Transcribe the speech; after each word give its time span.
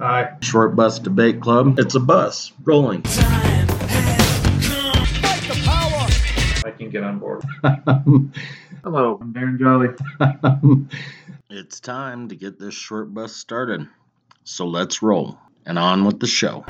Aye. 0.00 0.36
Short 0.42 0.76
Bus 0.76 1.00
Debate 1.00 1.40
Club. 1.40 1.78
It's 1.80 1.96
a 1.96 2.00
bus 2.00 2.52
rolling. 2.62 3.02
I 6.64 6.72
can 6.76 6.88
get 6.90 7.02
on 7.02 7.18
board. 7.18 7.42
Hello, 8.84 9.18
I'm 9.20 9.34
Darren 9.34 9.58
Jolly. 9.58 9.88
it's 11.50 11.80
time 11.80 12.28
to 12.28 12.36
get 12.36 12.60
this 12.60 12.74
short 12.74 13.12
bus 13.12 13.34
started. 13.34 13.88
So 14.44 14.66
let's 14.68 15.02
roll 15.02 15.36
and 15.66 15.80
on 15.80 16.04
with 16.04 16.20
the 16.20 16.28
show. 16.28 16.64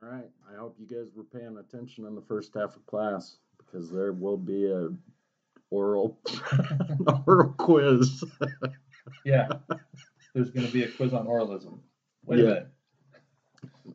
All 0.00 0.08
right, 0.08 0.30
I 0.48 0.56
hope 0.56 0.76
you 0.78 0.86
guys 0.86 1.08
were 1.16 1.24
paying 1.24 1.58
attention 1.58 2.06
in 2.06 2.14
the 2.14 2.22
first 2.22 2.54
half 2.54 2.76
of 2.76 2.86
class 2.86 3.38
because 3.58 3.90
there 3.90 4.12
will 4.12 4.36
be 4.36 4.70
a 4.70 4.90
oral 5.70 6.18
oral 7.26 7.54
quiz. 7.56 8.24
Yeah, 9.24 9.48
there's 10.34 10.50
going 10.50 10.66
to 10.66 10.72
be 10.72 10.84
a 10.84 10.88
quiz 10.90 11.12
on 11.12 11.26
oralism. 11.26 11.78
Wait 12.24 12.38
Yeah. 12.38 12.44
a 12.44 12.48
minute. 12.48 12.68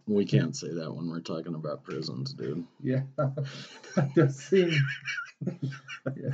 We 0.08 0.26
can't 0.26 0.56
say 0.56 0.70
that 0.74 0.94
when 0.94 1.10
we're 1.10 1.20
talking 1.20 1.56
about 1.56 1.84
prisons, 1.84 2.34
dude. 2.34 2.66
Yeah, 2.82 3.02
that 3.18 4.14
does 4.16 4.52
yeah. 4.52 6.32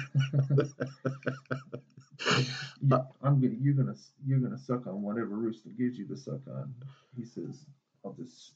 I'm 3.21 3.41
gonna. 3.41 3.55
You're 3.59 3.73
gonna. 3.73 3.95
You're 4.26 4.40
gonna 4.40 4.57
suck 4.57 4.88
on 4.88 5.01
whatever 5.01 5.35
Rooster 5.35 5.70
gives 5.70 5.98
you 5.98 6.05
to 6.07 6.17
suck 6.17 6.41
on. 6.48 6.73
He 7.15 7.26
says, 7.26 7.65
"I'll 8.05 8.13
just 8.13 8.54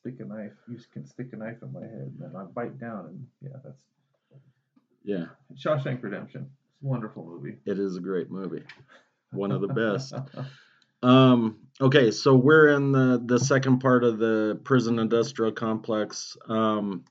stick 0.00 0.20
a 0.20 0.24
knife. 0.24 0.52
You 0.68 0.78
can 0.92 1.06
stick 1.06 1.28
a 1.32 1.36
knife 1.36 1.62
in 1.62 1.72
my 1.72 1.80
head, 1.82 2.12
and 2.12 2.20
then 2.20 2.36
I 2.36 2.44
bite 2.44 2.78
down." 2.78 3.06
And 3.06 3.26
yeah, 3.40 3.58
that's 3.64 3.82
Yeah, 5.02 5.26
Shawshank 5.54 6.02
Redemption. 6.02 6.48
It's 6.74 6.82
a 6.82 6.86
wonderful 6.86 7.24
movie. 7.24 7.56
it 7.64 7.78
is 7.78 7.96
a 7.96 8.00
great 8.00 8.30
movie. 8.30 8.62
One 9.32 9.52
of 9.52 9.60
the 9.60 9.68
best. 9.68 10.14
Um, 11.02 11.56
okay, 11.80 12.10
so 12.10 12.34
we're 12.34 12.68
in 12.68 12.92
the 12.92 13.22
the 13.24 13.38
second 13.38 13.78
part 13.78 14.04
of 14.04 14.18
the 14.18 14.60
prison 14.64 14.98
industrial 14.98 15.52
complex. 15.52 16.36
Um, 16.46 17.04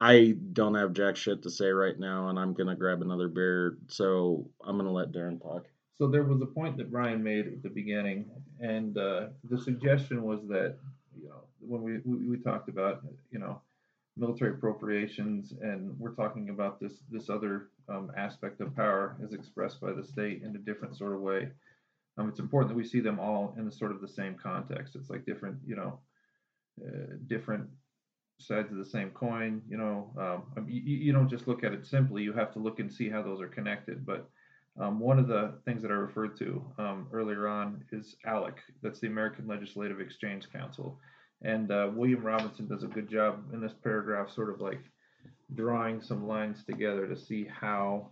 I 0.00 0.36
don't 0.52 0.74
have 0.74 0.92
jack 0.92 1.16
shit 1.16 1.42
to 1.42 1.50
say 1.50 1.70
right 1.70 1.98
now, 1.98 2.28
and 2.28 2.38
I'm 2.38 2.54
gonna 2.54 2.76
grab 2.76 3.02
another 3.02 3.26
beer. 3.26 3.78
So 3.88 4.48
I'm 4.64 4.76
gonna 4.76 4.92
let 4.92 5.10
Darren 5.12 5.42
talk. 5.42 5.66
So 5.98 6.06
there 6.06 6.22
was 6.22 6.42
a 6.42 6.46
point 6.46 6.76
that 6.76 6.90
Brian 6.92 7.22
made 7.22 7.46
at 7.46 7.62
the 7.62 7.70
beginning, 7.70 8.30
and 8.60 8.96
uh, 8.98 9.26
the 9.50 9.58
suggestion 9.58 10.22
was 10.22 10.40
that 10.48 10.76
you 11.20 11.28
know 11.28 11.40
when 11.58 11.82
we, 11.82 11.98
we 12.04 12.28
we 12.28 12.36
talked 12.38 12.68
about 12.68 13.02
you 13.32 13.40
know 13.40 13.60
military 14.16 14.52
appropriations, 14.52 15.52
and 15.60 15.98
we're 15.98 16.14
talking 16.14 16.50
about 16.50 16.80
this 16.80 17.02
this 17.10 17.28
other 17.28 17.70
um, 17.88 18.10
aspect 18.16 18.60
of 18.60 18.74
power 18.76 19.16
as 19.22 19.32
expressed 19.32 19.80
by 19.80 19.92
the 19.92 20.04
state 20.04 20.42
in 20.42 20.54
a 20.56 20.58
different 20.58 20.96
sort 20.96 21.14
of 21.14 21.20
way. 21.20 21.48
Um, 22.16 22.28
it's 22.28 22.38
important 22.38 22.68
that 22.68 22.76
we 22.76 22.84
see 22.84 23.00
them 23.00 23.18
all 23.18 23.54
in 23.58 23.64
the 23.64 23.72
sort 23.72 23.90
of 23.90 24.00
the 24.00 24.08
same 24.08 24.36
context. 24.36 24.94
It's 24.94 25.10
like 25.10 25.26
different 25.26 25.58
you 25.66 25.76
know 25.76 25.98
uh, 26.84 27.16
different 27.26 27.68
sides 28.38 28.70
of 28.70 28.78
the 28.78 28.84
same 28.84 29.10
coin. 29.10 29.62
You 29.68 29.78
know, 29.78 30.12
um, 30.18 30.60
mean, 30.60 30.82
you, 30.84 30.96
you 30.96 31.12
don't 31.12 31.28
just 31.28 31.48
look 31.48 31.64
at 31.64 31.72
it 31.72 31.86
simply. 31.86 32.22
You 32.22 32.32
have 32.32 32.52
to 32.52 32.58
look 32.58 32.78
and 32.78 32.92
see 32.92 33.08
how 33.08 33.22
those 33.22 33.40
are 33.40 33.48
connected, 33.48 34.06
but 34.06 34.28
um, 34.78 34.98
one 34.98 35.18
of 35.18 35.28
the 35.28 35.54
things 35.64 35.82
that 35.82 35.90
I 35.90 35.94
referred 35.94 36.36
to 36.38 36.64
um, 36.78 37.06
earlier 37.12 37.46
on 37.46 37.84
is 37.92 38.16
ALEC. 38.26 38.56
That's 38.82 38.98
the 38.98 39.06
American 39.06 39.46
Legislative 39.46 40.00
Exchange 40.00 40.50
Council. 40.52 40.98
And 41.42 41.70
uh, 41.70 41.90
William 41.94 42.22
Robinson 42.22 42.66
does 42.66 42.82
a 42.82 42.88
good 42.88 43.08
job 43.10 43.52
in 43.52 43.60
this 43.60 43.74
paragraph, 43.82 44.30
sort 44.30 44.50
of 44.50 44.60
like 44.60 44.80
drawing 45.54 46.00
some 46.00 46.26
lines 46.26 46.64
together 46.64 47.06
to 47.06 47.16
see 47.16 47.46
how 47.46 48.10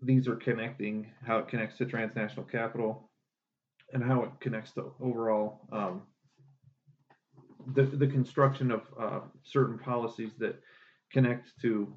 these 0.00 0.28
are 0.28 0.36
connecting, 0.36 1.10
how 1.26 1.38
it 1.38 1.48
connects 1.48 1.78
to 1.78 1.86
transnational 1.86 2.44
capital, 2.44 3.10
and 3.92 4.02
how 4.02 4.22
it 4.22 4.30
connects 4.40 4.72
to 4.72 4.92
overall 5.00 5.66
um, 5.72 6.02
the, 7.74 7.82
the 7.82 8.06
construction 8.06 8.70
of 8.70 8.82
uh, 9.00 9.20
certain 9.42 9.78
policies 9.78 10.32
that 10.38 10.60
connect 11.12 11.50
to 11.62 11.92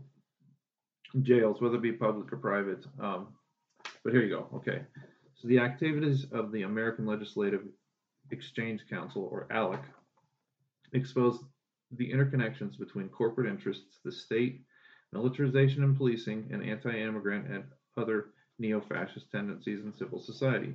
jails, 1.21 1.61
whether 1.61 1.75
it 1.75 1.81
be 1.81 1.91
public 1.91 2.31
or 2.31 2.37
private. 2.37 2.85
Um, 2.99 3.27
but 4.03 4.13
here 4.13 4.21
you 4.23 4.29
go. 4.29 4.47
Okay. 4.55 4.81
So 5.35 5.47
the 5.47 5.59
activities 5.59 6.25
of 6.31 6.51
the 6.51 6.63
American 6.63 7.05
Legislative 7.05 7.61
Exchange 8.31 8.81
Council, 8.89 9.27
or 9.31 9.47
ALEC, 9.51 9.83
expose 10.93 11.39
the 11.91 12.11
interconnections 12.11 12.77
between 12.77 13.09
corporate 13.09 13.49
interests, 13.49 13.99
the 14.03 14.11
state, 14.11 14.61
militarization 15.13 15.83
and 15.83 15.95
policing, 15.95 16.47
and 16.51 16.63
anti-immigrant 16.63 17.47
and 17.47 17.63
other 17.95 18.27
neo-fascist 18.59 19.31
tendencies 19.31 19.83
in 19.83 19.93
civil 19.93 20.19
society. 20.19 20.73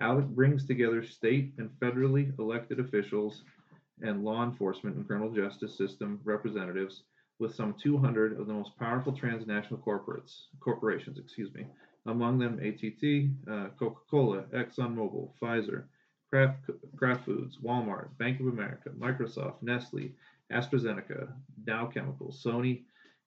ALEC 0.00 0.26
brings 0.28 0.64
together 0.64 1.02
state 1.02 1.52
and 1.58 1.70
federally 1.80 2.36
elected 2.38 2.80
officials 2.80 3.42
and 4.00 4.24
law 4.24 4.44
enforcement 4.44 4.96
and 4.96 5.06
criminal 5.06 5.32
justice 5.32 5.76
system 5.76 6.20
representatives 6.24 7.02
with 7.38 7.54
some 7.54 7.74
200 7.74 8.38
of 8.38 8.46
the 8.46 8.52
most 8.52 8.76
powerful 8.78 9.12
transnational 9.12 9.80
corporates 9.80 10.46
corporations, 10.60 11.18
excuse 11.18 11.52
me, 11.54 11.66
among 12.06 12.38
them 12.38 12.58
ATT, 12.60 13.52
uh, 13.52 13.68
Coca-Cola, 13.78 14.42
ExxonMobil, 14.54 15.30
Pfizer, 15.40 15.84
Kraft, 16.30 16.70
Kraft 16.96 17.24
Foods, 17.24 17.58
Walmart, 17.62 18.16
Bank 18.18 18.40
of 18.40 18.46
America, 18.46 18.90
Microsoft, 18.90 19.62
Nestle, 19.62 20.12
AstraZeneca, 20.52 21.32
Dow 21.64 21.86
Chemicals, 21.86 22.42
Sony, 22.44 22.82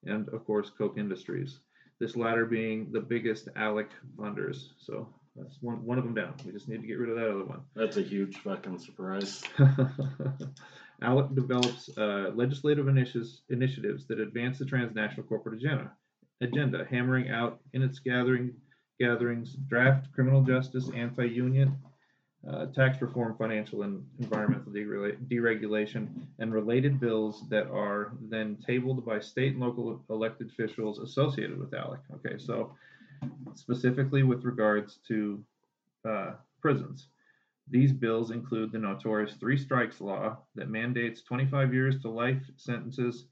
and 0.06 0.29
of 0.29 0.45
course 0.45 0.69
Koch 0.69 0.97
Industries. 0.97 1.59
This 2.00 2.16
latter 2.16 2.45
being 2.45 2.91
the 2.91 3.00
biggest 3.00 3.47
ALEC 3.56 3.89
funders. 4.17 4.69
So 4.78 5.07
that's 5.35 5.62
one 5.62 5.85
one 5.85 5.97
of 5.97 6.03
them 6.03 6.13
down. 6.13 6.34
We 6.45 6.51
just 6.51 6.67
need 6.67 6.81
to 6.81 6.88
get 6.88 7.00
rid 7.00 7.09
of 7.09 7.16
that 7.16 7.29
other 7.29 7.45
one. 7.45 7.62
That's 7.75 7.97
a 7.97 8.01
huge 8.01 8.38
fucking 8.38 8.79
surprise. 8.79 9.44
ALEC 11.01 11.35
develops 11.35 11.89
uh, 11.97 12.31
legislative 12.35 12.88
initiatives, 12.88 13.41
initiatives 13.50 14.06
that 14.07 14.19
advance 14.19 14.59
the 14.59 14.66
transnational 14.66 15.25
corporate 15.25 15.56
agenda, 15.56 15.91
agenda, 16.41 16.85
hammering 16.89 17.29
out 17.29 17.59
in 17.73 17.81
its 17.81 18.00
gathering 18.00 18.53
gatherings 19.00 19.53
draft 19.68 20.12
criminal 20.13 20.44
justice, 20.44 20.91
anti-union, 20.95 21.75
uh, 22.50 22.66
tax 22.68 23.02
reform, 23.02 23.35
financial 23.38 23.84
and 23.84 24.03
environmental 24.19 24.72
deregulation, 24.72 26.07
and 26.40 26.53
related 26.53 27.00
bills 27.00 27.44
that 27.50 27.68
are 27.69 28.13
then 28.29 28.57
tabled 28.66 29.06
by 29.06 29.19
state 29.19 29.53
and 29.53 29.62
local 29.62 30.02
elected 30.09 30.50
officials 30.50 31.00
associated 31.00 31.59
with 31.59 31.72
ALEC. 31.72 32.00
Okay, 32.16 32.38
so 32.40 32.75
specifically 33.53 34.24
with 34.24 34.44
regards 34.44 35.00
to 35.07 35.44
uh, 36.07 36.31
prisons. 36.62 37.07
These 37.69 37.94
bills 37.94 38.31
include 38.31 38.72
the 38.72 38.80
notorious 38.80 39.35
three 39.35 39.57
strikes 39.57 40.01
law 40.01 40.38
that 40.56 40.69
mandates 40.69 41.22
25 41.22 41.74
years 41.74 42.01
to 42.01 42.09
life 42.09 42.41
sentences 42.57 43.25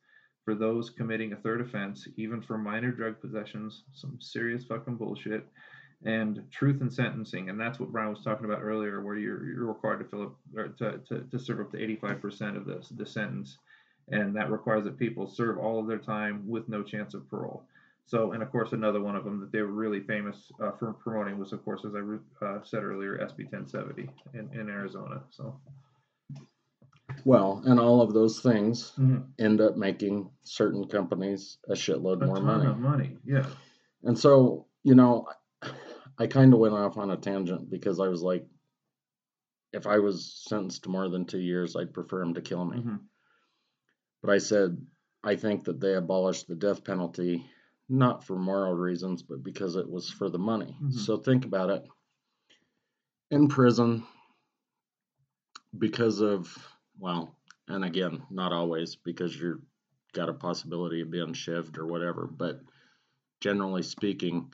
for 0.45 0.55
those 0.55 0.89
committing 0.89 1.33
a 1.33 1.35
third 1.37 1.61
offense, 1.61 2.07
even 2.15 2.41
for 2.41 2.57
minor 2.57 2.91
drug 2.91 3.19
possessions, 3.19 3.83
some 3.93 4.17
serious 4.21 4.63
fucking 4.63 4.95
bullshit, 4.95 5.45
and 6.05 6.43
truth 6.51 6.81
in 6.81 6.89
sentencing. 6.89 7.49
And 7.49 7.59
that's 7.59 7.79
what 7.79 7.91
Brian 7.91 8.09
was 8.13 8.23
talking 8.23 8.45
about 8.45 8.61
earlier, 8.61 9.01
where 9.01 9.17
you're, 9.17 9.45
you're 9.45 9.65
required 9.65 9.99
to 9.99 10.05
fill 10.05 10.23
up 10.23 10.35
or 10.55 10.67
to, 10.69 10.99
to, 11.09 11.21
to 11.29 11.39
serve 11.39 11.59
up 11.59 11.71
to 11.71 11.77
85% 11.77 12.55
of 12.57 12.65
the, 12.65 12.85
the 12.95 13.05
sentence. 13.05 13.57
And 14.11 14.35
that 14.35 14.49
requires 14.49 14.85
that 14.85 14.97
people 14.97 15.27
serve 15.27 15.57
all 15.57 15.79
of 15.79 15.87
their 15.87 15.97
time 15.99 16.43
with 16.47 16.67
no 16.69 16.83
chance 16.83 17.13
of 17.13 17.29
parole. 17.29 17.63
So, 18.05 18.31
and 18.31 18.41
of 18.41 18.51
course, 18.51 18.71
another 18.71 19.01
one 19.01 19.15
of 19.15 19.23
them 19.23 19.39
that 19.39 19.51
they 19.51 19.61
were 19.61 19.67
really 19.67 19.99
famous 19.99 20.51
uh, 20.63 20.71
for 20.71 20.93
promoting 20.93 21.37
was, 21.37 21.53
of 21.53 21.63
course, 21.63 21.85
as 21.85 21.91
I 21.93 22.45
uh, 22.45 22.59
said 22.63 22.83
earlier, 22.83 23.17
SB 23.17 23.51
1070 23.51 24.09
in, 24.33 24.49
in 24.59 24.67
Arizona. 24.69 25.21
So, 25.29 25.59
Well, 27.25 27.61
and 27.65 27.79
all 27.79 28.01
of 28.01 28.13
those 28.13 28.39
things 28.41 28.93
Mhm. 28.97 29.25
end 29.37 29.61
up 29.61 29.77
making 29.77 30.29
certain 30.43 30.87
companies 30.87 31.57
a 31.67 31.73
shitload 31.73 32.23
a 32.23 32.25
more 32.25 32.37
ton 32.37 32.45
money. 32.45 32.65
of 32.67 32.77
money. 32.79 33.17
Yeah. 33.25 33.45
And 34.03 34.17
so, 34.17 34.65
you 34.83 34.95
know, 34.95 35.27
I 36.19 36.27
kind 36.27 36.53
of 36.53 36.59
went 36.59 36.73
off 36.73 36.97
on 36.97 37.11
a 37.11 37.17
tangent 37.17 37.69
because 37.69 37.99
I 37.99 38.09
was 38.09 38.21
like, 38.21 38.45
if 39.71 39.87
I 39.87 39.99
was 39.99 40.43
sentenced 40.47 40.83
to 40.83 40.89
more 40.89 41.07
than 41.09 41.25
two 41.25 41.39
years, 41.39 41.75
I'd 41.75 41.93
prefer 41.93 42.21
him 42.21 42.33
to 42.33 42.41
kill 42.41 42.65
me. 42.65 42.81
Mhm. 42.81 42.99
But 44.21 44.31
I 44.31 44.39
said, 44.39 44.85
I 45.23 45.35
think 45.37 45.63
that 45.65 45.79
they 45.79 45.95
abolished 45.95 46.47
the 46.47 46.55
death 46.55 46.83
penalty 46.83 47.49
not 47.87 48.23
for 48.23 48.37
moral 48.37 48.75
reasons, 48.75 49.23
but 49.23 49.43
because 49.43 49.75
it 49.75 49.89
was 49.89 50.09
for 50.09 50.29
the 50.29 50.37
money. 50.37 50.77
Mhm. 50.81 50.93
So 50.93 51.17
think 51.17 51.45
about 51.45 51.69
it. 51.69 51.87
In 53.31 53.47
prison, 53.47 54.05
because 55.77 56.19
of, 56.21 56.55
well, 56.97 57.35
and 57.67 57.83
again, 57.85 58.23
not 58.29 58.51
always, 58.53 58.95
because 58.95 59.39
you've 59.39 59.61
got 60.13 60.29
a 60.29 60.33
possibility 60.33 61.01
of 61.01 61.11
being 61.11 61.33
shivved 61.33 61.77
or 61.77 61.85
whatever, 61.85 62.27
but 62.27 62.61
generally 63.41 63.83
speaking, 63.83 64.53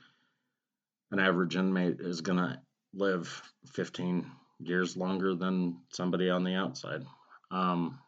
an 1.10 1.18
average 1.18 1.56
inmate 1.56 2.00
is 2.00 2.20
going 2.20 2.38
to 2.38 2.60
live 2.94 3.42
15 3.72 4.30
years 4.60 4.96
longer 4.96 5.34
than 5.34 5.78
somebody 5.92 6.30
on 6.30 6.44
the 6.44 6.54
outside. 6.54 7.04
Um, 7.50 7.98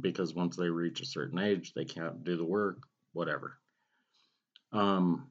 because 0.00 0.34
once 0.34 0.56
they 0.56 0.68
reach 0.68 1.00
a 1.00 1.06
certain 1.06 1.38
age, 1.38 1.72
they 1.74 1.84
can't 1.84 2.24
do 2.24 2.36
the 2.36 2.44
work, 2.44 2.82
whatever. 3.12 3.58
Um, 4.72 5.28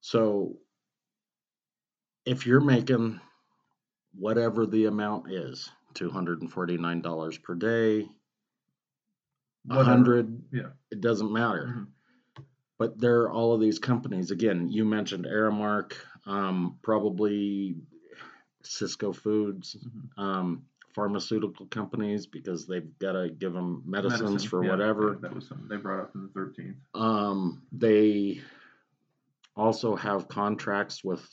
So 0.00 0.56
if 2.24 2.46
you're 2.46 2.60
making 2.60 3.20
whatever 4.14 4.66
the 4.66 4.86
amount 4.86 5.30
is, 5.32 5.68
two 5.94 6.10
hundred 6.10 6.40
and 6.42 6.50
forty-nine 6.52 7.00
dollars 7.00 7.36
per 7.38 7.54
day, 7.54 8.08
Whatever. 9.64 9.84
hundred, 9.84 10.42
Yeah. 10.52 10.70
it 10.90 11.00
doesn't 11.00 11.32
matter. 11.32 11.66
Mhm. 11.66 11.86
But 12.78 12.98
there 12.98 13.22
are 13.22 13.30
all 13.32 13.52
of 13.52 13.60
these 13.60 13.78
companies. 13.78 14.30
Again, 14.30 14.68
you 14.70 14.84
mentioned 14.84 15.26
Aramark, 15.26 15.94
um, 16.26 16.78
probably 16.82 17.76
Sysco 18.62 19.14
Foods, 19.14 19.76
Mhm. 19.76 20.22
um, 20.22 20.64
pharmaceutical 20.94 21.66
companies 21.66 22.26
because 22.26 22.66
they've 22.66 22.96
got 22.98 23.12
to 23.12 23.30
give 23.30 23.52
them 23.52 23.82
medicines 23.84 24.30
Medicine, 24.30 24.48
for 24.48 24.64
yeah, 24.64 24.70
whatever. 24.70 25.12
yeah, 25.14 25.18
That 25.20 25.34
was 25.34 25.46
something 25.46 25.68
they 25.68 25.76
brought 25.76 26.00
up 26.00 26.14
in 26.14 26.22
the 26.22 26.28
thirteenth. 26.28 26.76
Um, 26.94 27.62
they 27.72 28.42
also 29.56 29.96
have 29.96 30.28
contracts 30.28 31.02
with 31.04 31.28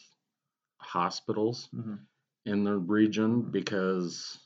hospitals 0.78 1.70
Mhm. 1.74 2.00
in 2.46 2.64
the 2.64 2.78
region 2.78 3.42
because 3.44 4.45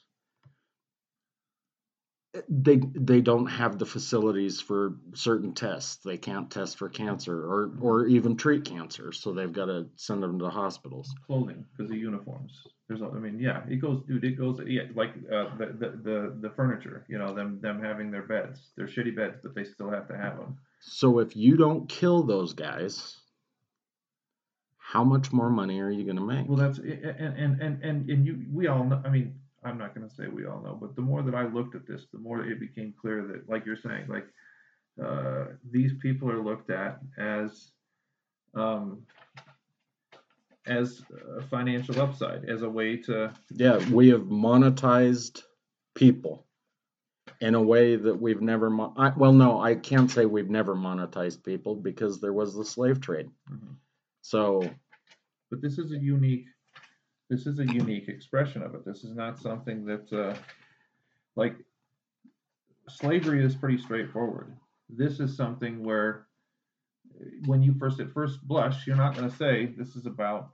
they 2.47 2.79
they 2.93 3.21
don't 3.21 3.47
have 3.47 3.79
the 3.79 3.85
facilities 3.85 4.61
for 4.61 4.97
certain 5.13 5.53
tests. 5.53 5.97
They 6.03 6.17
can't 6.17 6.51
test 6.51 6.77
for 6.77 6.89
cancer 6.89 7.35
or 7.35 7.71
or 7.81 8.05
even 8.07 8.37
treat 8.37 8.65
cancer, 8.65 9.11
so 9.11 9.33
they've 9.33 9.51
got 9.51 9.65
to 9.65 9.87
send 9.95 10.21
them 10.21 10.39
to 10.39 10.49
hospitals. 10.49 11.13
Clothing, 11.25 11.65
because 11.71 11.89
the 11.89 11.97
uniforms. 11.97 12.61
There's, 12.87 13.03
I 13.03 13.19
mean, 13.19 13.39
yeah, 13.39 13.61
it 13.69 13.75
goes, 13.75 14.01
dude, 14.07 14.23
it 14.23 14.31
goes, 14.31 14.59
yeah, 14.65 14.81
like, 14.95 15.11
uh, 15.31 15.55
the, 15.59 15.65
the, 15.67 15.89
the, 16.03 16.37
the 16.41 16.49
furniture, 16.55 17.05
you 17.07 17.19
know, 17.19 17.35
them, 17.35 17.59
them 17.61 17.79
having 17.83 18.09
their 18.09 18.23
beds, 18.23 18.71
they're 18.75 18.87
shitty 18.87 19.15
beds, 19.15 19.37
but 19.43 19.53
they 19.53 19.63
still 19.63 19.91
have 19.91 20.07
to 20.07 20.17
have 20.17 20.37
them. 20.37 20.57
So 20.79 21.19
if 21.19 21.35
you 21.35 21.55
don't 21.55 21.87
kill 21.87 22.23
those 22.23 22.53
guys, 22.53 23.15
how 24.79 25.03
much 25.03 25.31
more 25.31 25.51
money 25.51 25.79
are 25.81 25.91
you 25.91 26.03
going 26.03 26.15
to 26.15 26.25
make? 26.25 26.47
Well, 26.47 26.57
that's, 26.57 26.79
and, 26.79 26.89
and, 26.89 27.61
and, 27.61 27.83
and, 27.83 28.09
and 28.09 28.25
you, 28.25 28.43
we 28.51 28.65
all 28.65 28.83
know, 28.83 28.99
I 29.05 29.09
mean, 29.09 29.35
I'm 29.63 29.77
not 29.77 29.94
gonna 29.94 30.09
say 30.09 30.27
we 30.27 30.45
all 30.45 30.61
know, 30.61 30.75
but 30.79 30.95
the 30.95 31.01
more 31.01 31.21
that 31.21 31.35
I 31.35 31.47
looked 31.47 31.75
at 31.75 31.85
this, 31.88 32.07
the 32.11 32.19
more 32.19 32.44
it 32.45 32.59
became 32.59 32.94
clear 33.00 33.25
that, 33.27 33.50
like 33.50 33.65
you're 33.65 33.75
saying, 33.75 34.07
like, 34.07 34.27
uh, 35.03 35.45
these 35.69 35.94
people 36.01 36.29
are 36.31 36.41
looked 36.41 36.69
at 36.69 37.00
as, 37.17 37.71
um, 38.56 39.06
as 40.65 41.01
a 41.38 41.41
financial 41.44 42.00
upside, 42.01 42.45
as 42.45 42.61
a 42.61 42.69
way 42.69 42.97
to, 42.97 43.33
Yeah, 43.51 43.77
we 43.89 44.09
have 44.09 44.23
monetized 44.23 45.44
people 45.95 46.45
in 47.41 47.56
a 47.56 47.61
way 47.61 47.95
that 47.95 48.15
we've 48.15 48.41
never. 48.41 48.69
Mo- 48.69 48.94
I, 48.97 49.09
well, 49.09 49.33
no, 49.33 49.59
I 49.61 49.75
can't 49.75 50.11
say 50.11 50.25
we've 50.25 50.50
never 50.50 50.75
monetized 50.75 51.44
people 51.44 51.75
because 51.75 52.19
there 52.19 52.33
was 52.33 52.53
the 52.56 52.65
slave 52.65 53.00
trade. 53.01 53.29
Mhm. 53.50 53.75
So 54.21 54.69
but 55.50 55.61
this 55.61 55.79
is 55.79 55.91
a 55.91 55.97
unique, 55.97 56.45
this 57.29 57.45
is 57.45 57.59
a 57.59 57.65
unique 57.65 58.07
expression 58.07 58.63
of 58.63 58.73
it. 58.75 58.85
This 58.85 59.03
is 59.03 59.15
not 59.15 59.39
something 59.39 59.85
that, 59.85 60.11
uh, 60.11 60.35
like, 61.35 61.55
slavery 62.87 63.45
is 63.45 63.55
pretty 63.55 63.77
straightforward. 63.77 64.55
This 64.89 65.19
is 65.19 65.37
something 65.37 65.83
where, 65.83 66.25
when 67.45 67.61
you 67.61 67.75
first 67.77 67.99
at 67.99 68.11
first 68.11 68.41
blush, 68.47 68.87
you're 68.87 68.95
not 68.95 69.15
going 69.15 69.29
to 69.29 69.35
say 69.35 69.67
this 69.77 69.95
is 69.95 70.05
about 70.05 70.51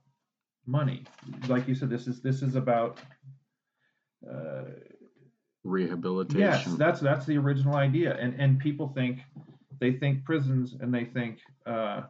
money. 0.66 1.04
Like 1.48 1.68
you 1.68 1.75
said, 1.75 1.89
this 1.89 2.07
is 2.07 2.22
this 2.22 2.42
is 2.42 2.56
about. 2.56 3.00
Uh, 4.30 4.63
rehabilitation. 5.63 6.39
Yes, 6.39 6.66
that's 6.78 7.00
that's 7.00 7.25
the 7.25 7.38
original 7.38 7.75
idea, 7.75 8.16
and 8.18 8.39
and 8.39 8.60
people 8.60 8.89
think 8.89 9.19
they 9.80 9.94
think 9.94 10.24
prisons, 10.24 10.75
and 10.80 10.94
they 10.94 11.06
think 11.06 11.39
uh, 11.66 12.04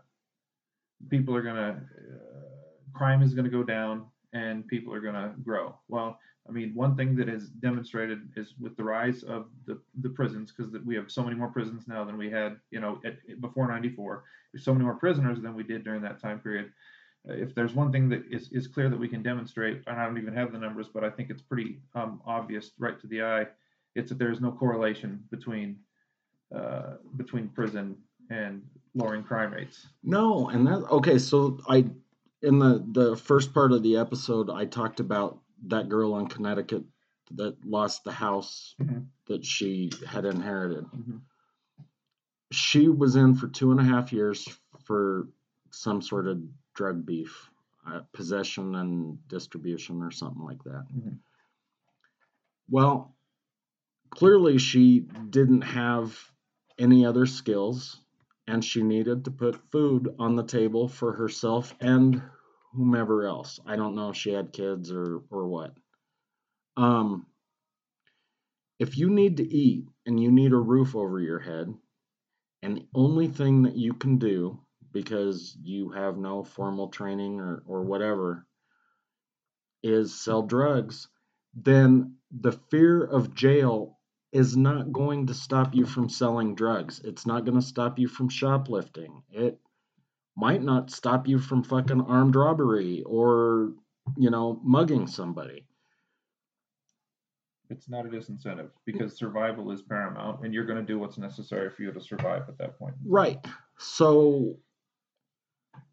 people 1.10 1.36
are 1.36 1.42
gonna 1.42 1.82
uh, 1.98 2.98
crime 2.98 3.22
is 3.22 3.34
gonna 3.34 3.50
go 3.50 3.64
down, 3.64 4.06
and 4.36 4.68
people 4.68 4.94
are 4.94 5.00
gonna 5.00 5.34
grow. 5.44 5.76
Well, 5.88 6.20
I 6.48 6.52
mean, 6.52 6.76
one 6.76 6.96
thing 6.96 7.16
that 7.16 7.28
is 7.28 7.50
demonstrated 7.50 8.20
is 8.36 8.54
with 8.60 8.76
the 8.78 8.84
rise 8.84 9.24
of 9.24 9.48
the 9.66 9.80
the 10.02 10.10
prisons, 10.10 10.52
because 10.52 10.72
we 10.86 10.96
have 10.96 11.10
so 11.10 11.24
many 11.24 11.36
more 11.36 11.48
prisons 11.48 11.88
now 11.88 12.04
than 12.04 12.18
we 12.18 12.30
had, 12.30 12.58
you 12.70 12.80
know, 12.80 13.02
at, 13.04 13.16
before 13.42 13.68
'94. 13.68 14.24
There's 14.52 14.64
so 14.64 14.74
many 14.74 14.86
more 14.86 14.96
prisoners 14.96 15.42
than 15.42 15.56
we 15.56 15.64
did 15.64 15.84
during 15.84 16.02
that 16.04 16.22
time 16.22 16.40
period. 16.40 16.72
Uh, 17.28 17.34
If 17.34 17.56
there's 17.56 17.74
one 17.74 17.92
thing 17.92 18.10
that 18.10 18.24
is, 18.30 18.52
is 18.52 18.68
clear 18.68 18.90
that 18.90 19.00
we 19.00 19.08
can 19.08 19.24
demonstrate, 19.24 19.82
and 19.88 20.00
I 20.00 20.06
don't 20.06 20.20
even 20.24 20.36
have 20.36 20.52
the 20.52 20.60
numbers, 20.60 20.88
but 20.94 21.04
I 21.04 21.10
think 21.10 21.30
it's 21.30 21.42
pretty 21.42 21.80
um, 21.96 22.22
obvious 22.26 22.72
right 22.78 23.00
to 23.00 23.08
the 23.08 23.24
eye, 23.24 23.48
it's 23.96 24.10
that 24.10 24.20
there's 24.20 24.42
no 24.42 24.52
correlation 24.52 25.24
between 25.32 25.78
uh, 26.56 26.98
between 27.18 27.48
prison 27.50 27.98
and 28.30 28.62
lowering 28.94 29.24
crime 29.24 29.52
rates. 29.52 29.88
No, 30.04 30.50
and 30.50 30.66
that 30.68 30.82
okay. 30.98 31.18
So 31.18 31.60
I 31.68 31.86
in 32.46 32.60
the 32.60 32.86
the 32.92 33.16
first 33.18 33.54
part 33.54 33.72
of 33.72 33.84
the 33.84 33.98
episode, 33.98 34.50
I 34.50 34.66
talked 34.66 35.00
about 35.00 35.40
that 35.68 35.90
girl 35.90 36.18
in 36.20 36.28
Connecticut 36.28 36.84
that 37.32 37.66
lost 37.66 38.04
the 38.04 38.12
house 38.12 38.76
Mhm. 38.80 39.08
that 39.26 39.44
she 39.44 39.92
had 40.06 40.26
inherited. 40.26 40.86
Mhm. 40.86 41.22
She 42.52 42.88
was 42.88 43.16
in 43.16 43.34
for 43.36 43.48
two 43.48 43.72
and 43.72 43.80
a 43.80 43.84
half 43.84 44.14
years 44.14 44.48
for 44.86 45.28
some 45.72 46.02
sort 46.02 46.28
of 46.28 46.42
drug 46.76 47.06
beef, 47.06 47.50
uh, 47.86 48.02
possession 48.14 48.76
and 48.76 49.28
distribution, 49.28 50.04
or 50.04 50.12
something 50.12 50.44
like 50.44 50.64
that. 50.64 50.86
Mhm. 50.96 51.18
Well, 52.70 53.16
clearly 54.12 54.58
she 54.60 55.00
didn't 55.30 55.62
have 55.62 56.32
any 56.78 57.06
other 57.06 57.26
skills 57.26 58.02
and 58.48 58.64
she 58.64 58.84
needed 58.84 59.26
to 59.26 59.32
put 59.32 59.56
food 59.72 60.14
on 60.20 60.36
the 60.36 60.44
table 60.44 60.88
for 60.88 61.14
herself 61.14 61.74
and 61.80 62.22
whomever 62.76 63.26
else. 63.26 63.60
I 63.66 63.76
don't 63.76 63.96
know 63.96 64.10
if 64.10 64.16
she 64.16 64.32
had 64.32 64.54
kids 64.54 64.92
or 64.92 65.22
or 65.30 65.48
what. 65.48 65.74
Um 66.78 67.26
if 68.80 68.98
you 68.98 69.10
need 69.10 69.38
to 69.38 69.48
eat 69.48 69.86
and 70.06 70.20
you 70.22 70.32
need 70.32 70.52
a 70.52 70.58
roof 70.58 70.96
over 70.96 71.20
your 71.20 71.40
head 71.40 71.74
and 72.62 72.78
the 72.78 72.88
only 72.94 73.28
thing 73.28 73.64
that 73.64 73.76
you 73.78 73.94
can 73.94 74.18
do 74.18 74.60
because 74.92 75.58
you 75.62 75.90
have 75.90 76.18
no 76.18 76.44
formal 76.44 76.90
training 76.90 77.40
or 77.40 77.64
or 77.68 77.84
whatever 77.84 78.46
is 79.84 80.20
sell 80.20 80.42
drugs, 80.42 81.08
then 81.54 82.16
the 82.32 82.52
fear 82.52 83.04
of 83.04 83.36
jail 83.36 84.00
is 84.32 84.58
not 84.58 84.92
going 84.92 85.28
to 85.28 85.34
stop 85.34 85.74
you 85.76 85.86
from 85.86 86.10
selling 86.10 86.56
drugs. 86.56 87.00
It's 87.04 87.26
not 87.26 87.46
going 87.46 87.60
to 87.60 87.66
stop 87.66 88.00
you 88.00 88.08
from 88.08 88.28
shoplifting. 88.30 89.24
It 89.32 89.60
might 90.36 90.62
not 90.62 90.92
stop 90.92 91.28
you 91.28 91.40
from 91.40 91.64
fucking 91.64 92.02
armed 92.02 92.36
robbery 92.36 93.04
or, 93.06 93.74
you 94.18 94.30
know, 94.30 94.60
mugging 94.64 95.08
somebody. 95.08 95.66
It's 97.70 97.90
not 97.90 98.06
a 98.06 98.10
disincentive 98.10 98.70
because 98.86 99.18
survival 99.18 99.72
is 99.72 99.82
paramount, 99.82 100.44
and 100.44 100.54
you're 100.54 100.66
going 100.66 100.78
to 100.78 100.86
do 100.86 101.00
what's 101.00 101.18
necessary 101.18 101.72
for 101.72 101.82
you 101.82 101.92
to 101.92 102.00
survive 102.00 102.44
at 102.48 102.58
that 102.60 102.78
point. 102.78 102.94
Right. 103.04 103.44
So 103.80 104.58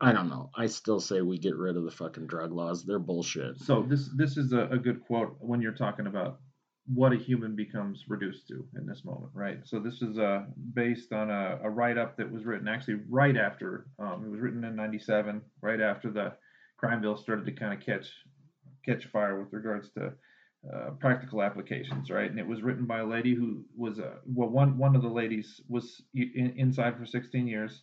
I 0.00 0.12
don't 0.12 0.28
know. 0.28 0.50
I 0.54 0.66
still 0.66 1.00
say 1.00 1.22
we 1.22 1.38
get 1.38 1.56
rid 1.56 1.76
of 1.76 1.84
the 1.84 1.90
fucking 1.90 2.26
drug 2.26 2.52
laws. 2.52 2.84
They're 2.84 2.98
bullshit. 2.98 3.58
So 3.58 3.82
this 3.82 4.10
this 4.16 4.36
is 4.36 4.52
a, 4.52 4.68
a 4.68 4.78
good 4.78 5.00
quote 5.04 5.36
when 5.40 5.62
you're 5.62 5.72
talking 5.72 6.06
about 6.06 6.40
what 6.86 7.12
a 7.12 7.16
human 7.16 7.54
becomes 7.54 8.04
reduced 8.08 8.48
to 8.48 8.66
in 8.76 8.86
this 8.86 9.04
moment, 9.04 9.30
right? 9.34 9.60
So 9.64 9.78
this 9.78 10.02
is 10.02 10.18
uh, 10.18 10.44
based 10.74 11.12
on 11.12 11.30
a, 11.30 11.58
a 11.62 11.70
write-up 11.70 12.16
that 12.16 12.30
was 12.30 12.44
written 12.44 12.66
actually 12.66 13.00
right 13.08 13.36
after 13.36 13.86
um, 13.98 14.24
it 14.24 14.30
was 14.30 14.40
written 14.40 14.64
in 14.64 14.74
'97, 14.74 15.40
right 15.60 15.80
after 15.80 16.10
the 16.10 16.32
crime 16.76 17.00
bill 17.00 17.16
started 17.16 17.46
to 17.46 17.52
kind 17.52 17.72
of 17.72 17.84
catch 17.84 18.08
catch 18.84 19.06
fire 19.06 19.38
with 19.38 19.52
regards 19.52 19.90
to 19.90 20.12
uh, 20.72 20.90
practical 21.00 21.42
applications, 21.42 22.10
right? 22.10 22.30
And 22.30 22.38
it 22.38 22.46
was 22.46 22.62
written 22.62 22.86
by 22.86 23.00
a 23.00 23.06
lady 23.06 23.34
who 23.34 23.64
was 23.76 23.98
a 23.98 24.14
well, 24.26 24.48
one 24.48 24.76
one 24.76 24.96
of 24.96 25.02
the 25.02 25.08
ladies 25.08 25.60
was 25.68 26.02
in, 26.14 26.54
inside 26.56 26.96
for 26.96 27.06
16 27.06 27.46
years. 27.46 27.82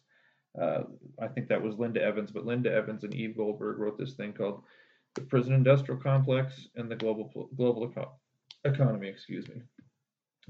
Uh, 0.60 0.84
I 1.22 1.28
think 1.28 1.48
that 1.48 1.62
was 1.62 1.78
Linda 1.78 2.02
Evans, 2.02 2.32
but 2.32 2.46
Linda 2.46 2.74
Evans 2.74 3.04
and 3.04 3.14
Eve 3.14 3.38
Goldberg 3.38 3.80
wrote 3.80 3.98
this 3.98 4.14
thing 4.14 4.34
called 4.34 4.64
"The 5.16 5.22
Prison 5.22 5.54
Industrial 5.54 6.00
Complex 6.00 6.68
and 6.76 6.92
the 6.92 6.96
Global 6.96 7.50
Global 7.56 7.86
Economy." 8.64 9.08
Excuse 9.08 9.48
me. 9.48 9.62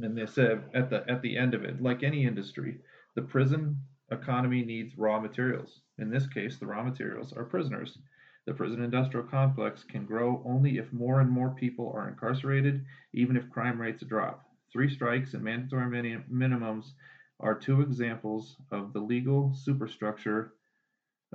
And 0.01 0.17
they 0.17 0.25
said 0.25 0.63
at 0.73 0.89
the 0.89 1.09
at 1.09 1.21
the 1.21 1.37
end 1.37 1.53
of 1.53 1.63
it, 1.63 1.81
like 1.81 2.03
any 2.03 2.25
industry, 2.25 2.79
the 3.15 3.21
prison 3.21 3.81
economy 4.11 4.63
needs 4.63 4.97
raw 4.97 5.19
materials. 5.19 5.81
In 5.97 6.09
this 6.09 6.27
case, 6.27 6.57
the 6.57 6.65
raw 6.65 6.83
materials 6.83 7.33
are 7.33 7.43
prisoners. 7.43 7.97
The 8.45 8.53
prison 8.53 8.83
industrial 8.83 9.27
complex 9.27 9.83
can 9.83 10.05
grow 10.05 10.41
only 10.45 10.77
if 10.77 10.91
more 10.91 11.21
and 11.21 11.29
more 11.29 11.51
people 11.51 11.91
are 11.93 12.09
incarcerated, 12.09 12.85
even 13.13 13.35
if 13.35 13.49
crime 13.49 13.79
rates 13.79 14.03
drop. 14.03 14.43
Three 14.71 14.89
strikes 14.89 15.33
and 15.33 15.43
mandatory 15.43 15.87
mini- 15.87 16.23
minimums 16.31 16.93
are 17.39 17.53
two 17.53 17.81
examples 17.81 18.55
of 18.71 18.93
the 18.93 18.99
legal 18.99 19.53
superstructure 19.53 20.53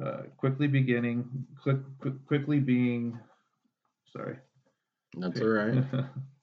uh, 0.00 0.22
quickly 0.36 0.66
beginning, 0.66 1.46
quick, 1.62 1.78
quick, 2.00 2.14
quickly 2.26 2.58
being, 2.58 3.18
sorry, 4.12 4.38
That's 5.16 5.40
all 5.40 5.46
right. 5.48 5.84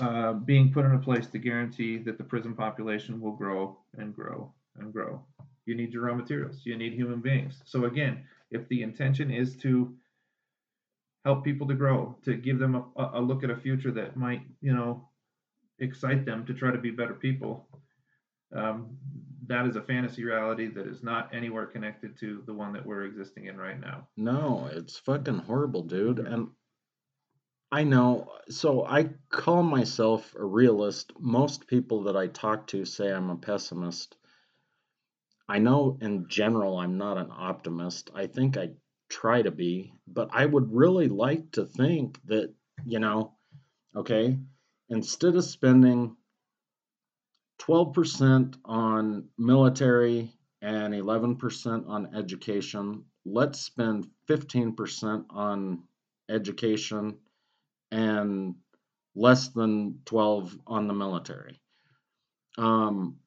uh, 0.00 0.32
being 0.32 0.72
put 0.72 0.84
into 0.84 0.98
place 0.98 1.26
to 1.28 1.38
guarantee 1.38 1.98
that 1.98 2.18
the 2.18 2.24
prison 2.24 2.54
population 2.54 3.20
will 3.20 3.32
grow 3.32 3.78
and 3.98 4.14
grow 4.14 4.52
and 4.78 4.92
grow. 4.92 5.22
You 5.66 5.74
need 5.74 5.92
your 5.92 6.04
raw 6.04 6.14
materials. 6.14 6.62
You 6.64 6.76
need 6.76 6.94
human 6.94 7.20
beings. 7.20 7.62
So 7.64 7.84
again, 7.84 8.24
if 8.50 8.68
the 8.68 8.82
intention 8.82 9.30
is 9.30 9.56
to 9.56 9.94
help 11.24 11.44
people 11.44 11.68
to 11.68 11.74
grow, 11.74 12.16
to 12.24 12.34
give 12.34 12.58
them 12.58 12.84
a, 12.96 13.10
a 13.14 13.20
look 13.20 13.44
at 13.44 13.50
a 13.50 13.56
future 13.56 13.92
that 13.92 14.16
might, 14.16 14.42
you 14.60 14.74
know, 14.74 15.08
excite 15.78 16.24
them 16.24 16.44
to 16.46 16.54
try 16.54 16.72
to 16.72 16.78
be 16.78 16.90
better 16.90 17.14
people, 17.14 17.68
um, 18.54 18.96
that 19.46 19.66
is 19.66 19.76
a 19.76 19.82
fantasy 19.82 20.24
reality 20.24 20.68
that 20.68 20.86
is 20.86 21.02
not 21.02 21.30
anywhere 21.34 21.66
connected 21.66 22.18
to 22.18 22.42
the 22.46 22.52
one 22.52 22.72
that 22.72 22.84
we're 22.84 23.04
existing 23.04 23.46
in 23.46 23.56
right 23.56 23.80
now. 23.80 24.06
No, 24.16 24.68
it's 24.72 24.98
fucking 24.98 25.38
horrible, 25.38 25.82
dude. 25.82 26.18
And 26.18 26.48
I 27.72 27.84
know. 27.84 28.30
So 28.50 28.84
I 28.84 29.08
call 29.30 29.62
myself 29.62 30.34
a 30.38 30.44
realist. 30.44 31.10
Most 31.18 31.66
people 31.66 32.02
that 32.02 32.16
I 32.18 32.26
talk 32.26 32.66
to 32.68 32.84
say 32.84 33.10
I'm 33.10 33.30
a 33.30 33.36
pessimist. 33.36 34.14
I 35.48 35.58
know 35.58 35.96
in 36.02 36.28
general 36.28 36.78
I'm 36.78 36.98
not 36.98 37.16
an 37.16 37.30
optimist. 37.30 38.10
I 38.14 38.26
think 38.26 38.58
I 38.58 38.72
try 39.08 39.40
to 39.40 39.50
be, 39.50 39.94
but 40.06 40.28
I 40.32 40.44
would 40.44 40.70
really 40.70 41.08
like 41.08 41.50
to 41.52 41.64
think 41.64 42.20
that, 42.26 42.52
you 42.84 42.98
know, 42.98 43.32
okay, 43.96 44.38
instead 44.90 45.34
of 45.34 45.44
spending 45.44 46.14
12% 47.58 48.54
on 48.66 49.28
military 49.38 50.30
and 50.60 50.92
11% 50.92 51.88
on 51.88 52.14
education, 52.14 53.04
let's 53.24 53.60
spend 53.60 54.08
15% 54.28 55.24
on 55.30 55.82
education 56.28 57.16
and 57.92 58.56
less 59.14 59.48
than 59.48 60.00
12 60.06 60.58
on 60.66 60.88
the 60.88 60.94
military. 60.94 61.60
Um, 62.58 63.18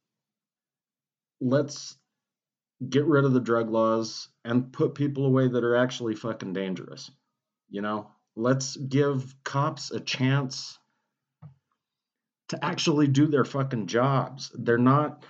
let's 1.39 1.95
get 2.87 3.05
rid 3.05 3.23
of 3.23 3.33
the 3.33 3.39
drug 3.39 3.69
laws 3.69 4.27
and 4.43 4.73
put 4.73 4.95
people 4.95 5.25
away 5.25 5.47
that 5.47 5.63
are 5.63 5.75
actually 5.75 6.15
fucking 6.15 6.53
dangerous. 6.53 7.09
You 7.69 7.81
know, 7.81 8.11
let's 8.35 8.75
give 8.75 9.35
cops 9.43 9.91
a 9.91 9.99
chance 9.99 10.77
to 12.49 12.63
actually 12.63 13.07
do 13.07 13.27
their 13.27 13.45
fucking 13.45 13.87
jobs. 13.87 14.51
They're 14.53 14.77
not 14.77 15.23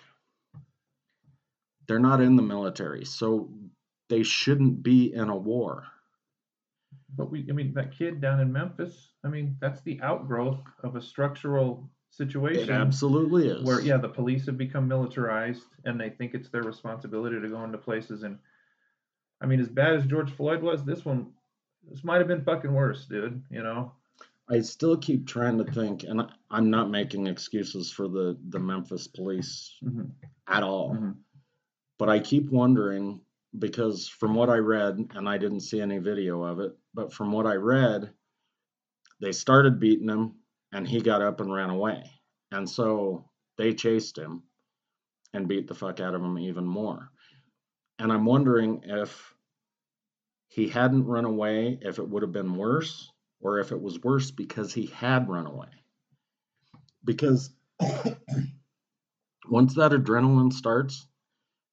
they're 1.88 2.00
not 2.00 2.22
in 2.22 2.36
the 2.36 2.42
military, 2.42 3.06
so 3.06 3.50
they 4.10 4.24
shouldn't 4.24 4.82
be 4.82 5.14
in 5.14 5.30
a 5.30 5.36
war. 5.36 5.86
But 7.18 7.32
we, 7.32 7.46
I 7.50 7.54
mean, 7.54 7.74
that 7.76 7.98
kid 7.98 8.22
down 8.22 8.40
in 8.40 8.52
Memphis, 8.52 9.10
I 9.24 9.30
mean, 9.30 9.58
that's 9.60 9.82
the 9.82 10.00
outgrowth 10.02 10.60
of 10.84 10.96
a 10.96 11.02
structural 11.02 11.90
situation. 12.10 12.70
It 12.70 12.70
absolutely 12.70 13.48
is. 13.48 13.64
Where, 13.64 13.82
yeah, 13.82 13.98
the 13.98 14.10
police 14.10 14.46
have 14.46 14.58
become 14.58 14.88
militarized 14.88 15.64
and 15.86 16.00
they 16.00 16.10
think 16.10 16.34
it's 16.34 16.50
their 16.50 16.64
responsibility 16.64 17.40
to 17.40 17.50
go 17.50 17.64
into 17.64 17.78
places. 17.78 18.24
And 18.24 18.40
I 19.42 19.46
mean, 19.46 19.60
as 19.60 19.70
bad 19.70 19.96
as 19.96 20.06
George 20.06 20.32
Floyd 20.32 20.62
was, 20.62 20.84
this 20.84 21.06
one, 21.06 21.32
this 21.90 22.04
might 22.04 22.18
have 22.18 22.28
been 22.28 22.44
fucking 22.44 22.74
worse, 22.74 23.06
dude, 23.06 23.44
you 23.50 23.64
know? 23.64 23.92
I 24.50 24.62
still 24.62 24.96
keep 24.98 25.26
trying 25.26 25.58
to 25.58 25.72
think, 25.72 26.04
and 26.04 26.22
I'm 26.52 26.70
not 26.70 26.92
making 26.92 27.28
excuses 27.28 27.92
for 27.92 28.08
the, 28.08 28.38
the 28.50 28.60
Memphis 28.60 29.08
police 29.08 29.76
mm-hmm. 29.84 30.04
at 30.48 30.64
all. 30.64 30.94
Mm-hmm. 30.94 31.12
But 31.98 32.10
I 32.10 32.20
keep 32.20 32.52
wondering 32.52 33.22
because 33.60 34.08
from 34.08 34.36
what 34.36 34.50
I 34.50 34.58
read, 34.58 34.98
and 35.16 35.28
I 35.28 35.38
didn't 35.38 35.62
see 35.62 35.82
any 35.82 35.98
video 36.00 36.44
of 36.44 36.60
it, 36.60 36.76
but 36.94 37.14
from 37.14 37.32
what 37.32 37.46
I 37.46 37.56
read, 37.56 38.12
they 39.22 39.32
started 39.32 39.80
beating 39.80 40.10
him 40.10 40.36
and 40.72 40.88
he 40.88 41.02
got 41.02 41.22
up 41.22 41.40
and 41.40 41.54
ran 41.54 41.70
away. 41.70 42.04
And 42.52 42.70
so 42.70 43.30
they 43.58 43.74
chased 43.74 44.18
him 44.18 44.44
and 45.34 45.48
beat 45.48 45.68
the 45.68 45.76
fuck 45.76 46.00
out 46.00 46.16
of 46.16 46.22
him 46.22 46.38
even 46.38 46.66
more. 46.66 47.10
And 48.00 48.12
I'm 48.12 48.26
wondering 48.26 48.82
if 48.84 49.34
he 50.50 50.68
hadn't 50.68 51.06
run 51.06 51.26
away, 51.26 51.80
if 51.82 52.00
it 52.00 52.08
would 52.08 52.24
have 52.24 52.32
been 52.32 52.56
worse, 52.56 53.12
or 53.42 53.60
if 53.60 53.72
it 53.72 53.82
was 53.82 54.02
worse 54.02 54.32
because 54.32 54.74
he 54.74 54.88
had 54.88 55.30
run 55.30 55.46
away. 55.46 55.68
Because 57.04 57.52
once 59.50 59.76
that 59.76 59.92
adrenaline 59.92 60.52
starts, 60.52 61.08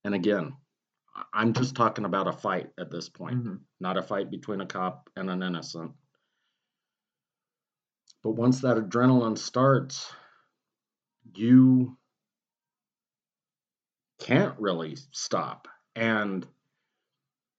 and 0.04 0.14
again, 0.14 0.54
I'm 1.32 1.52
just 1.52 1.74
talking 1.74 2.04
about 2.04 2.28
a 2.28 2.32
fight 2.32 2.70
at 2.78 2.90
this 2.90 3.08
point, 3.08 3.38
mm-hmm. 3.38 3.54
not 3.80 3.98
a 3.98 4.02
fight 4.02 4.30
between 4.30 4.60
a 4.60 4.66
cop 4.66 5.10
and 5.16 5.28
an 5.30 5.42
innocent. 5.42 5.92
But 8.22 8.32
once 8.32 8.60
that 8.60 8.76
adrenaline 8.76 9.36
starts, 9.36 10.10
you 11.34 11.96
can't 14.20 14.54
really 14.58 14.96
stop. 15.10 15.68
And 15.96 16.46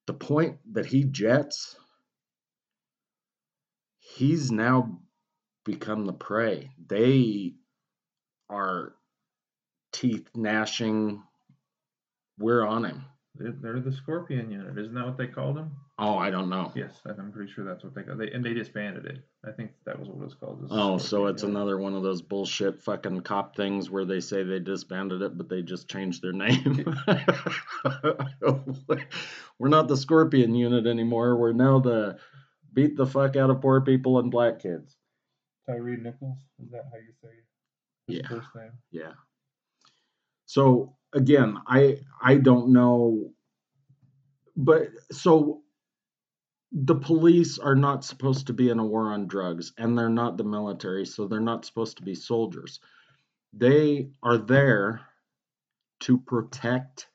the 0.08 0.14
point 0.14 0.58
that 0.74 0.86
he 0.86 1.04
jets, 1.04 1.76
he's 4.00 4.52
now 4.52 5.00
become 5.66 6.06
the 6.06 6.14
prey. 6.14 6.72
They 6.88 7.54
are 8.50 8.94
teeth 9.92 10.30
gnashing. 10.36 11.22
We're 12.40 12.66
on 12.66 12.86
him. 12.86 13.06
They're 13.36 13.80
the 13.80 13.92
Scorpion 13.92 14.52
Unit, 14.52 14.78
isn't 14.78 14.94
that 14.94 15.06
what 15.06 15.18
they 15.18 15.26
called 15.26 15.58
them? 15.58 15.72
Oh, 15.98 16.20
I 16.20 16.30
don't 16.30 16.50
know. 16.50 16.72
Yes, 16.76 17.02
I'm 17.06 17.32
pretty 17.32 17.52
sure 17.52 17.66
that's 17.66 17.84
what 17.84 17.96
they 17.96 18.04
got. 18.04 18.20
They, 18.20 18.30
and 18.30 18.46
they 18.46 18.54
disbanded 18.54 19.08
it. 19.08 19.24
I 19.44 19.52
think 19.52 19.72
that 19.86 20.00
was 20.00 20.08
what 20.08 20.22
it 20.22 20.26
was 20.26 20.36
called. 20.36 20.68
Oh, 20.70 21.00
so 21.00 21.26
it's 21.26 21.42
unit. 21.42 21.58
another 21.58 21.80
one 21.80 21.96
of 21.96 22.04
those 22.04 22.22
bullshit 22.22 22.84
fucking 22.84 23.22
cop 23.22 23.56
things 23.56 23.90
where 23.90 24.06
they 24.06 24.20
say 24.20 24.44
they 24.44 24.60
disbanded 24.60 25.24
it, 25.24 25.36
but 25.36 25.50
they 25.50 25.64
just 25.64 25.90
changed 25.90 26.22
their 26.22 26.32
name. 26.32 26.96
We're 29.58 29.70
not 29.70 29.88
the 29.88 29.98
Scorpion 29.98 30.54
Unit 30.54 30.86
anymore. 30.86 31.36
We're 31.36 31.54
now 31.54 31.80
the 31.80 32.20
beat 32.72 32.96
the 32.96 33.08
fuck 33.08 33.36
out 33.36 33.50
of 33.50 33.62
poor 33.62 33.82
people 33.82 34.20
and 34.20 34.30
black 34.30 34.60
kids. 34.60 34.96
Tyree 35.68 35.98
Nichols, 35.98 36.38
is 36.64 36.70
that 36.70 36.84
how 36.92 37.00
you 37.00 37.14
say 37.22 37.30
his 38.08 38.18
yeah. 38.18 38.28
first 38.28 38.50
name? 38.56 38.74
Yeah. 38.92 39.14
So 40.46 40.96
again, 41.14 41.58
I 41.68 42.00
I 42.22 42.36
don't 42.38 42.74
know, 42.74 43.32
but 44.56 44.90
so 45.12 45.62
the 46.72 46.96
police 46.96 47.60
are 47.60 47.76
not 47.76 48.04
supposed 48.04 48.48
to 48.48 48.54
be 48.54 48.70
in 48.70 48.80
a 48.80 48.86
war 48.86 49.14
on 49.14 49.28
drugs, 49.28 49.74
and 49.78 49.98
they're 49.98 50.10
not 50.10 50.38
the 50.38 50.44
military, 50.44 51.06
so 51.06 51.28
they're 51.28 51.40
not 51.40 51.66
supposed 51.66 51.98
to 51.98 52.04
be 52.04 52.16
soldiers. 52.16 52.80
They 53.54 54.12
are 54.24 54.38
there 54.38 55.02
to 56.02 56.18
protect 56.20 57.08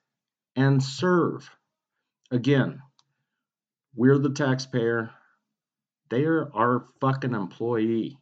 and 0.57 0.83
serve. 0.83 1.51
Again, 2.31 2.81
we're 3.95 4.19
the 4.19 4.31
taxpayer. 4.31 5.11
They 6.11 6.25
are 6.25 6.51
our 6.55 6.87
fucking 7.01 7.35
employee. 7.35 8.19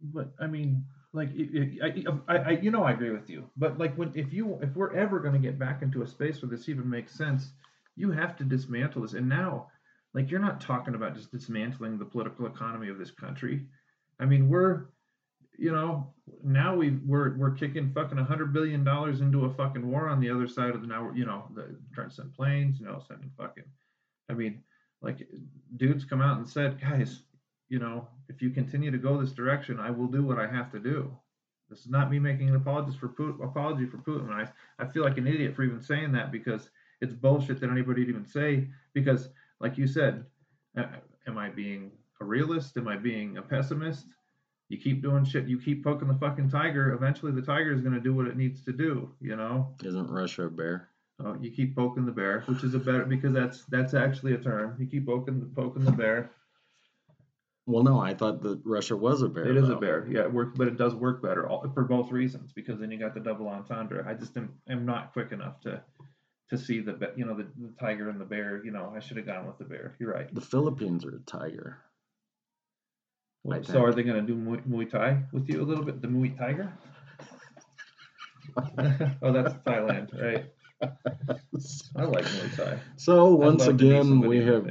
But 0.00 0.32
I 0.40 0.46
mean, 0.46 0.86
like 1.12 1.30
I, 1.82 1.94
I, 2.28 2.36
I, 2.36 2.50
you 2.50 2.70
know 2.70 2.84
I 2.84 2.92
agree 2.92 3.10
with 3.10 3.30
you, 3.30 3.48
but 3.56 3.78
like 3.78 3.96
when 3.96 4.12
if 4.14 4.32
you 4.32 4.58
if 4.62 4.74
we're 4.76 4.94
ever 4.94 5.20
going 5.20 5.32
to 5.32 5.38
get 5.38 5.58
back 5.58 5.82
into 5.82 6.02
a 6.02 6.06
space 6.06 6.42
where 6.42 6.50
this 6.50 6.68
even 6.68 6.88
makes 6.88 7.12
sense, 7.12 7.52
you 7.96 8.10
have 8.10 8.36
to 8.36 8.44
dismantle 8.44 9.02
this. 9.02 9.14
And 9.14 9.28
now, 9.28 9.68
like 10.14 10.30
you're 10.30 10.40
not 10.40 10.60
talking 10.60 10.94
about 10.94 11.16
just 11.16 11.32
dismantling 11.32 11.98
the 11.98 12.04
political 12.04 12.46
economy 12.46 12.88
of 12.88 12.98
this 12.98 13.10
country. 13.10 13.64
I 14.20 14.26
mean, 14.26 14.48
we're 14.48 14.86
you 15.56 15.72
know 15.72 16.12
now 16.44 16.76
we 16.76 16.90
we're 17.06 17.36
we're 17.38 17.52
kicking 17.52 17.90
fucking 17.94 18.18
a 18.18 18.24
hundred 18.24 18.52
billion 18.52 18.84
dollars 18.84 19.22
into 19.22 19.46
a 19.46 19.54
fucking 19.54 19.90
war 19.90 20.08
on 20.08 20.20
the 20.20 20.30
other 20.30 20.46
side 20.46 20.74
of 20.74 20.82
the 20.82 20.86
now 20.86 21.10
you 21.14 21.24
know 21.24 21.44
the 21.54 21.74
trying 21.94 22.10
to 22.10 22.14
send 22.14 22.34
planes, 22.34 22.80
you 22.80 22.86
know, 22.86 23.02
sending 23.08 23.30
fucking. 23.38 23.64
I 24.28 24.34
mean, 24.34 24.62
like 25.00 25.26
dudes 25.76 26.04
come 26.04 26.20
out 26.20 26.36
and 26.36 26.46
said, 26.46 26.78
guys, 26.80 27.22
you 27.68 27.78
know, 27.78 28.08
if 28.28 28.40
you 28.42 28.50
continue 28.50 28.90
to 28.90 28.98
go 28.98 29.20
this 29.20 29.32
direction, 29.32 29.78
I 29.78 29.90
will 29.90 30.06
do 30.06 30.24
what 30.24 30.38
I 30.38 30.46
have 30.46 30.70
to 30.72 30.78
do. 30.78 31.10
This 31.68 31.80
is 31.80 31.90
not 31.90 32.10
me 32.10 32.18
making 32.18 32.48
an 32.48 32.56
apology 32.56 32.96
for 32.98 33.08
Putin, 33.08 33.44
apology 33.44 33.86
for 33.86 33.98
Putin. 33.98 34.30
I, 34.30 34.48
I 34.82 34.86
feel 34.86 35.02
like 35.02 35.18
an 35.18 35.26
idiot 35.26 35.54
for 35.54 35.64
even 35.64 35.82
saying 35.82 36.12
that 36.12 36.32
because 36.32 36.70
it's 37.00 37.12
bullshit 37.12 37.60
that 37.60 37.70
anybody 37.70 38.02
would 38.02 38.08
even 38.08 38.26
say. 38.26 38.68
Because, 38.94 39.28
like 39.60 39.76
you 39.76 39.86
said, 39.86 40.24
am 40.76 41.38
I 41.38 41.50
being 41.50 41.90
a 42.20 42.24
realist? 42.24 42.76
Am 42.76 42.88
I 42.88 42.96
being 42.96 43.36
a 43.36 43.42
pessimist? 43.42 44.06
You 44.70 44.78
keep 44.78 45.02
doing 45.02 45.24
shit. 45.24 45.46
You 45.46 45.58
keep 45.58 45.84
poking 45.84 46.08
the 46.08 46.14
fucking 46.14 46.50
tiger. 46.50 46.92
Eventually, 46.92 47.32
the 47.32 47.42
tiger 47.42 47.72
is 47.72 47.80
going 47.80 47.94
to 47.94 48.00
do 48.00 48.14
what 48.14 48.26
it 48.26 48.36
needs 48.36 48.62
to 48.64 48.72
do. 48.72 49.10
You 49.20 49.36
know. 49.36 49.74
Isn't 49.82 50.10
Russia 50.10 50.44
a 50.44 50.50
bear? 50.50 50.88
Oh, 51.20 51.36
you 51.40 51.50
keep 51.50 51.74
poking 51.74 52.06
the 52.06 52.12
bear, 52.12 52.42
which 52.46 52.62
is 52.62 52.74
a 52.74 52.78
better 52.78 53.04
because 53.04 53.32
that's 53.32 53.64
that's 53.64 53.92
actually 53.92 54.34
a 54.34 54.38
term. 54.38 54.76
You 54.78 54.86
keep 54.86 55.06
poking 55.06 55.50
poking 55.54 55.84
the 55.84 55.92
bear. 55.92 56.30
Well, 57.68 57.82
no, 57.82 58.00
I 58.00 58.14
thought 58.14 58.42
that 58.44 58.62
Russia 58.64 58.96
was 58.96 59.20
a 59.20 59.28
bear. 59.28 59.46
It 59.46 59.58
is 59.58 59.68
a 59.68 59.76
bear, 59.76 60.08
yeah. 60.10 60.22
It 60.22 60.32
works, 60.32 60.56
but 60.56 60.68
it 60.68 60.78
does 60.78 60.94
work 60.94 61.22
better 61.22 61.46
all, 61.46 61.70
for 61.74 61.84
both 61.84 62.10
reasons 62.10 62.50
because 62.50 62.80
then 62.80 62.90
you 62.90 62.98
got 62.98 63.12
the 63.12 63.20
double 63.20 63.46
entendre. 63.46 64.02
I 64.08 64.14
just 64.14 64.34
am, 64.38 64.54
am 64.70 64.86
not 64.86 65.12
quick 65.12 65.32
enough 65.32 65.60
to 65.60 65.82
to 66.48 66.56
see 66.56 66.80
the 66.80 67.12
you 67.14 67.26
know 67.26 67.36
the, 67.36 67.46
the 67.58 67.74
tiger 67.78 68.08
and 68.08 68.18
the 68.18 68.24
bear. 68.24 68.64
You 68.64 68.70
know, 68.70 68.94
I 68.96 69.00
should 69.00 69.18
have 69.18 69.26
gone 69.26 69.46
with 69.46 69.58
the 69.58 69.66
bear. 69.66 69.94
You're 69.98 70.10
right. 70.10 70.34
The 70.34 70.40
Philippines 70.40 71.04
are 71.04 71.16
a 71.16 71.20
tiger. 71.20 71.76
Well, 73.44 73.62
so 73.62 73.84
are 73.84 73.92
they 73.92 74.02
going 74.02 74.26
to 74.26 74.26
do 74.26 74.34
Muay, 74.34 74.66
Muay 74.66 74.90
Thai 74.90 75.24
with 75.30 75.50
you 75.50 75.60
a 75.60 75.64
little 75.64 75.84
bit? 75.84 76.00
The 76.00 76.08
Muay 76.08 76.36
Tiger? 76.38 76.72
oh, 79.22 79.32
that's 79.32 79.54
Thailand, 79.58 80.18
right? 80.18 80.46
I 81.96 82.04
like 82.04 82.24
Muay 82.24 82.56
Thai. 82.56 82.78
So 82.96 83.34
once 83.34 83.66
love 83.66 83.76
to 83.76 83.84
knee 83.84 83.90
again, 83.90 84.20
we 84.20 84.38
have 84.38 84.66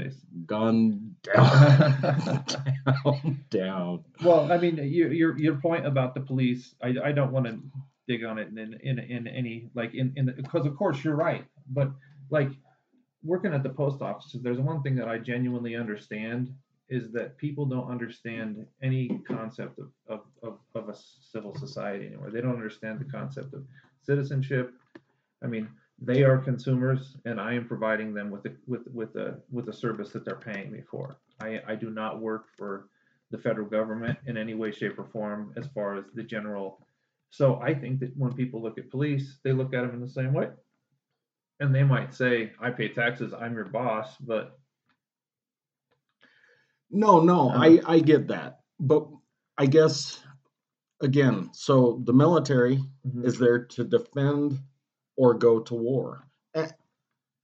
gone 0.48 1.07
down, 1.24 2.46
down, 2.86 3.44
down. 3.50 4.04
Well, 4.24 4.52
I 4.52 4.58
mean, 4.58 4.78
your 4.78 5.12
your 5.12 5.38
your 5.38 5.56
point 5.56 5.86
about 5.86 6.14
the 6.14 6.22
police, 6.22 6.76
I, 6.82 6.96
I 7.06 7.12
don't 7.12 7.32
want 7.32 7.46
to 7.46 7.60
dig 8.08 8.24
on 8.24 8.38
it 8.38 8.50
in 8.50 8.80
in 8.82 9.00
in 9.00 9.28
any 9.28 9.70
like 9.76 9.94
in 9.94 10.14
in 10.16 10.34
because 10.38 10.66
of 10.66 10.76
course 10.76 11.04
you're 11.04 11.16
right, 11.16 11.46
but 11.70 11.92
like 12.30 12.50
working 13.24 13.54
at 13.54 13.64
the 13.64 13.70
post 13.70 14.02
office, 14.02 14.36
there's 14.42 14.60
one 14.60 14.82
thing 14.82 14.96
that 14.96 15.08
I 15.08 15.18
genuinely 15.18 15.76
understand 15.76 16.54
is 16.90 17.12
that 17.12 17.38
people 17.38 17.66
don't 17.66 17.90
understand 17.90 18.66
any 18.82 19.10
concept 19.28 19.80
of 19.80 19.92
of 20.08 20.22
of, 20.44 20.60
of 20.76 20.90
a 20.90 20.96
civil 21.32 21.56
society 21.56 22.08
anymore. 22.08 22.32
They 22.32 22.42
don't 22.42 22.56
understand 22.56 23.00
the 23.00 23.12
concept 23.12 23.54
of 23.54 23.66
citizenship. 24.04 24.74
I 25.44 25.48
mean, 25.48 25.68
they 26.00 26.24
are 26.24 26.38
consumers, 26.38 27.18
and 27.26 27.40
I 27.42 27.54
am 27.54 27.68
providing 27.68 28.14
them 28.14 28.30
with 28.30 28.46
a 28.46 28.54
with 28.68 28.88
with 28.94 29.16
a 29.16 29.40
with 29.52 29.68
a 29.70 29.74
service 29.74 30.12
that 30.12 30.24
they're 30.26 30.36
paying 30.36 30.72
me 30.72 30.82
for. 30.90 31.20
I 31.42 31.62
I 31.68 31.76
do 31.76 31.90
not 31.90 32.22
work 32.22 32.46
for 32.58 32.90
the 33.32 33.38
federal 33.38 33.68
government 33.68 34.18
in 34.26 34.38
any 34.38 34.54
way, 34.54 34.72
shape, 34.72 34.98
or 35.00 35.06
form 35.06 35.54
as 35.58 35.68
far 35.68 35.96
as 35.98 36.06
the 36.14 36.24
general. 36.24 36.86
So 37.30 37.60
I 37.62 37.74
think 37.74 38.00
that 38.00 38.16
when 38.16 38.34
people 38.34 38.62
look 38.62 38.78
at 38.78 38.90
police, 38.90 39.40
they 39.44 39.52
look 39.52 39.74
at 39.74 39.82
them 39.82 39.94
in 39.96 40.02
the 40.02 40.10
same 40.10 40.34
way. 40.34 40.50
And 41.60 41.74
they 41.74 41.84
might 41.84 42.14
say, 42.14 42.54
I 42.62 42.70
pay 42.70 42.88
taxes, 42.90 43.34
I'm 43.34 43.54
your 43.56 43.66
boss, 43.66 44.16
but 44.20 44.60
No, 46.90 47.20
no, 47.20 47.50
Uh-huh. 47.50 47.64
I 47.64 47.96
I 47.96 48.00
get 48.00 48.28
that, 48.28 48.62
but 48.80 49.08
I 49.58 49.66
guess 49.66 50.24
again, 51.02 51.50
so 51.54 52.02
the 52.06 52.14
military 52.14 52.80
is 53.24 53.38
there 53.40 53.66
to 53.66 53.84
defend 53.84 54.60
or 55.18 55.34
go 55.34 55.60
to 55.60 55.74
war. 55.76 56.24
Eh, 56.56 56.68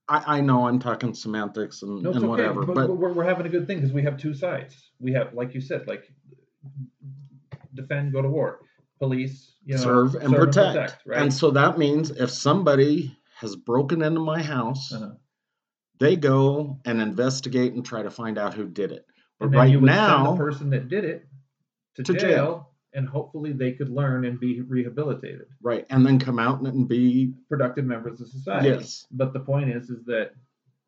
I 0.08 0.38
I 0.38 0.40
know 0.40 0.66
I'm 0.66 0.78
talking 0.78 1.12
semantics 1.12 1.82
and, 1.82 2.02
no, 2.02 2.10
and 2.10 2.18
okay. 2.20 2.26
whatever, 2.26 2.64
but, 2.64 2.74
but 2.74 2.96
we're, 2.96 3.12
we're 3.12 3.24
having 3.24 3.44
a 3.46 3.50
good 3.50 3.66
thing 3.66 3.78
because 3.78 3.92
we 3.92 4.02
have 4.02 4.16
two 4.16 4.32
sides. 4.34 4.90
We 5.00 5.12
have, 5.12 5.34
like 5.34 5.54
you 5.54 5.60
said, 5.60 5.86
like 5.86 6.10
defend, 7.74 8.12
go 8.12 8.22
to 8.22 8.28
war. 8.28 8.60
Police, 8.98 9.54
you 9.64 9.76
know, 9.76 9.82
serve 9.82 10.14
and 10.14 10.34
protect. 10.34 10.98
right? 11.04 11.20
And 11.20 11.32
so 11.34 11.50
that 11.50 11.78
means 11.78 12.10
if 12.10 12.30
somebody 12.30 13.16
has 13.36 13.56
broken 13.56 14.02
into 14.02 14.20
my 14.20 14.40
house, 14.40 14.92
Uh-huh. 14.92 15.10
they 15.98 16.16
go 16.16 16.78
and 16.84 17.00
investigate 17.00 17.74
and 17.74 17.84
try 17.84 18.02
to 18.02 18.10
find 18.10 18.38
out 18.38 18.54
who 18.54 18.66
did 18.68 18.92
it. 18.92 19.04
But 19.40 19.46
And 19.46 19.54
right 19.56 19.70
you 19.70 19.80
would 19.80 19.88
send 19.90 19.96
now, 19.98 20.32
the 20.32 20.36
person 20.38 20.70
that 20.70 20.88
did 20.88 21.04
it 21.04 21.26
to, 21.96 22.02
To 22.04 22.12
jail, 22.12 22.20
jail. 22.20 22.70
And 22.94 23.08
hopefully 23.08 23.52
they 23.52 23.72
could 23.72 23.90
learn 23.90 24.24
and 24.24 24.38
be 24.38 24.60
rehabilitated. 24.62 25.46
right, 25.62 25.84
and 25.90 26.06
then 26.06 26.18
come 26.18 26.38
out 26.38 26.60
and 26.60 26.88
be 26.88 27.34
productive 27.48 27.84
members 27.84 28.20
of 28.20 28.28
society. 28.28 28.68
yes, 28.68 29.06
But 29.10 29.32
the 29.32 29.40
point 29.40 29.70
is, 29.70 29.90
is 29.90 30.04
that 30.06 30.32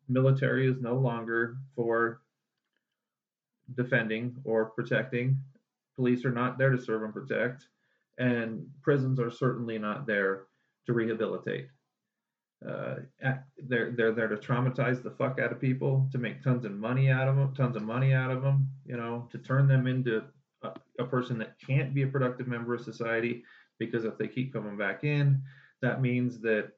military 0.07 0.67
is 0.67 0.81
no 0.81 0.95
longer 0.95 1.57
for 1.75 2.21
defending 3.75 4.35
or 4.45 4.65
protecting. 4.65 5.37
Police 5.95 6.23
are 6.25 6.31
not 6.31 6.57
there 6.57 6.69
to 6.69 6.81
serve 6.81 7.03
and 7.03 7.13
protect, 7.13 7.67
and 8.17 8.65
prisons 8.81 9.19
are 9.19 9.31
certainly 9.31 9.77
not 9.77 10.07
there 10.07 10.43
to 10.85 10.93
rehabilitate. 10.93 11.67
Uh, 12.67 12.95
they're 13.67 13.91
they're 13.91 14.13
there 14.13 14.27
to 14.27 14.35
traumatize 14.35 15.03
the 15.03 15.11
fuck 15.11 15.39
out 15.39 15.51
of 15.51 15.61
people, 15.61 16.07
to 16.11 16.17
make 16.17 16.41
tons 16.41 16.65
of 16.65 16.71
money 16.71 17.11
out 17.11 17.27
of 17.27 17.35
them, 17.35 17.53
tons 17.53 17.75
of 17.75 17.83
money 17.83 18.13
out 18.13 18.31
of 18.31 18.41
them. 18.41 18.67
You 18.85 18.97
know, 18.97 19.27
to 19.31 19.37
turn 19.37 19.67
them 19.67 19.85
into 19.85 20.23
a, 20.99 21.03
person 21.03 21.37
that 21.39 21.55
can't 21.65 21.93
be 21.93 22.03
a 22.03 22.07
productive 22.07 22.47
member 22.47 22.73
of 22.73 22.81
society 22.81 23.43
because 23.79 24.05
if 24.05 24.17
they 24.17 24.27
keep 24.27 24.53
coming 24.53 24.77
back 24.77 25.03
in, 25.03 25.41
that 25.81 26.01
means 26.01 26.39
that 26.41 26.71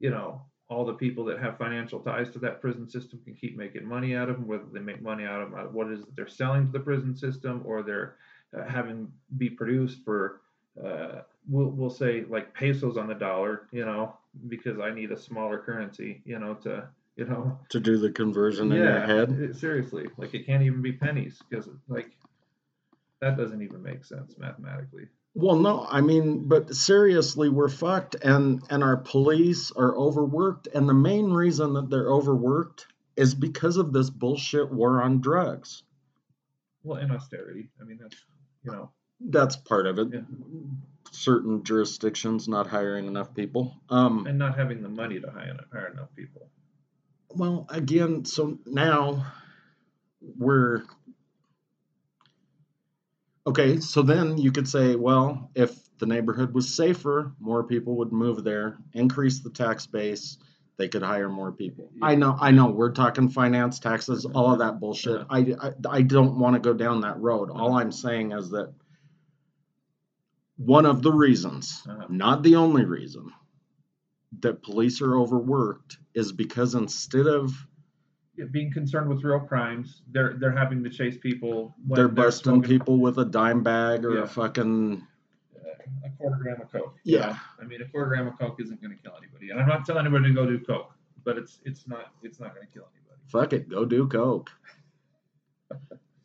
you 0.00 0.10
know 0.10 0.42
all 0.68 0.84
the 0.84 0.92
people 0.92 1.24
that 1.24 1.38
have 1.38 1.56
financial 1.56 1.98
ties 2.00 2.30
to 2.30 2.38
that 2.38 2.60
prison 2.60 2.88
system 2.88 3.20
can 3.24 3.34
keep 3.34 3.56
making 3.56 3.86
money 3.86 4.14
out 4.14 4.28
of 4.28 4.36
them 4.36 4.46
whether 4.46 4.64
they 4.72 4.80
make 4.80 5.02
money 5.02 5.24
out 5.24 5.40
of 5.40 5.50
them 5.50 5.58
out 5.58 5.66
of 5.66 5.74
what 5.74 5.86
it 5.88 5.94
is 5.94 6.00
that 6.00 6.14
they're 6.14 6.28
selling 6.28 6.66
to 6.66 6.72
the 6.72 6.80
prison 6.80 7.16
system 7.16 7.62
or 7.64 7.82
they're 7.82 8.16
uh, 8.56 8.64
having 8.64 9.10
be 9.36 9.48
produced 9.50 10.04
for 10.04 10.40
uh, 10.82 11.22
we'll, 11.48 11.68
we'll 11.70 11.90
say 11.90 12.24
like 12.28 12.54
pesos 12.54 12.96
on 12.96 13.08
the 13.08 13.14
dollar 13.14 13.66
you 13.72 13.84
know 13.84 14.14
because 14.48 14.78
i 14.78 14.90
need 14.90 15.10
a 15.10 15.18
smaller 15.18 15.58
currency 15.58 16.22
you 16.24 16.38
know 16.38 16.54
to 16.54 16.86
you 17.16 17.24
know 17.24 17.58
to 17.68 17.80
do 17.80 17.98
the 17.98 18.10
conversion 18.10 18.70
in 18.70 18.78
your 18.78 19.00
head. 19.00 19.30
it- 19.40 19.56
seriously 19.56 20.06
like 20.18 20.34
it 20.34 20.46
can't 20.46 20.62
even 20.62 20.80
be 20.82 20.92
pennies 20.92 21.42
because 21.48 21.68
like 21.88 22.12
that 23.20 23.36
doesn't 23.36 23.62
even 23.62 23.82
make 23.82 24.04
sense 24.04 24.34
mathematically 24.38 25.04
Well, 25.34 25.56
no, 25.56 25.86
I 25.88 26.00
mean, 26.00 26.48
but 26.48 26.74
seriously, 26.74 27.48
we're 27.48 27.68
fucked, 27.68 28.14
and 28.16 28.62
and 28.70 28.82
our 28.82 28.96
police 28.96 29.70
are 29.72 29.96
overworked, 29.96 30.66
and 30.74 30.88
the 30.88 30.94
main 30.94 31.30
reason 31.30 31.74
that 31.74 31.90
they're 31.90 32.10
overworked 32.10 32.86
is 33.16 33.34
because 33.34 33.76
of 33.76 33.92
this 33.92 34.10
bullshit 34.10 34.72
war 34.72 35.02
on 35.02 35.20
drugs. 35.20 35.82
well 36.82 36.98
and 37.00 37.12
austerity 37.12 37.68
i 37.80 37.84
mean 37.84 37.98
that's 38.00 38.16
you 38.64 38.72
know 38.72 38.90
That's 39.20 39.56
part 39.56 39.86
of 39.86 39.98
it. 39.98 40.08
Yeah. 40.12 40.20
Certain 41.10 41.64
jurisdictions 41.64 42.46
not 42.48 42.66
hiring 42.68 43.06
enough 43.06 43.34
people. 43.34 43.74
Um, 43.90 44.26
and 44.26 44.38
not 44.38 44.56
having 44.56 44.82
the 44.82 44.88
money 44.88 45.18
to 45.20 45.30
hire, 45.30 45.56
hire 45.72 45.88
enough 45.92 46.14
people 46.14 46.48
well, 47.34 47.66
again, 47.68 48.24
so 48.24 48.58
now 48.64 49.26
we're 50.38 50.84
okay. 53.48 53.80
So 53.80 54.02
then 54.02 54.38
you 54.38 54.52
could 54.52 54.68
say, 54.68 54.94
well, 54.96 55.50
if 55.54 55.72
the 55.98 56.06
neighborhood 56.06 56.54
was 56.54 56.74
safer, 56.74 57.32
more 57.40 57.64
people 57.64 57.96
would 57.96 58.12
move 58.12 58.44
there, 58.44 58.78
increase 58.92 59.40
the 59.40 59.50
tax 59.50 59.86
base. 59.86 60.38
They 60.76 60.88
could 60.88 61.02
hire 61.02 61.28
more 61.28 61.50
people. 61.50 61.90
I 62.02 62.14
know, 62.14 62.36
I 62.40 62.52
know. 62.52 62.66
We're 62.70 62.92
talking 62.92 63.28
finance, 63.28 63.80
taxes, 63.80 64.24
all 64.24 64.52
of 64.52 64.60
that 64.60 64.78
bullshit. 64.78 65.26
I, 65.28 65.38
I, 65.60 65.72
I 65.90 66.02
don't 66.02 66.38
want 66.38 66.54
to 66.54 66.60
go 66.60 66.72
down 66.72 67.00
that 67.00 67.18
road. 67.20 67.50
All 67.50 67.72
I'm 67.76 67.90
saying 67.90 68.30
is 68.30 68.50
that 68.50 68.72
one 70.56 70.86
of 70.86 71.02
the 71.02 71.12
reasons, 71.12 71.82
Uh-huh. 71.88 72.06
not 72.08 72.44
the 72.44 72.54
only 72.56 72.84
reason, 72.84 73.32
that 74.40 74.62
police 74.62 75.02
are 75.02 75.16
overworked 75.16 75.98
is 76.14 76.30
because 76.32 76.74
instead 76.74 77.26
of 77.26 77.50
Yeah, 77.50 77.77
being 78.46 78.72
concerned 78.72 79.08
with 79.08 79.22
real 79.24 79.40
crimes, 79.40 80.02
they're 80.12 80.34
they're 80.38 80.56
having 80.56 80.82
to 80.84 80.90
chase 80.90 81.16
people. 81.18 81.74
When 81.86 81.96
they're 81.98 82.08
busting 82.08 82.52
smoking, 82.54 82.78
people 82.78 82.98
with 82.98 83.18
a 83.18 83.24
dime 83.24 83.62
bag 83.62 84.04
or 84.04 84.14
Yeah. 84.16 84.22
a 84.22 84.26
fucking 84.26 85.06
a 86.04 86.10
quarter 86.18 86.36
gram 86.42 86.60
of 86.60 86.70
coke. 86.70 86.94
Yeah. 87.04 87.36
I 87.60 87.64
mean, 87.64 87.80
a 87.82 87.86
quarter 87.88 88.08
gram 88.10 88.26
of 88.28 88.38
coke 88.38 88.60
isn't 88.60 88.80
going 88.82 88.96
to 88.96 89.02
kill 89.02 89.12
anybody, 89.16 89.50
and 89.50 89.60
I'm 89.60 89.68
not 89.68 89.84
telling 89.86 90.06
anybody 90.06 90.28
to 90.28 90.34
go 90.34 90.46
do 90.46 90.58
coke, 90.60 90.92
but 91.24 91.36
it's 91.38 91.60
it's 91.64 91.86
not 91.88 92.12
it's 92.22 92.40
not 92.40 92.54
going 92.54 92.66
to 92.66 92.72
kill 92.72 92.84
anybody. 92.94 93.20
fuck 93.26 93.52
it, 93.52 93.68
go 93.68 93.84
do 93.84 94.06
coke. 94.08 94.50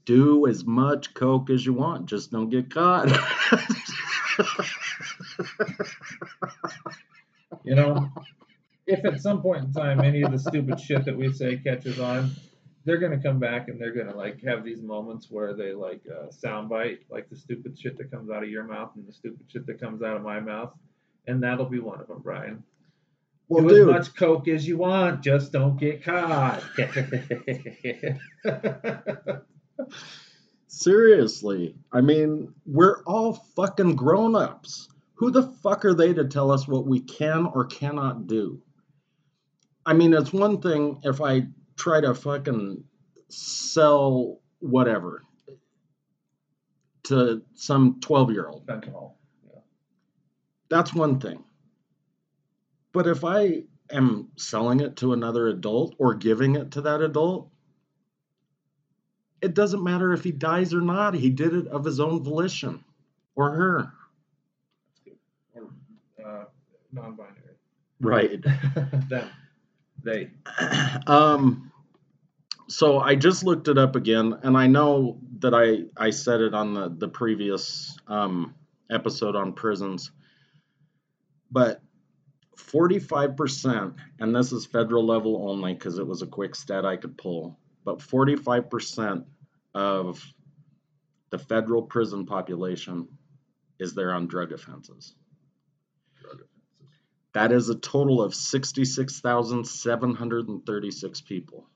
do 0.06 0.48
as 0.48 0.66
much 0.66 1.14
coke 1.14 1.50
as 1.50 1.66
you 1.66 1.74
want, 1.74 2.06
just 2.06 2.32
don't 2.32 2.50
get 2.50 2.70
caught. 2.70 3.08
You 7.64 7.76
know, 7.76 8.10
if 8.88 9.06
at 9.06 9.22
some 9.22 9.42
point 9.42 9.64
in 9.64 9.74
time 9.74 10.02
any 10.02 10.22
of 10.22 10.32
the 10.32 10.40
stupid 10.40 10.80
shit 10.80 11.06
that 11.06 11.16
we 11.16 11.32
say 11.32 11.58
catches 11.58 12.00
on, 12.00 12.32
they're 12.86 12.98
gonna 12.98 13.22
come 13.22 13.40
back 13.40 13.70
and 13.70 13.80
they're 13.80 13.94
gonna 13.94 14.16
like 14.16 14.44
have 14.44 14.64
these 14.64 14.82
moments 14.82 15.28
where 15.30 15.54
they 15.54 15.74
like 15.74 16.02
uh, 16.10 16.28
soundbite 16.28 17.00
like 17.10 17.30
the 17.30 17.36
stupid 17.36 17.78
shit 17.80 17.98
that 17.98 18.12
comes 18.12 18.30
out 18.30 18.44
of 18.44 18.50
your 18.50 18.64
mouth 18.64 18.92
and 18.96 19.08
the 19.08 19.14
stupid 19.14 19.46
shit 19.48 19.66
that 19.68 19.80
comes 19.80 20.02
out 20.02 20.18
of 20.18 20.22
my 20.22 20.40
mouth, 20.40 20.74
and 21.28 21.44
that'll 21.44 21.66
be 21.66 21.80
one 21.80 22.02
of 22.02 22.08
them, 22.08 22.22
Brian. 22.22 22.64
well, 23.48 23.68
Do 23.68 23.90
as 23.90 24.08
much 24.08 24.16
coke 24.16 24.48
as 24.48 24.68
you 24.68 24.78
want, 24.78 25.24
just 25.24 25.52
don't 25.52 25.78
get 25.78 26.04
caught. 26.04 26.64
seriously, 30.68 31.76
I 31.92 32.02
mean, 32.02 32.54
we're 32.66 33.04
all 33.04 33.34
fucking 33.56 33.96
grown 33.96 34.36
ups. 34.36 34.90
Who 35.16 35.32
the 35.32 35.44
fuck 35.44 35.86
are 35.86 35.94
they 35.94 36.14
to 36.14 36.26
tell 36.26 36.52
us 36.52 36.68
what 36.68 36.86
we 36.86 37.00
can 37.00 37.46
or 37.46 37.66
cannot 37.66 38.28
do? 38.28 38.62
I 39.86 39.94
mean, 39.94 40.14
it's 40.14 40.32
one 40.32 40.62
thing 40.62 41.00
if 41.04 41.22
I 41.22 41.48
try 41.76 42.02
to 42.02 42.14
fucking 42.14 42.84
sell 43.30 44.40
whatever 44.60 45.24
to 47.04 47.42
some 47.56 48.00
12 48.00 48.32
year 48.32 48.48
old. 48.48 48.66
Fentanyl. 48.66 49.14
That's 50.70 50.94
one 50.94 51.20
thing. 51.20 51.44
But 52.94 53.08
if 53.08 53.24
I 53.24 53.64
am 53.92 54.30
selling 54.38 54.80
it 54.80 54.96
to 54.98 55.14
another 55.14 55.48
adult 55.48 55.96
or 55.98 56.14
giving 56.14 56.56
it 56.56 56.72
to 56.72 56.82
that 56.82 57.02
adult, 57.02 57.50
it 59.42 59.54
doesn't 59.54 59.84
matter 59.84 60.14
if 60.14 60.24
he 60.24 60.32
dies 60.32 60.74
or 60.74 60.82
not. 60.82 61.14
He 61.16 61.30
did 61.30 61.54
it 61.54 61.68
of 61.68 61.84
his 61.84 62.00
own 62.00 62.24
volition 62.24 62.84
or 63.36 63.52
her. 63.52 63.94
Or 65.54 66.26
uh, 66.26 66.46
non-binary. 66.94 67.58
Right. 68.00 68.42
Them. 69.10 69.30
They. 70.04 70.32
um 71.08 71.72
so 72.68 73.00
I 73.00 73.16
just 73.16 73.44
looked 73.44 73.68
it 73.68 73.78
up 73.78 73.96
again 73.96 74.40
and 74.44 74.58
I 74.58 74.68
know 74.68 75.20
that 75.40 75.54
I 75.54 75.84
I 76.02 76.10
said 76.12 76.42
it 76.42 76.54
on 76.54 76.74
the 76.74 76.90
the 76.90 77.08
previous 77.08 77.98
um 78.08 78.56
episode 78.90 79.36
on 79.36 79.54
prisons. 79.54 80.12
But 81.52 81.82
forty-five 82.58 83.38
percent, 83.38 83.96
and 84.20 84.36
this 84.36 84.52
is 84.52 84.66
federal 84.66 85.06
level 85.06 85.50
only 85.50 85.74
because 85.74 86.00
it 86.00 86.08
was 86.08 86.22
a 86.22 86.28
quick 86.28 86.56
stat 86.56 86.86
I 86.86 86.98
could 86.98 87.18
pull, 87.18 87.60
but 87.86 88.02
forty-five 88.02 88.70
percent 88.70 89.26
of 89.76 90.24
the 91.30 91.38
federal 91.40 91.82
prison 91.84 92.26
population 92.26 93.08
is 93.80 93.94
there 93.94 94.14
on 94.14 94.28
drug 94.28 94.52
offenses. 94.52 95.16
That 97.34 97.52
is 97.52 97.70
a 97.70 97.76
total 97.76 98.22
of 98.22 98.36
sixty-six 98.36 99.20
thousand 99.20 99.66
seven 99.66 100.14
hundred 100.16 100.48
and 100.48 100.66
thirty-six 100.66 101.22
people. 101.22 101.68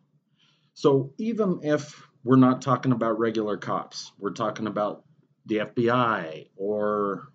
So 0.73 1.13
even 1.17 1.61
if 1.63 2.07
we're 2.23 2.35
not 2.35 2.61
talking 2.61 2.91
about 2.91 3.17
regular 3.17 3.57
cops, 3.57 4.11
we're 4.19 4.31
talking 4.31 4.67
about 4.67 5.03
the 5.45 5.57
FBI 5.57 6.49
or 6.55 7.31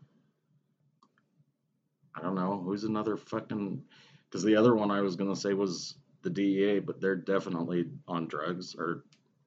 I 2.14 2.20
don't 2.20 2.34
know 2.34 2.62
who's 2.64 2.84
another 2.84 3.16
fucking 3.16 3.82
because 4.28 4.44
the 4.44 4.56
other 4.56 4.74
one 4.74 4.90
I 4.90 5.00
was 5.00 5.16
gonna 5.16 5.34
say 5.34 5.54
was 5.54 5.96
the 6.22 6.30
DEA, 6.30 6.78
but 6.78 7.00
they're 7.00 7.16
definitely 7.16 7.86
on 8.06 8.28
drugs 8.28 8.76
or 8.78 9.04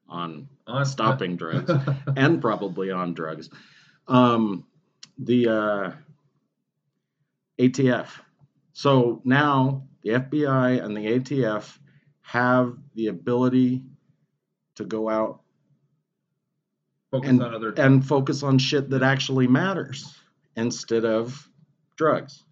on 0.09 0.47
On 0.67 0.85
stopping 0.85 1.35
drugs 1.35 1.71
and 2.15 2.41
probably 2.41 2.91
on 2.91 3.13
drugs. 3.13 3.49
Um, 4.07 4.65
the 5.17 5.47
uh, 5.47 5.91
ATF. 7.59 8.07
So 8.75 9.21
now 9.23 9.87
the 10.03 10.09
FBI 10.11 10.83
and 10.83 10.95
the 10.97 11.05
ATF 11.17 11.79
have 12.23 12.75
the 12.93 13.07
ability 13.07 13.83
to 14.75 14.83
go 14.83 15.09
out 15.09 15.39
Focus 17.09 17.29
and- 17.29 17.41
on 17.41 17.53
other. 17.55 17.71
and 17.77 18.05
focus 18.05 18.43
on 18.43 18.57
shit 18.57 18.89
that 18.89 19.01
actually 19.01 19.47
matters 19.47 20.13
instead 20.57 21.05
of 21.05 21.49
drugs. 21.95 22.43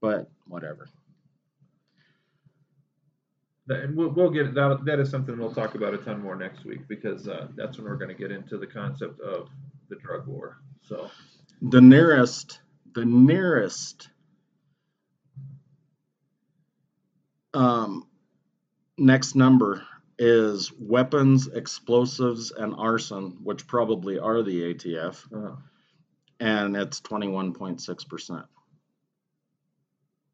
But 0.00 0.28
whatever. 0.48 0.88
And 3.68 3.96
we'll, 3.96 4.10
we'll 4.10 4.30
get 4.30 4.52
that. 4.54 4.84
That 4.84 4.98
is 4.98 5.10
something 5.10 5.38
we'll 5.38 5.54
talk 5.54 5.76
about 5.76 5.94
a 5.94 5.98
ton 5.98 6.20
more 6.20 6.34
next 6.34 6.64
week 6.64 6.88
because 6.88 7.28
uh, 7.28 7.46
that's 7.54 7.78
when 7.78 7.86
we're 7.86 7.96
going 7.96 8.10
to 8.10 8.20
get 8.20 8.32
into 8.32 8.58
the 8.58 8.66
concept 8.66 9.20
of 9.20 9.48
the 9.88 9.96
drug 9.96 10.26
war. 10.26 10.58
So 10.82 11.08
The 11.62 11.80
nearest, 11.80 12.60
the 12.96 13.04
nearest 13.04 14.08
um, 17.54 18.06
next 18.98 19.34
number 19.34 19.82
is 20.18 20.72
weapons, 20.78 21.48
explosives, 21.48 22.52
and 22.52 22.74
arson, 22.76 23.38
which 23.42 23.66
probably 23.66 24.18
are 24.18 24.42
the 24.42 24.74
ATF, 24.74 25.24
uh, 25.34 25.56
and 26.40 26.76
it's 26.76 27.00
21.6%. 27.00 28.44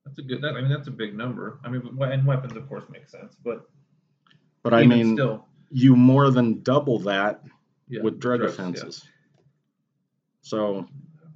that's 0.04 0.18
a 0.18 0.22
good. 0.22 0.42
That, 0.42 0.56
I 0.56 0.60
mean, 0.60 0.70
that's 0.70 0.88
a 0.88 0.92
big 0.92 1.16
number. 1.16 1.58
I 1.64 1.68
mean, 1.68 1.82
and 2.00 2.26
weapons, 2.26 2.56
of 2.56 2.68
course, 2.68 2.84
make 2.90 3.08
sense. 3.08 3.36
But 3.44 3.68
But 4.62 4.74
I 4.74 4.84
mean, 4.84 5.14
still, 5.14 5.46
you 5.70 5.96
more 5.96 6.30
than 6.30 6.62
double 6.62 6.98
that 7.00 7.42
yeah, 7.88 8.02
with 8.02 8.18
drug 8.18 8.40
drugs, 8.40 8.58
yeah. 8.58 8.64
offenses. 8.64 9.04
So, 10.42 10.86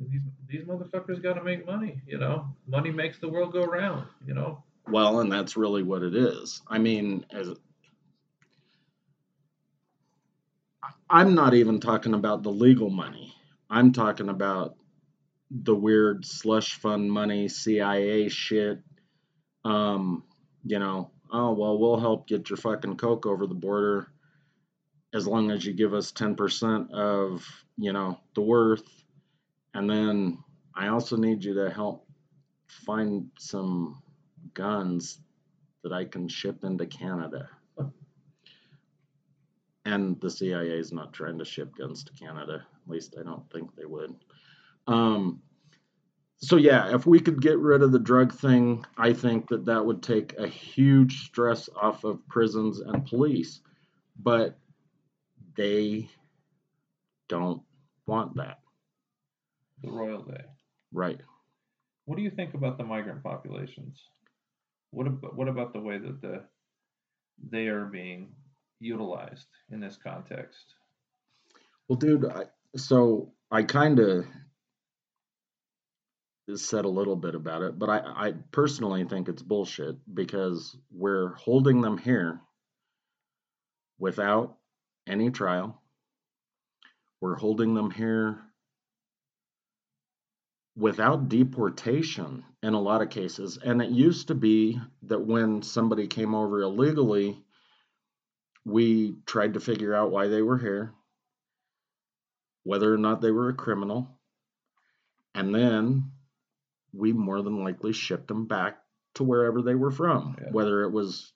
These 0.01 0.23
these 0.49 0.63
motherfuckers 0.65 1.23
got 1.23 1.35
to 1.35 1.43
make 1.43 1.67
money. 1.67 2.01
You 2.07 2.19
know, 2.19 2.49
money 2.67 2.91
makes 2.91 3.19
the 3.19 3.29
world 3.29 3.53
go 3.53 3.65
round. 3.65 4.07
You 4.27 4.35
know. 4.35 4.63
Well, 4.89 5.21
and 5.21 5.33
that's 5.33 5.57
really 5.57 5.83
what 5.83 6.03
it 6.03 6.15
is. 6.15 6.61
I 6.69 6.79
mean, 6.79 7.25
as 7.33 7.51
I'm 11.09 11.35
not 11.35 11.55
even 11.55 11.81
talking 11.81 12.15
about 12.15 12.43
the 12.43 12.51
legal 12.51 12.91
money. 12.91 13.35
I'm 13.71 13.93
talking 13.93 14.29
about 14.29 14.77
the 15.51 15.75
weird 15.75 16.25
slush 16.25 16.75
fund 16.75 17.11
money, 17.11 17.49
CIA 17.49 18.29
shit. 18.29 18.81
Um, 19.65 20.25
you 20.65 20.79
know, 20.79 21.11
oh 21.33 21.53
well, 21.53 21.79
we'll 21.79 22.01
help 22.01 22.27
get 22.27 22.51
your 22.51 22.57
fucking 22.57 22.97
coke 22.97 23.27
over 23.27 23.47
the 23.47 23.55
border 23.55 24.09
as 25.15 25.27
long 25.27 25.51
as 25.51 25.65
you 25.65 25.73
give 25.73 25.95
us 25.95 26.11
10% 26.11 26.91
of, 26.91 27.47
you 27.77 27.93
know, 27.93 28.19
the 28.35 28.41
worth. 28.41 28.83
And 29.73 29.89
then 29.89 30.39
I 30.75 30.89
also 30.89 31.17
need 31.17 31.45
you 31.45 31.55
to 31.55 31.71
help 31.71 32.07
find 32.67 33.31
some 33.39 34.03
guns 34.55 35.19
that 35.83 35.93
I 35.93 36.05
can 36.05 36.29
ship 36.29 36.65
into 36.65 36.87
Canada. 36.87 37.49
And 39.85 40.19
the 40.21 40.31
CIA 40.31 40.79
is 40.79 40.93
not 40.93 41.13
trying 41.13 41.39
to 41.39 41.45
ship 41.45 41.77
guns 41.77 42.05
to 42.05 42.13
Canada. 42.15 42.65
At 42.87 42.91
least 42.91 43.17
I 43.21 43.23
don't 43.23 43.51
think 43.53 43.75
they 43.77 43.85
would. 43.85 44.15
Um, 44.87 45.43
so 46.39 46.57
yeah, 46.57 46.95
if 46.95 47.07
we 47.07 47.21
could 47.21 47.41
get 47.43 47.59
rid 47.59 47.83
of 47.83 47.93
the 47.93 47.99
drug 47.99 48.33
thing, 48.33 48.85
I 48.97 49.13
think 49.13 49.49
that 49.49 49.67
that 49.67 49.85
would 49.85 50.03
take 50.03 50.39
a 50.39 50.47
huge 50.47 51.27
stress 51.27 51.69
off 51.81 52.05
of 52.05 52.27
prisons 52.29 52.81
and 52.81 53.07
police. 53.07 53.61
But 54.23 54.59
they 55.57 56.09
don't 57.29 57.63
want 58.07 58.37
that, 58.37 58.61
The 59.83 59.91
Royal 59.91 60.23
Day. 60.23 60.45
right? 60.93 61.21
What 62.07 62.17
do 62.17 62.23
you 62.23 62.31
think 62.31 62.55
about 62.55 62.77
the 62.79 62.85
migrant 62.85 63.23
populations? 63.23 64.03
What 64.95 65.09
about 65.09 65.37
what 65.37 65.49
about 65.49 65.73
the 65.73 65.81
way 65.81 65.99
that 65.99 66.21
the 66.21 66.45
they 67.51 67.67
are 67.67 67.87
being 67.87 68.33
utilized 68.79 69.49
in 69.71 69.81
this 69.81 69.99
context? 70.01 70.75
Well, 71.89 71.99
dude, 71.99 72.25
I, 72.25 72.45
so 72.77 73.33
I 73.51 73.65
kind 73.65 73.99
of 73.99 74.25
said 76.55 76.85
a 76.85 76.89
little 76.89 77.17
bit 77.17 77.35
about 77.35 77.63
it, 77.63 77.79
but 77.79 77.89
I, 77.89 78.29
I 78.29 78.35
personally 78.53 79.05
think 79.05 79.29
it's 79.29 79.43
bullshit 79.43 79.97
because 80.15 80.77
we're 80.93 81.35
holding 81.35 81.81
them 81.81 81.99
here 81.99 82.41
without 83.99 84.59
any 85.09 85.31
trial. 85.31 85.83
We're 87.21 87.37
holding 87.37 87.75
them 87.75 87.91
here 87.91 88.43
without 90.77 91.29
deportation 91.29 92.45
in 92.63 92.75
a 92.75 92.81
lot 92.81 93.03
of 93.03 93.11
cases. 93.11 93.59
And 93.63 93.81
it 93.81 93.91
used 93.91 94.29
to 94.29 94.35
be 94.35 94.81
that 95.03 95.25
when 95.25 95.63
somebody 95.63 96.07
came 96.07 96.35
over 96.35 96.63
illegally, 96.63 97.39
we 98.65 99.17
tried 99.27 99.55
to 99.55 99.61
figure 99.61 99.95
out 99.95 100.11
why 100.11 100.29
they 100.29 100.43
were 100.43 100.59
here, 100.59 100.93
whether 102.65 102.93
or 102.93 102.99
not 102.99 103.21
they 103.21 103.31
were 103.31 103.51
a 103.51 103.55
criminal, 103.55 104.09
and 105.35 105.55
then 105.55 106.11
we 106.93 107.13
more 107.13 107.43
than 107.43 107.63
likely 107.63 107.93
shipped 107.93 108.29
them 108.29 108.47
back 108.47 108.79
to 109.15 109.23
wherever 109.25 109.63
they 109.63 109.75
were 109.75 109.91
from, 109.91 110.37
Yeah. 110.41 110.51
whether 110.51 110.83
it 110.83 110.91
was 110.91 111.33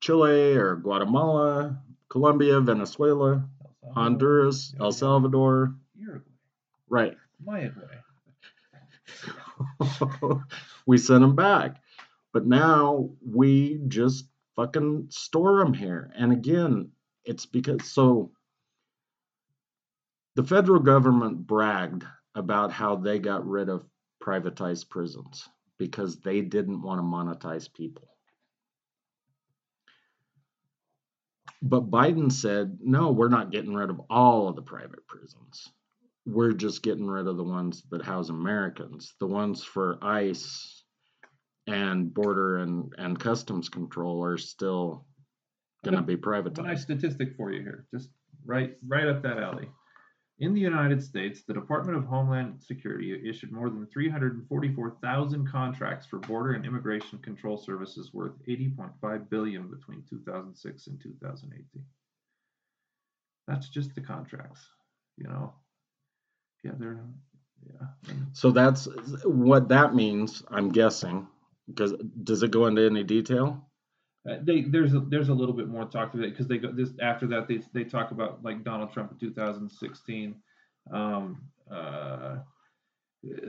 Chile 0.00 0.56
or 0.56 0.76
Guatemala, 0.76 1.82
Colombia, 2.08 2.60
Venezuela, 2.60 3.48
El 3.84 3.92
Honduras, 3.92 4.74
El 4.80 4.92
Salvador. 4.92 5.74
Uruguay, 5.94 6.24
Right. 6.88 7.16
Uruguay. 7.46 8.00
we 10.86 10.98
sent 10.98 11.20
them 11.20 11.36
back. 11.36 11.82
But 12.32 12.46
now 12.46 13.10
we 13.26 13.80
just 13.88 14.26
fucking 14.56 15.06
store 15.10 15.58
them 15.64 15.74
here. 15.74 16.10
And 16.16 16.32
again, 16.32 16.90
it's 17.24 17.46
because 17.46 17.84
so 17.84 18.32
the 20.34 20.44
federal 20.44 20.80
government 20.80 21.46
bragged 21.46 22.04
about 22.34 22.72
how 22.72 22.96
they 22.96 23.18
got 23.18 23.46
rid 23.46 23.68
of 23.68 23.84
privatized 24.22 24.88
prisons 24.90 25.48
because 25.78 26.18
they 26.20 26.40
didn't 26.40 26.82
want 26.82 26.98
to 26.98 27.02
monetize 27.02 27.72
people. 27.72 28.08
But 31.62 31.90
Biden 31.90 32.30
said, 32.30 32.78
no, 32.82 33.10
we're 33.12 33.28
not 33.28 33.50
getting 33.50 33.74
rid 33.74 33.90
of 33.90 34.00
all 34.10 34.48
of 34.48 34.56
the 34.56 34.62
private 34.62 35.06
prisons. 35.06 35.68
We're 36.26 36.52
just 36.52 36.82
getting 36.82 37.06
rid 37.06 37.28
of 37.28 37.36
the 37.36 37.44
ones 37.44 37.84
that 37.90 38.02
house 38.02 38.28
Americans. 38.28 39.14
The 39.20 39.26
ones 39.26 39.62
for 39.62 39.98
ICE 40.02 40.84
and 41.66 42.12
border 42.12 42.58
and, 42.58 42.92
and 42.98 43.18
customs 43.18 43.68
control 43.68 44.24
are 44.24 44.38
still 44.38 45.06
going 45.84 45.96
to 45.96 46.02
be 46.02 46.16
A 46.58 46.62
nice 46.62 46.82
statistic 46.82 47.36
for 47.36 47.52
you 47.52 47.62
here, 47.62 47.86
just 47.94 48.10
right 48.44 48.76
right 48.86 49.06
up 49.06 49.22
that 49.22 49.38
alley. 49.38 49.68
In 50.38 50.52
the 50.52 50.60
United 50.60 51.02
States, 51.02 51.44
the 51.46 51.54
Department 51.54 51.96
of 51.96 52.04
Homeland 52.04 52.62
Security 52.62 53.18
issued 53.26 53.52
more 53.52 53.70
than 53.70 53.86
344,000 53.86 55.50
contracts 55.50 56.06
for 56.06 56.18
border 56.18 56.52
and 56.52 56.66
immigration 56.66 57.18
control 57.20 57.56
services 57.56 58.12
worth 58.12 58.34
80.5 58.46 59.30
billion 59.30 59.70
between 59.70 60.04
2006 60.10 60.86
and 60.88 61.00
2018. 61.00 61.66
That's 63.48 63.70
just 63.70 63.94
the 63.94 64.02
contracts, 64.02 64.60
you 65.16 65.24
know. 65.24 65.54
Yeah, 66.62 66.72
they're 66.78 67.00
yeah. 67.64 68.14
So 68.32 68.50
that's 68.50 68.88
what 69.24 69.68
that 69.68 69.94
means, 69.94 70.42
I'm 70.48 70.70
guessing. 70.70 71.26
Because 71.66 71.94
does 72.22 72.42
it 72.42 72.52
go 72.52 72.66
into 72.66 72.86
any 72.86 73.02
detail? 73.02 73.66
Uh, 74.28 74.36
they 74.42 74.62
there's 74.62 74.94
a, 74.94 75.00
there's 75.00 75.28
a 75.28 75.34
little 75.34 75.54
bit 75.54 75.68
more 75.68 75.84
talk 75.84 76.12
to 76.12 76.22
it 76.22 76.30
because 76.30 76.46
they 76.46 76.58
go 76.58 76.70
this 76.72 76.90
after 77.00 77.26
that 77.26 77.48
they 77.48 77.60
they 77.72 77.84
talk 77.84 78.10
about 78.10 78.42
like 78.44 78.64
Donald 78.64 78.92
Trump 78.92 79.12
in 79.12 79.18
2016, 79.18 80.34
um, 80.92 81.42
uh, 81.70 82.36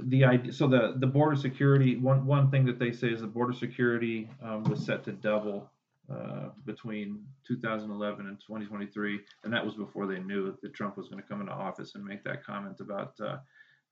the 0.03 0.23
idea, 0.25 0.53
so 0.53 0.67
the, 0.67 0.95
the 0.97 1.07
border 1.07 1.35
security, 1.35 1.97
one, 1.97 2.25
one 2.25 2.49
thing 2.49 2.65
that 2.65 2.79
they 2.79 2.91
say 2.91 3.09
is 3.09 3.21
the 3.21 3.27
border 3.27 3.53
security, 3.53 4.29
um, 4.41 4.63
was 4.63 4.83
set 4.83 5.03
to 5.05 5.11
double, 5.11 5.69
uh, 6.11 6.49
between 6.65 7.21
two 7.45 7.59
thousand 7.59 7.91
eleven 7.91 8.27
and 8.27 8.39
twenty 8.39 8.65
twenty-three, 8.65 9.19
and 9.43 9.53
that 9.53 9.65
was 9.65 9.75
before 9.75 10.07
they 10.07 10.19
knew 10.19 10.55
that 10.61 10.73
Trump 10.73 10.97
was 10.97 11.09
gonna 11.09 11.21
come 11.21 11.41
into 11.41 11.53
office 11.53 11.95
and 11.95 12.03
make 12.03 12.23
that 12.23 12.45
comment 12.45 12.79
about, 12.79 13.13
uh, 13.19 13.37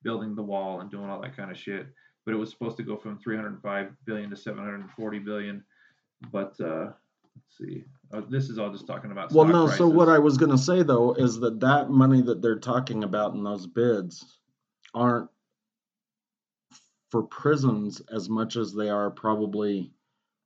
building 0.04 0.36
the 0.36 0.43
wall 0.43 0.82
and 0.82 0.91
doing 0.91 1.10
all 1.10 1.21
that 1.21 1.36
kind 1.36 1.51
of 1.51 1.58
shit. 1.58 1.88
But 2.25 2.34
it 2.34 2.38
was 2.38 2.49
supposed 2.49 2.78
to 2.78 2.84
go 2.84 2.95
from 2.97 3.19
three 3.19 3.36
hundred 3.36 3.54
and 3.54 3.62
five 3.62 3.91
billion 4.06 4.30
to 4.30 4.36
seven 4.36 4.63
hundred 4.63 4.82
and 4.82 4.91
forty 4.91 5.19
billion, 5.19 5.63
but, 6.32 6.56
uh, 6.60 6.91
let's 7.36 7.58
see, 7.58 7.84
uh, 8.13 8.21
this 8.30 8.49
is 8.49 8.58
all 8.58 8.71
just 8.71 8.88
talking 8.88 9.12
about 9.12 9.32
Well, 9.32 9.45
no. 9.45 9.67
So 9.67 9.88
what. 9.88 10.10
I 10.10 10.19
was 10.19 10.38
gonna 10.38 10.58
say 10.58 10.84
though 10.84 11.13
is 11.13 11.39
that 11.39 11.60
that 11.60 11.89
money 11.89 12.21
that 12.21 12.41
they're 12.41 12.60
talking 12.60 13.04
about 13.04 13.34
in 13.34 13.43
those 13.43 13.67
bids 13.67 14.39
aren't 14.93 15.30
for 17.10 17.23
prisons 17.23 18.01
as 18.12 18.30
much 18.30 18.56
as 18.56 18.73
they 18.73 18.89
are 18.89 19.12
probably 19.12 19.91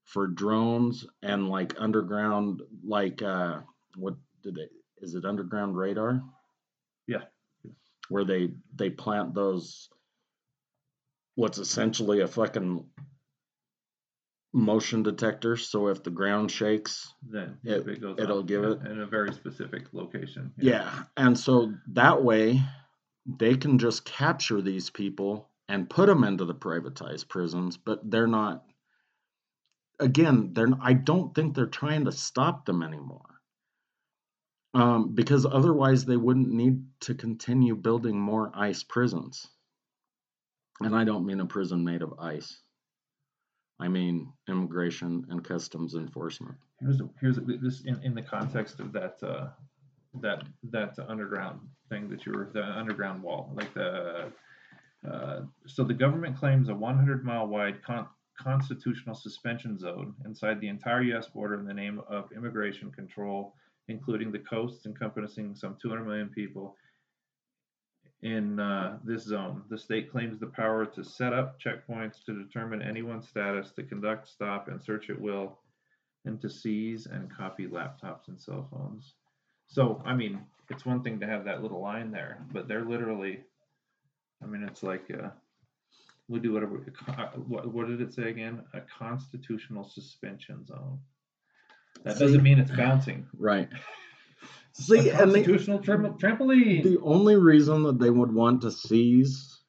for 0.10 0.26
drones 0.26 1.06
and 1.22 1.50
like 1.50 1.76
underground, 1.78 2.62
like 2.84 3.22
uh, 3.22 3.60
what 3.96 4.16
did 4.44 4.56
they? 4.56 4.68
Is 5.02 5.14
it 5.14 5.24
underground 5.24 5.78
radar? 5.78 6.22
Yeah. 7.08 7.22
Where 8.10 8.26
they 8.26 8.52
they 8.76 8.90
plant 8.90 9.36
those, 9.36 9.88
what's 11.36 11.60
essentially 11.60 12.22
a 12.22 12.28
fucking 12.28 12.86
motion 14.52 15.04
detector. 15.04 15.56
So 15.58 15.88
if 15.90 16.02
the 16.02 16.10
ground 16.10 16.50
shakes, 16.50 17.14
Then 17.22 17.60
it, 17.64 17.88
it 17.88 18.02
goes 18.02 18.18
it'll 18.20 18.42
give 18.44 18.64
yeah, 18.64 18.72
it- 18.72 18.92
In 18.92 19.00
a 19.02 19.06
very 19.06 19.32
specific 19.34 19.94
location. 19.94 20.52
Yeah, 20.58 21.04
and 21.18 21.38
so 21.38 21.74
that 21.94 22.24
way 22.24 22.62
they 23.28 23.56
can 23.56 23.78
just 23.78 24.06
capture 24.06 24.60
these 24.60 24.90
people 24.90 25.50
and 25.68 25.88
put 25.88 26.08
them 26.08 26.24
into 26.24 26.46
the 26.46 26.56
privatized 26.56 27.28
prisons, 27.28 27.78
but 27.78 28.10
they're 28.10 28.26
not. 28.26 28.64
Again, 30.00 30.54
they're. 30.54 30.70
I 30.82 30.94
don't 30.94 31.34
think 31.36 31.56
they're 31.56 31.66
trying 31.66 32.06
to 32.06 32.12
stop 32.12 32.66
them 32.66 32.84
anymore, 32.84 33.42
um, 34.74 35.14
because 35.14 35.46
otherwise 35.46 36.06
they 36.06 36.18
wouldn't 36.18 36.50
need 36.50 36.84
to 37.02 37.16
continue 37.16 37.76
building 37.76 38.20
more 38.20 38.52
ICE 38.54 38.82
prisons. 38.84 39.48
And 40.82 40.96
I 40.96 41.04
don't 41.04 41.26
mean 41.26 41.42
a 41.42 41.46
prison 41.46 41.84
made 41.84 42.02
of 42.02 42.14
ice. 42.20 42.62
I 43.80 43.88
mean 43.88 44.32
immigration 44.48 45.26
and 45.30 45.44
customs 45.44 45.96
enforcement. 45.96 46.56
Here's 46.80 47.00
a, 47.00 47.10
here's 47.20 47.38
a, 47.38 47.42
this 47.42 47.82
in, 47.86 48.02
in 48.04 48.14
the 48.14 48.22
context 48.22 48.80
of 48.80 48.92
that 48.94 49.18
uh, 49.24 49.50
that 50.22 50.44
that 50.72 50.96
underground 51.08 51.60
thing 51.90 52.10
that 52.10 52.26
you 52.26 52.34
were 52.34 52.50
the 52.54 52.64
underground 52.64 53.24
wall 53.24 53.52
like 53.56 53.74
the 53.74 54.32
uh, 55.10 55.42
so 55.66 55.84
the 55.84 55.94
government 55.94 56.38
claims 56.38 56.68
a 56.68 56.76
100 56.76 57.24
mile 57.24 57.48
wide 57.48 57.82
con- 57.84 58.08
constitutional 58.42 59.16
suspension 59.16 59.78
zone 59.78 60.14
inside 60.26 60.60
the 60.62 60.68
entire 60.68 61.02
U.S. 61.04 61.28
border 61.28 61.60
in 61.60 61.66
the 61.66 61.74
name 61.74 62.02
of 62.08 62.32
immigration 62.32 62.92
control, 62.92 63.54
including 63.88 64.32
the 64.32 64.40
coasts 64.40 64.86
encompassing 64.86 65.56
some 65.56 65.76
200 65.82 66.06
million 66.06 66.30
people. 66.30 66.76
In 68.22 68.60
uh, 68.60 69.00
this 69.04 69.24
zone, 69.24 69.64
the 69.70 69.78
state 69.78 70.12
claims 70.12 70.40
the 70.40 70.48
power 70.48 70.86
to 70.86 71.04
set 71.04 71.34
up 71.34 71.60
checkpoints 71.60 72.24
to 72.26 72.44
determine 72.44 72.82
anyone's 72.82 73.28
status, 73.28 73.72
to 73.72 73.84
conduct 73.84 74.28
stop 74.28 74.68
and 74.68 74.82
search 74.82 75.10
at 75.10 75.20
will, 75.20 75.58
and 76.26 76.42
to 76.42 76.50
seize 76.50 77.06
and 77.06 77.34
copy 77.34 77.68
laptops 77.68 78.28
and 78.28 78.40
cell 78.40 78.68
phones. 78.72 79.14
So, 79.68 80.02
I 80.06 80.16
mean, 80.16 80.42
it's 80.70 80.86
one 80.86 81.02
thing 81.02 81.20
to 81.20 81.28
have 81.28 81.46
that 81.46 81.62
little 81.62 81.82
line 81.82 82.12
there, 82.12 82.46
but 82.52 82.68
they're 82.68 82.84
literally, 82.84 83.42
I 84.44 84.48
mean, 84.48 84.64
it's 84.64 84.84
like, 84.84 85.10
uh, 85.12 85.30
we 86.30 86.40
do 86.40 86.54
whatever, 86.54 86.78
what, 87.48 87.74
what 87.74 87.88
did 87.88 88.02
it 88.02 88.14
say 88.14 88.30
again? 88.30 88.64
A 88.74 88.82
constitutional 88.82 89.84
suspension 89.84 90.66
zone. 90.66 91.00
That 92.04 92.18
See- 92.18 92.26
doesn't 92.26 92.44
mean 92.44 92.60
it's 92.60 92.72
bouncing. 92.72 93.28
Right. 93.38 93.68
A 93.72 94.82
See, 94.82 95.10
and 95.10 95.32
the, 95.32 95.44
constitutional 95.44 95.80
tram- 95.80 96.18
trampoline. 96.18 96.84
The 96.84 97.00
only 97.02 97.36
reason 97.36 97.84
that 97.84 98.00
they 98.00 98.10
would 98.10 98.32
want 98.34 98.62
to 98.62 98.72
seize 98.72 99.60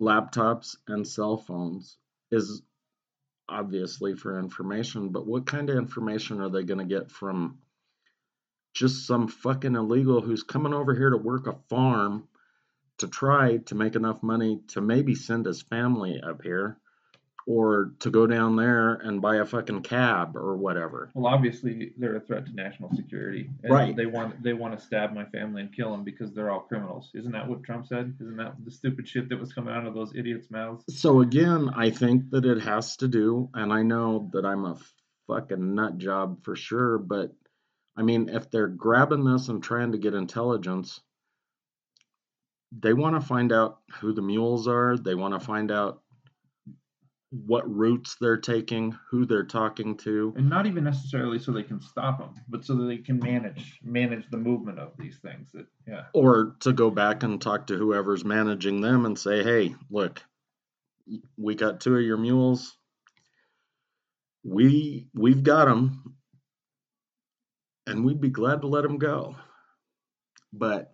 laptops 0.00 0.76
and 0.88 1.06
cell 1.06 1.36
phones 1.36 1.96
is 2.32 2.62
obviously 3.48 4.14
for 4.14 4.38
information, 4.40 5.10
but 5.10 5.26
what 5.26 5.46
kind 5.46 5.70
of 5.70 5.76
information 5.76 6.40
are 6.40 6.48
they 6.48 6.64
going 6.64 6.80
to 6.80 6.84
get 6.84 7.10
from 7.10 7.58
just 8.74 9.06
some 9.06 9.28
fucking 9.28 9.76
illegal 9.76 10.20
who's 10.20 10.42
coming 10.42 10.74
over 10.74 10.94
here 10.94 11.10
to 11.10 11.16
work 11.16 11.46
a 11.46 11.54
farm 11.68 12.26
to 12.98 13.08
try 13.08 13.58
to 13.58 13.74
make 13.74 13.94
enough 13.94 14.22
money 14.22 14.60
to 14.68 14.80
maybe 14.80 15.14
send 15.14 15.46
his 15.46 15.62
family 15.62 16.20
up 16.20 16.42
here 16.42 16.78
or 17.46 17.92
to 18.00 18.10
go 18.10 18.26
down 18.26 18.56
there 18.56 18.94
and 18.94 19.22
buy 19.22 19.36
a 19.36 19.44
fucking 19.44 19.82
cab 19.82 20.36
or 20.36 20.56
whatever? 20.56 21.10
Well, 21.14 21.32
obviously, 21.32 21.92
they're 21.96 22.16
a 22.16 22.20
threat 22.20 22.46
to 22.46 22.52
national 22.52 22.94
security. 22.96 23.48
And 23.62 23.72
Right. 23.72 23.94
They 23.94 24.06
want 24.06 24.42
they 24.42 24.52
want 24.52 24.78
to 24.78 24.84
stab 24.84 25.14
my 25.14 25.24
family 25.26 25.62
and 25.62 25.72
kill 25.72 25.92
them 25.92 26.02
because 26.02 26.32
they're 26.32 26.50
all 26.50 26.60
criminals. 26.60 27.10
Isn't 27.14 27.32
that 27.32 27.48
what 27.48 27.62
Trump 27.62 27.86
said? 27.86 28.16
Isn't 28.20 28.36
that 28.38 28.56
the 28.64 28.70
stupid 28.70 29.08
shit 29.08 29.28
that 29.28 29.38
was 29.38 29.52
coming 29.52 29.72
out 29.72 29.86
of 29.86 29.94
those 29.94 30.12
idiots' 30.16 30.50
mouths? 30.50 30.84
So 30.90 31.20
again, 31.20 31.70
I 31.74 31.90
think 31.90 32.30
that 32.30 32.44
it 32.44 32.62
has 32.62 32.96
to 32.96 33.08
do, 33.08 33.48
and 33.54 33.72
I 33.72 33.82
know 33.82 34.28
that 34.32 34.44
I'm 34.44 34.64
a 34.64 34.76
fucking 35.28 35.74
nut 35.74 35.98
job 35.98 36.42
for 36.44 36.56
sure, 36.56 36.98
but 36.98 37.32
I 37.96 38.02
mean, 38.02 38.28
if 38.28 38.50
they're 38.50 38.68
grabbing 38.68 39.24
this 39.24 39.48
and 39.48 39.62
trying 39.62 39.92
to 39.92 39.98
get 39.98 40.14
intelligence, 40.14 41.00
they 42.78 42.92
want 42.92 43.20
to 43.20 43.26
find 43.26 43.52
out 43.52 43.78
who 44.00 44.12
the 44.12 44.22
mules 44.22 44.68
are. 44.68 44.96
They 44.96 45.14
want 45.14 45.34
to 45.34 45.40
find 45.40 45.70
out 45.70 46.02
what 47.30 47.68
routes 47.68 48.16
they're 48.20 48.36
taking, 48.36 48.96
who 49.10 49.26
they're 49.26 49.44
talking 49.44 49.96
to. 49.96 50.32
And 50.36 50.48
not 50.48 50.66
even 50.66 50.84
necessarily 50.84 51.38
so 51.38 51.52
they 51.52 51.62
can 51.62 51.80
stop 51.80 52.18
them, 52.18 52.34
but 52.48 52.64
so 52.64 52.74
that 52.76 52.84
they 52.84 52.98
can 52.98 53.18
manage 53.18 53.78
manage 53.82 54.28
the 54.30 54.36
movement 54.36 54.78
of 54.78 54.92
these 54.98 55.18
things. 55.18 55.50
That 55.52 55.66
yeah, 55.86 56.04
Or 56.12 56.56
to 56.60 56.72
go 56.72 56.90
back 56.90 57.22
and 57.22 57.40
talk 57.40 57.66
to 57.66 57.76
whoever's 57.76 58.24
managing 58.24 58.80
them 58.80 59.06
and 59.06 59.18
say, 59.18 59.42
hey, 59.42 59.74
look, 59.90 60.22
we 61.36 61.54
got 61.54 61.80
two 61.80 61.96
of 61.96 62.02
your 62.02 62.16
mules. 62.16 62.76
We 64.44 65.08
we've 65.14 65.42
got 65.42 65.64
them, 65.64 66.14
and 67.86 68.04
we'd 68.04 68.20
be 68.20 68.30
glad 68.30 68.60
to 68.60 68.68
let 68.68 68.82
them 68.82 68.98
go. 68.98 69.36
But 70.52 70.90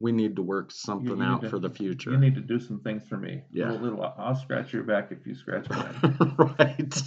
we 0.00 0.12
need 0.12 0.34
to 0.34 0.42
work 0.42 0.72
something 0.72 1.18
you 1.18 1.22
out 1.22 1.42
to- 1.42 1.50
for 1.50 1.58
the 1.58 1.68
future. 1.70 2.10
you 2.10 2.16
need 2.16 2.34
to 2.34 2.40
do 2.40 2.58
some 2.58 2.80
things 2.80 3.02
for 3.06 3.18
me. 3.18 3.42
Yeah. 3.52 3.70
Little, 3.70 3.98
little, 3.98 4.14
I'll 4.18 4.34
scratch 4.34 4.72
your 4.72 4.82
back 4.82 5.12
if 5.12 5.26
you 5.26 5.34
scratch 5.34 5.68
mine. 5.68 6.16
right. 6.58 7.02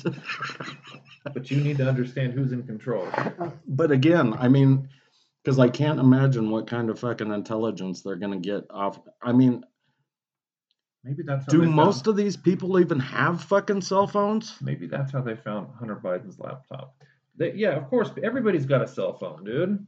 but 1.33 1.49
you 1.49 1.57
need 1.57 1.77
to 1.77 1.89
understand 1.89 2.33
who's 2.33 2.51
in 2.51 2.63
control. 2.63 3.07
but 3.67 3.91
again, 3.91 4.33
I 4.37 4.47
mean, 4.47 4.87
because 5.43 5.59
I 5.59 5.69
can't 5.69 5.99
imagine 5.99 6.51
what 6.51 6.67
kind 6.67 6.89
of 6.89 6.99
fucking 6.99 7.31
intelligence 7.31 8.01
they're 8.01 8.15
gonna 8.15 8.39
get 8.39 8.65
off. 8.69 8.99
I 9.21 9.33
mean, 9.33 9.65
Maybe 11.03 11.23
that's 11.23 11.45
how 11.45 11.51
do 11.51 11.61
most 11.63 12.05
found, 12.05 12.07
of 12.07 12.15
these 12.15 12.37
people 12.37 12.79
even 12.79 12.99
have 12.99 13.43
fucking 13.43 13.81
cell 13.81 14.07
phones? 14.07 14.55
Maybe 14.61 14.87
that's 14.87 15.11
how 15.11 15.21
they 15.21 15.35
found 15.35 15.67
Hunter 15.77 15.97
Biden's 15.97 16.39
laptop. 16.39 16.95
They, 17.35 17.53
yeah, 17.53 17.71
of 17.71 17.89
course. 17.89 18.11
Everybody's 18.23 18.65
got 18.65 18.81
a 18.81 18.87
cell 18.87 19.13
phone, 19.13 19.43
dude. 19.43 19.85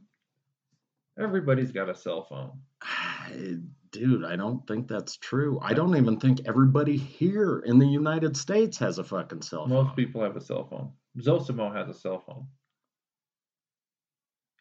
Everybody's 1.18 1.72
got 1.72 1.88
a 1.88 1.94
cell 1.94 2.24
phone. 2.24 2.52
I- 2.82 3.56
Dude, 3.92 4.24
I 4.26 4.36
don't 4.36 4.66
think 4.66 4.88
that's 4.88 5.16
true. 5.16 5.58
I 5.62 5.72
don't 5.72 5.96
even 5.96 6.20
think 6.20 6.40
everybody 6.44 6.98
here 6.98 7.60
in 7.60 7.78
the 7.78 7.86
United 7.86 8.36
States 8.36 8.76
has 8.78 8.98
a 8.98 9.04
fucking 9.04 9.40
cell 9.40 9.66
phone. 9.66 9.70
Most 9.84 9.96
people 9.96 10.22
have 10.22 10.36
a 10.36 10.40
cell 10.40 10.66
phone. 10.68 10.92
Zosimo 11.18 11.74
has 11.74 11.88
a 11.88 11.94
cell 11.98 12.22
phone. 12.26 12.46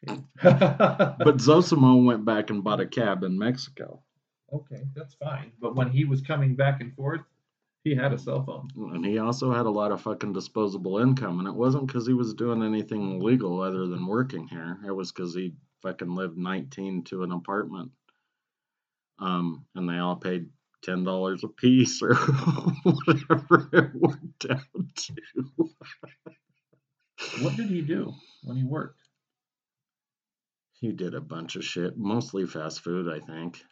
But 0.42 1.38
Zosimo 1.38 2.06
went 2.06 2.24
back 2.24 2.50
and 2.50 2.64
bought 2.64 2.80
a 2.80 2.86
cab 2.88 3.24
in 3.24 3.38
Mexico. 3.38 4.04
okay, 4.54 4.84
that's 4.96 5.16
fine. 5.16 5.52
But 5.60 5.76
when 5.76 5.90
he 5.90 6.06
was 6.06 6.22
coming 6.22 6.56
back 6.56 6.80
and 6.80 6.96
forth, 6.96 7.22
he 7.84 7.94
had 7.96 8.14
a 8.14 8.18
cell 8.18 8.44
phone. 8.46 8.70
And 8.94 9.06
he 9.06 9.18
also 9.18 9.52
had 9.52 9.66
a 9.66 9.70
lot 9.70 9.92
of 9.92 10.02
fucking 10.02 10.32
disposable 10.34 11.00
income. 11.00 11.40
And 11.40 11.48
it 11.48 11.56
wasn't 11.56 11.88
because 11.88 12.08
he 12.08 12.14
was 12.14 12.34
doing 12.34 12.64
anything 12.64 13.20
illegal 13.20 13.60
other 13.62 13.88
than 13.88 14.08
working 14.08 14.48
here. 14.48 14.78
It 14.88 14.92
was 14.92 15.12
because 15.12 15.36
he 15.36 15.56
fucking 15.82 16.14
lived 16.14 16.38
19 16.38 17.04
to 17.06 17.24
an 17.24 17.32
apartment. 17.32 17.92
Um, 19.20 19.66
and 19.76 19.88
they 19.88 19.98
all 19.98 20.16
paid 20.16 20.50
$10 20.86 21.44
a 21.44 21.48
piece 21.48 22.02
or 22.02 22.16
whatever 22.84 23.70
it 23.74 23.96
worked 23.96 24.46
out 24.50 24.96
to. 24.96 25.16
What 27.42 27.56
did 27.56 27.70
he 27.70 27.82
do 27.82 28.14
when 28.44 28.58
he 28.58 28.64
worked? 28.64 29.02
He 30.80 30.92
did 30.92 31.16
a 31.16 31.22
bunch 31.22 31.56
of 31.56 31.64
shit, 31.64 31.98
mostly 31.98 32.46
fast 32.46 32.82
food, 32.82 33.12
I 33.12 33.26
think. 33.26 33.64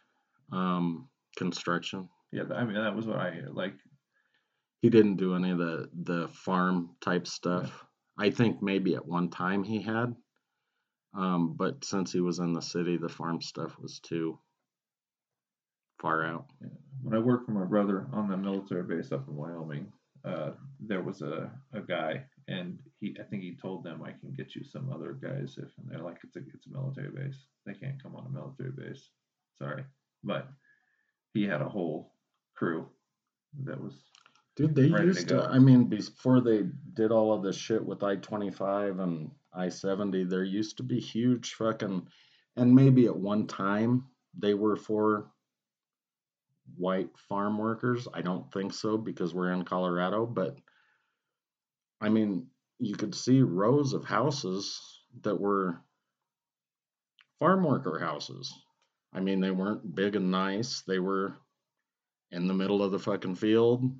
Um, 0.50 1.08
construction. 1.36 2.08
Yeah, 2.32 2.44
I 2.54 2.64
mean 2.64 2.74
that 2.74 2.96
was 2.96 3.06
what 3.06 3.18
I 3.18 3.42
like. 3.52 3.74
He 4.80 4.90
didn't 4.90 5.16
do 5.16 5.34
any 5.34 5.50
of 5.50 5.58
the 5.58 5.88
the 5.94 6.28
farm 6.28 6.96
type 7.00 7.26
stuff. 7.26 7.84
I 8.18 8.30
think 8.30 8.62
maybe 8.62 8.94
at 8.94 9.06
one 9.06 9.30
time 9.30 9.62
he 9.62 9.82
had. 9.82 10.14
Um, 11.16 11.54
but 11.56 11.84
since 11.84 12.12
he 12.12 12.20
was 12.20 12.38
in 12.38 12.52
the 12.52 12.62
city, 12.62 12.96
the 12.96 13.08
farm 13.08 13.40
stuff 13.40 13.78
was 13.78 14.00
too 14.00 14.38
far 16.00 16.24
out. 16.24 16.46
when 17.02 17.14
I 17.14 17.18
worked 17.18 17.46
for 17.46 17.52
my 17.52 17.64
brother 17.64 18.06
on 18.12 18.28
the 18.28 18.36
military 18.36 18.82
base 18.82 19.12
up 19.12 19.28
in 19.28 19.36
Wyoming, 19.36 19.92
uh, 20.24 20.50
there 20.80 21.02
was 21.02 21.22
a, 21.22 21.50
a 21.72 21.80
guy, 21.80 22.24
and 22.48 22.78
he 22.98 23.16
I 23.20 23.22
think 23.24 23.42
he 23.42 23.54
told 23.54 23.84
them 23.84 24.02
I 24.02 24.12
can 24.12 24.32
get 24.36 24.54
you 24.54 24.64
some 24.64 24.90
other 24.92 25.12
guys 25.12 25.56
if 25.58 25.70
and 25.78 25.88
they're 25.88 26.02
like 26.02 26.18
it's 26.24 26.36
a 26.36 26.40
it's 26.52 26.66
a 26.66 26.72
military 26.72 27.10
base. 27.10 27.36
They 27.66 27.74
can't 27.74 28.02
come 28.02 28.16
on 28.16 28.26
a 28.26 28.30
military 28.30 28.70
base. 28.70 29.10
Sorry, 29.58 29.84
but 30.24 30.48
he 31.32 31.44
had 31.44 31.60
a 31.60 31.68
whole 31.68 32.12
crew 32.54 32.86
that 33.64 33.80
was 33.80 33.94
Dude, 34.56 34.74
they 34.74 34.88
Ready 34.88 34.98
to 34.98 35.06
used 35.06 35.28
to. 35.28 35.42
I 35.42 35.58
mean, 35.58 35.84
before 35.84 36.40
they 36.40 36.62
did 36.94 37.10
all 37.10 37.32
of 37.32 37.42
this 37.42 37.56
shit 37.56 37.84
with 37.84 38.04
I 38.04 38.16
25 38.16 39.00
and 39.00 39.30
I 39.56 39.68
70, 39.68 40.24
there 40.24 40.44
used 40.44 40.76
to 40.78 40.82
be 40.82 40.98
huge 41.00 41.54
fucking, 41.54 42.08
and 42.56 42.74
maybe 42.74 43.06
at 43.06 43.16
one 43.16 43.46
time 43.46 44.04
they 44.38 44.54
were 44.54 44.76
for 44.76 45.30
white 46.76 47.10
farm 47.28 47.58
workers. 47.58 48.08
I 48.12 48.22
don't 48.22 48.50
think 48.52 48.72
so 48.72 48.96
because 48.96 49.34
we're 49.34 49.52
in 49.52 49.64
Colorado, 49.64 50.26
but 50.26 50.56
I 52.00 52.08
mean, 52.08 52.46
you 52.78 52.96
could 52.96 53.14
see 53.14 53.42
rows 53.42 53.92
of 53.92 54.04
houses 54.04 54.80
that 55.22 55.38
were 55.38 55.78
farm 57.38 57.64
worker 57.64 57.98
houses. 57.98 58.52
I 59.12 59.20
mean, 59.20 59.40
they 59.40 59.50
weren't 59.52 59.94
big 59.94 60.16
and 60.16 60.30
nice. 60.30 60.82
They 60.86 60.98
were 60.98 61.36
in 62.32 62.48
the 62.48 62.54
middle 62.54 62.82
of 62.82 62.90
the 62.90 62.98
fucking 62.98 63.36
field 63.36 63.94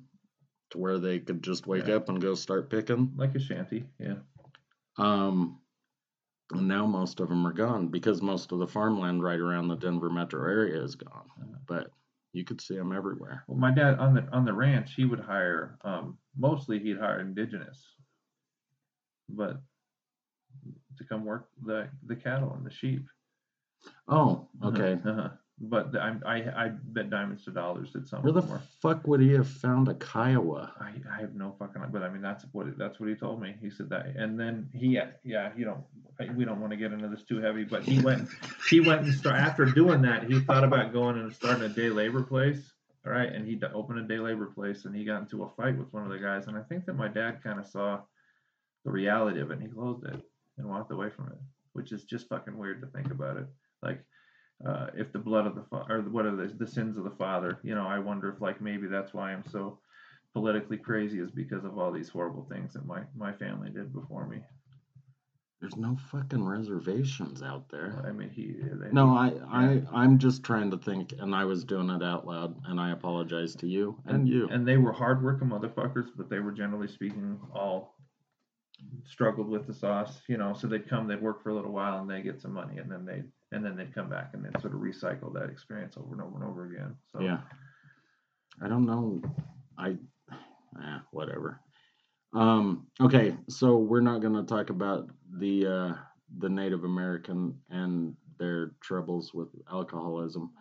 to 0.71 0.77
where 0.77 0.97
they 0.99 1.19
could 1.19 1.41
just 1.41 1.67
wake 1.67 1.87
Yeah. 1.87 1.95
up 1.95 2.09
and 2.09 2.19
go 2.21 2.35
start 2.35 2.69
picking. 2.69 3.13
like 3.15 3.33
a 3.35 3.39
shanty. 3.39 3.85
Yeah, 3.99 4.15
Um, 4.97 5.59
and 6.51 6.67
now 6.67 6.85
most 6.85 7.19
of 7.19 7.29
them 7.29 7.45
are 7.45 7.53
gone 7.53 7.87
because 7.87 8.21
most 8.21 8.51
of 8.51 8.59
the 8.59 8.67
farmland 8.67 9.23
right 9.23 9.39
around 9.39 9.67
the 9.67 9.75
Denver 9.75 10.09
metro 10.09 10.41
area 10.41 10.81
is 10.81 10.95
gone. 10.95 11.29
But 11.67 11.89
you 12.33 12.43
could 12.43 12.61
see 12.61 12.75
them 12.75 12.91
everywhere. 12.91 13.43
well, 13.47 13.57
my 13.57 13.71
dad 13.71 13.97
on 13.97 14.13
the 14.13 14.27
on 14.31 14.45
the 14.45 14.53
ranch 14.53 14.93
he 14.93 15.05
would 15.05 15.19
hire 15.21 15.77
um, 15.83 16.17
mostly 16.37 16.79
he'd 16.79 16.97
hire 16.99 17.19
indigenous, 17.19 17.95
but 19.29 19.61
to 20.97 21.03
come 21.03 21.25
work 21.25 21.49
the 21.65 21.89
the 22.05 22.15
cattle 22.15 22.53
and 22.53 22.65
the 22.65 22.71
sheep. 22.71 23.05
Oh, 24.07 24.47
Uh-huh, 24.61 24.69
okay. 24.69 24.93
Uh-huh. 25.05 25.29
But 25.57 25.93
the, 25.93 26.01
I, 26.01 26.15
I 26.25 26.65
I 26.65 26.67
bet 26.67 27.09
diamonds 27.09 27.45
to 27.45 27.51
dollars 27.51 27.93
that 27.93 28.07
some 28.09 28.21
Where 28.23 28.33
the 28.33 28.41
were. 28.41 28.61
fuck 28.81 29.07
would 29.07 29.21
he 29.21 29.31
have 29.33 29.47
found 29.47 29.87
a 29.87 29.93
Kiowa? 29.93 30.73
I, 30.81 30.91
I 31.09 31.21
have 31.21 31.33
no 31.33 31.55
fucking 31.57 31.81
but 31.93 32.03
I 32.03 32.09
mean 32.09 32.21
that's 32.21 32.43
what 32.51 32.67
it- 32.67 32.77
that's 32.77 32.99
what 32.99 33.07
he 33.07 33.15
told 33.15 33.41
me. 33.41 33.55
He 33.61 33.69
said 33.69 33.89
that, 33.91 34.07
and 34.17 34.37
then 34.37 34.69
he 34.73 34.99
yeah 35.23 35.51
you 35.55 35.65
know 35.65 35.85
we 36.35 36.43
don't 36.43 36.59
want 36.59 36.71
to 36.71 36.77
get 36.77 36.91
into 36.91 37.07
this 37.07 37.23
too 37.23 37.39
heavy, 37.39 37.63
but 37.63 37.83
he 37.83 38.01
went 38.01 38.27
he 38.69 38.81
went 38.81 39.03
and 39.03 39.13
start 39.13 39.37
after 39.39 39.63
doing 39.63 40.01
that 40.01 40.23
he 40.29 40.41
thought 40.41 40.65
about 40.65 40.91
going 40.91 41.17
and 41.17 41.33
starting 41.33 41.63
a 41.63 41.69
day 41.69 41.89
labor 41.89 42.21
place. 42.23 42.73
All 43.05 43.13
right, 43.13 43.31
and 43.31 43.47
he 43.47 43.61
opened 43.73 43.99
a 43.99 44.03
day 44.03 44.17
labor 44.19 44.47
place, 44.47 44.83
and 44.85 44.93
he 44.95 45.05
got 45.05 45.21
into 45.21 45.43
a 45.43 45.49
fight 45.51 45.77
with 45.77 45.93
one 45.93 46.03
of 46.03 46.09
the 46.09 46.17
guys, 46.17 46.47
and 46.47 46.57
I 46.57 46.63
think 46.63 46.85
that 46.87 46.95
my 46.95 47.07
dad 47.07 47.41
kind 47.43 47.59
of 47.59 47.67
saw 47.67 48.01
the 48.83 48.91
reality 48.91 49.39
of 49.39 49.51
it, 49.51 49.53
and 49.53 49.61
he 49.61 49.69
closed 49.69 50.03
it 50.05 50.19
and 50.57 50.67
walked 50.67 50.91
away 50.91 51.09
from 51.11 51.27
it, 51.27 51.37
which 51.73 51.91
is 51.93 52.03
just 52.03 52.27
fucking 52.27 52.57
weird 52.57 52.81
to 52.81 52.87
think 52.87 53.11
about 53.11 53.37
it. 53.37 53.45
Like 53.83 54.03
uh, 54.65 54.87
if 54.95 55.11
the 55.11 55.19
blood 55.19 55.45
of 55.47 55.55
the 55.55 55.63
fa- 55.69 55.85
or 55.89 56.01
what 56.01 56.25
are 56.25 56.35
the, 56.35 56.47
the 56.57 56.67
sins 56.67 56.97
of 56.97 57.03
the 57.03 57.09
father 57.17 57.59
you 57.63 57.75
know 57.75 57.85
i 57.87 57.99
wonder 57.99 58.29
if 58.31 58.39
like 58.41 58.61
maybe 58.61 58.87
that's 58.87 59.13
why 59.13 59.31
i'm 59.31 59.43
so 59.51 59.79
politically 60.33 60.77
crazy 60.77 61.19
is 61.19 61.31
because 61.31 61.63
of 61.65 61.77
all 61.77 61.91
these 61.91 62.09
horrible 62.09 62.45
things 62.49 62.73
that 62.73 62.85
my 62.85 63.01
my 63.15 63.31
family 63.33 63.69
did 63.69 63.91
before 63.93 64.27
me 64.27 64.39
There's 65.61 65.77
no 65.77 65.97
fucking 66.11 66.43
reservations 66.45 67.41
out 67.41 67.69
there. 67.69 68.03
i 68.07 68.11
mean 68.11 68.29
he 68.29 68.55
No, 68.91 69.09
I, 69.15 69.33
I, 69.49 69.81
I'm 69.93 70.17
just 70.19 70.43
trying 70.43 70.69
to 70.71 70.77
think, 70.77 71.13
and 71.19 71.33
I 71.33 71.45
was 71.45 71.63
doing 71.63 71.89
it 71.89 72.03
out 72.03 72.27
loud, 72.27 72.55
and 72.67 72.79
I 72.79 72.91
apologize 72.91 73.55
to 73.55 73.67
you 73.67 73.97
and 74.05 74.27
you. 74.27 74.47
and 74.49 74.67
they 74.67 74.77
were 74.77 74.91
hardworking 74.93 75.49
motherfuckers 75.49 76.07
but 76.15 76.29
they 76.29 76.39
were 76.39 76.51
generally 76.51 76.87
speaking 76.87 77.39
all 77.53 77.95
struggled 79.05 79.47
with 79.47 79.65
the 79.67 79.73
sauce 79.73 80.21
you 80.27 80.37
know 80.37 80.53
so 80.53 80.67
they'd 80.67 80.89
come 80.89 81.07
they'd 81.07 81.21
work 81.21 81.41
for 81.41 81.49
a 81.49 81.55
little 81.55 81.71
while 81.71 81.99
and 81.99 82.09
they 82.09 82.21
get 82.21 82.41
some 82.41 82.53
money 82.53 82.77
and 82.77 82.91
then 82.91 83.05
they 83.05 83.23
and 83.55 83.65
then 83.65 83.75
they'd 83.77 83.95
come 83.95 84.09
back 84.09 84.31
and 84.33 84.43
then 84.43 84.51
sort 84.61 84.73
of 84.73 84.81
recycle 84.81 85.33
that 85.33 85.49
experience 85.49 85.95
over 85.97 86.13
and 86.13 86.21
over 86.21 86.35
and 86.35 86.43
over 86.43 86.65
again 86.65 86.95
so 87.11 87.19
Yeah. 87.21 87.39
I 88.61 88.67
don't 88.69 88.85
know. 88.85 89.21
I, 89.77 89.97
eh, 90.31 90.99
whatever. 91.11 91.59
Um, 92.33 92.87
okay, 93.01 93.35
so 93.49 93.77
we're 93.77 94.01
not 94.01 94.21
going 94.21 94.33
to 94.35 94.43
talk 94.43 94.69
about 94.69 95.09
the 95.39 95.65
uh, 95.67 95.93
the 96.39 96.49
Native 96.49 96.83
American 96.85 97.57
and 97.69 98.15
their 98.39 98.71
troubles 98.81 99.33
with 99.33 99.49
alcoholism. 99.71 100.51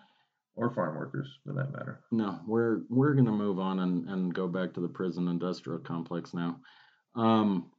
or 0.56 0.70
farm 0.70 0.96
workers 0.96 1.28
for 1.44 1.52
that 1.52 1.72
matter 1.72 2.00
No, 2.12 2.38
we're 2.46 2.82
we're 2.88 3.14
going 3.14 3.26
to 3.26 3.32
move 3.32 3.58
on 3.58 3.80
and, 3.80 4.08
and 4.08 4.34
go 4.34 4.46
back 4.48 4.72
to 4.74 4.80
the 4.80 4.88
prison 4.88 5.26
industrial 5.28 5.80
complex 5.80 6.32
now. 6.34 6.60
Um, 7.16 7.70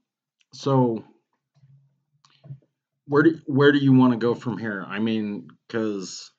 so 0.54 1.04
where 3.08 3.24
do 3.24 3.40
where 3.46 3.72
do 3.72 3.78
you 3.78 3.94
want 3.94 4.14
to 4.14 4.18
go 4.18 4.36
from 4.36 4.58
here? 4.58 4.86
I 4.88 5.00
mean, 5.00 5.48
because 5.68 6.32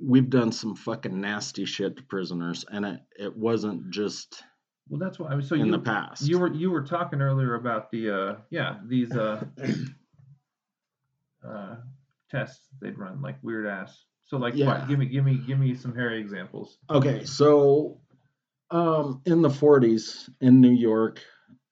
we've 0.00 0.30
done 0.30 0.52
some 0.52 0.74
fucking 0.74 1.20
nasty 1.20 1.64
shit 1.64 1.96
to 1.96 2.02
prisoners, 2.02 2.64
and 2.70 2.84
it 2.84 3.00
it 3.18 3.36
wasn't 3.36 3.90
just 3.90 4.42
well 4.88 4.98
that's 4.98 5.18
why 5.18 5.30
i 5.30 5.34
was 5.34 5.48
so 5.48 5.54
in 5.54 5.66
you 5.66 5.72
the 5.72 5.78
past. 5.78 6.22
You 6.22 6.38
were 6.38 6.52
you 6.52 6.70
were 6.70 6.82
talking 6.82 7.20
earlier 7.20 7.54
about 7.54 7.90
the 7.90 8.10
uh 8.10 8.36
yeah 8.50 8.78
these 8.86 9.14
uh 9.14 9.44
uh 11.46 11.76
tests 12.30 12.68
they'd 12.80 12.98
run 12.98 13.20
like 13.22 13.36
weird 13.42 13.66
ass. 13.66 14.04
So 14.24 14.36
like 14.36 14.54
Yeah. 14.54 14.66
what, 14.66 14.88
give 14.88 14.98
me 14.98 15.06
give 15.06 15.24
me 15.24 15.40
give 15.46 15.58
me 15.58 15.74
some 15.74 15.94
hairy 15.94 16.20
examples. 16.20 16.78
Okay, 16.88 17.24
so 17.24 18.00
um, 18.70 19.20
in 19.26 19.42
the 19.42 19.48
40s 19.48 20.28
in 20.40 20.60
New 20.60 20.70
York, 20.70 21.20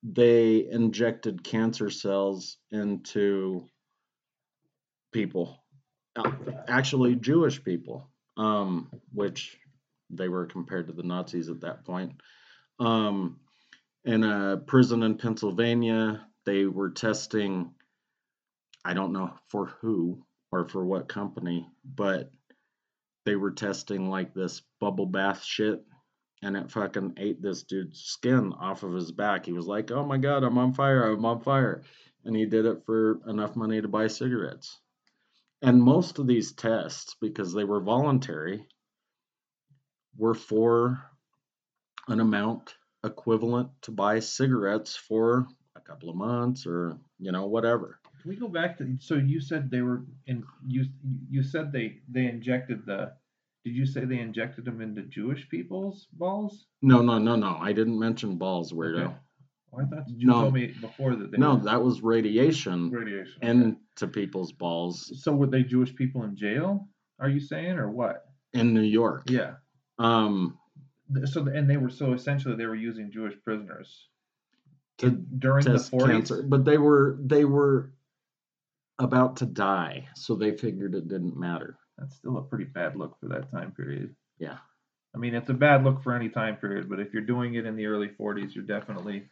they 0.02 0.68
injected 0.68 1.44
cancer 1.44 1.90
cells 1.90 2.56
into 2.72 3.68
people, 5.18 5.58
uh, 6.14 6.30
actually 6.68 7.16
Jewish 7.16 7.64
people, 7.64 8.08
um, 8.36 8.88
which 9.12 9.58
they 10.10 10.28
were 10.28 10.46
compared 10.46 10.86
to 10.86 10.92
the 10.92 11.02
Nazis 11.02 11.48
at 11.48 11.62
that 11.62 11.84
point. 11.84 12.12
Um, 12.78 13.40
in 14.04 14.22
a 14.22 14.58
prison 14.58 15.02
in 15.02 15.18
Pennsylvania, 15.18 16.24
they 16.46 16.66
were 16.66 16.90
testing, 16.90 17.72
I 18.84 18.94
don't 18.94 19.12
know 19.12 19.32
for 19.48 19.66
who 19.80 20.24
or 20.52 20.68
for 20.68 20.84
what 20.84 21.08
company, 21.08 21.66
but 21.84 22.30
they 23.26 23.34
were 23.34 23.50
testing 23.50 24.08
like 24.08 24.34
this 24.34 24.62
bubble 24.80 25.06
bath 25.06 25.42
shit 25.42 25.84
and 26.42 26.56
it 26.56 26.70
fucking 26.70 27.14
ate 27.16 27.42
this 27.42 27.64
dude's 27.64 28.00
skin 28.00 28.52
off 28.52 28.84
of 28.84 28.94
his 28.94 29.10
back. 29.10 29.44
He 29.44 29.52
was 29.52 29.66
like, 29.66 29.90
"Oh 29.90 30.06
my 30.06 30.16
god, 30.16 30.44
I'm 30.44 30.58
on 30.58 30.72
fire. 30.72 31.10
I'm 31.10 31.24
on 31.24 31.40
fire." 31.40 31.82
And 32.24 32.36
he 32.36 32.46
did 32.46 32.66
it 32.66 32.84
for 32.86 33.20
enough 33.26 33.56
money 33.56 33.82
to 33.82 33.88
buy 33.88 34.06
cigarettes. 34.06 34.78
And 35.62 35.82
most 35.82 36.18
of 36.18 36.26
these 36.26 36.52
tests 36.52 37.16
because 37.20 37.52
they 37.52 37.64
were 37.64 37.80
voluntary 37.80 38.66
were 40.16 40.34
for 40.34 41.02
an 42.08 42.20
amount 42.20 42.74
equivalent 43.04 43.70
to 43.82 43.90
buy 43.90 44.18
cigarettes 44.20 44.96
for 44.96 45.46
a 45.76 45.80
couple 45.80 46.10
of 46.10 46.16
months 46.16 46.66
or, 46.66 46.98
you 47.18 47.32
know, 47.32 47.46
whatever. 47.46 48.00
Can 48.20 48.30
we 48.30 48.36
go 48.36 48.48
back 48.48 48.78
to 48.78 48.96
so 49.00 49.14
you 49.14 49.40
said 49.40 49.70
they 49.70 49.82
were 49.82 50.04
in 50.26 50.44
you 50.66 50.86
you 51.30 51.42
said 51.42 51.72
they 51.72 52.00
they 52.08 52.26
injected 52.26 52.84
the 52.84 53.12
did 53.64 53.74
you 53.74 53.86
say 53.86 54.04
they 54.04 54.20
injected 54.20 54.64
them 54.64 54.80
into 54.80 55.02
Jewish 55.02 55.48
people's 55.48 56.06
balls? 56.12 56.66
No, 56.80 57.02
no, 57.02 57.18
no, 57.18 57.36
no. 57.36 57.58
I 57.60 57.72
didn't 57.72 57.98
mention 57.98 58.38
balls, 58.38 58.72
weirdo. 58.72 59.04
Okay. 59.04 59.14
Oh, 59.72 59.80
I 59.80 59.84
thought 59.84 60.08
you 60.08 60.26
No. 60.26 60.40
told 60.42 60.54
me 60.54 60.74
before 60.80 61.14
that 61.16 61.30
they 61.30 61.36
No, 61.38 61.56
were 61.56 61.64
that 61.64 61.82
was 61.82 62.02
radiation 62.02 62.90
radiation. 62.90 63.32
okay. 63.42 63.50
into 63.50 64.06
people's 64.08 64.52
balls 64.52 65.22
so 65.22 65.34
were 65.34 65.46
they 65.46 65.62
Jewish 65.62 65.94
people 65.94 66.22
in 66.24 66.34
jail? 66.36 66.88
Are 67.18 67.28
you 67.28 67.40
saying 67.40 67.78
or 67.78 67.90
what? 67.90 68.24
in 68.54 68.72
New 68.72 68.80
York. 68.80 69.28
Yeah. 69.28 69.56
Um, 69.98 70.58
So 71.24 71.46
and 71.48 71.68
they 71.68 71.76
were 71.76 71.90
so 71.90 72.12
essentially 72.14 72.56
they 72.56 72.64
were 72.66 72.74
using 72.74 73.10
Jewish 73.10 73.34
prisoners 73.44 74.08
to 74.98 75.08
in- 75.08 75.26
during 75.38 75.64
the 75.64 75.72
40s. 75.78 76.06
cancer, 76.06 76.42
but 76.42 76.64
they 76.64 76.78
were 76.78 77.18
they 77.20 77.44
were 77.44 77.92
about 78.98 79.36
to 79.36 79.46
die, 79.46 80.08
so 80.16 80.34
they 80.34 80.56
figured 80.56 80.94
it 80.94 81.08
didn't 81.08 81.36
matter. 81.36 81.78
That's 81.98 82.16
still 82.16 82.38
a 82.38 82.42
pretty 82.42 82.64
bad 82.64 82.96
look 82.96 83.18
for 83.20 83.28
that 83.28 83.50
time 83.50 83.72
period. 83.72 84.14
Yeah. 84.38 84.58
I 85.18 85.20
mean, 85.20 85.34
it's 85.34 85.50
a 85.50 85.54
bad 85.54 85.82
look 85.82 86.00
for 86.00 86.14
any 86.14 86.28
time 86.28 86.54
period, 86.58 86.88
but 86.88 87.00
if 87.00 87.12
you're 87.12 87.22
doing 87.22 87.54
it 87.54 87.66
in 87.66 87.74
the 87.74 87.86
early 87.86 88.06
40s, 88.06 88.54
you're 88.54 88.62
definitely, 88.62 89.24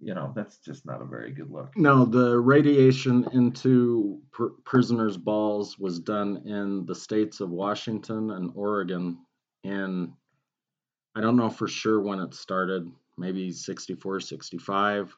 you 0.00 0.14
know, 0.14 0.32
that's 0.34 0.56
just 0.56 0.86
not 0.86 1.02
a 1.02 1.04
very 1.04 1.30
good 1.30 1.50
look. 1.50 1.76
No, 1.76 2.06
the 2.06 2.38
radiation 2.40 3.28
into 3.34 4.22
pr- 4.32 4.56
prisoners' 4.64 5.18
balls 5.18 5.78
was 5.78 5.98
done 6.00 6.38
in 6.46 6.86
the 6.86 6.94
states 6.94 7.40
of 7.40 7.50
Washington 7.50 8.30
and 8.30 8.50
Oregon 8.54 9.18
in, 9.62 10.14
I 11.14 11.20
don't 11.20 11.36
know 11.36 11.50
for 11.50 11.68
sure 11.68 12.00
when 12.00 12.20
it 12.20 12.32
started, 12.32 12.90
maybe 13.18 13.52
64, 13.52 14.20
65, 14.20 15.14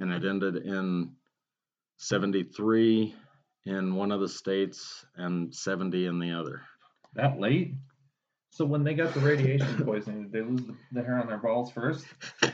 and 0.00 0.12
it 0.12 0.24
ended 0.24 0.56
in 0.56 1.12
73 1.98 3.14
in 3.66 3.94
one 3.94 4.10
of 4.10 4.20
the 4.20 4.28
states 4.28 5.06
and 5.14 5.54
70 5.54 6.06
in 6.06 6.18
the 6.18 6.32
other. 6.32 6.62
That 7.14 7.38
late? 7.38 7.74
So 8.54 8.64
when 8.64 8.84
they 8.84 8.94
got 8.94 9.12
the 9.12 9.18
radiation 9.18 9.84
poisoning, 9.84 10.22
did 10.22 10.32
they 10.32 10.40
lose 10.40 10.64
the, 10.64 10.76
the 10.92 11.02
hair 11.02 11.20
on 11.20 11.26
their 11.26 11.38
balls 11.38 11.72
first? 11.72 12.06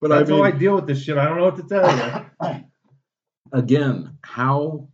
But 0.00 0.08
That's 0.08 0.28
I 0.28 0.32
mean, 0.34 0.42
how 0.42 0.46
I 0.46 0.50
deal 0.50 0.74
with 0.74 0.86
this 0.86 1.02
shit. 1.02 1.16
I 1.16 1.24
don't 1.24 1.38
know 1.38 1.44
what 1.44 1.56
to 1.56 1.62
tell 1.62 2.28
you. 2.46 2.64
again, 3.52 4.18
how? 4.22 4.88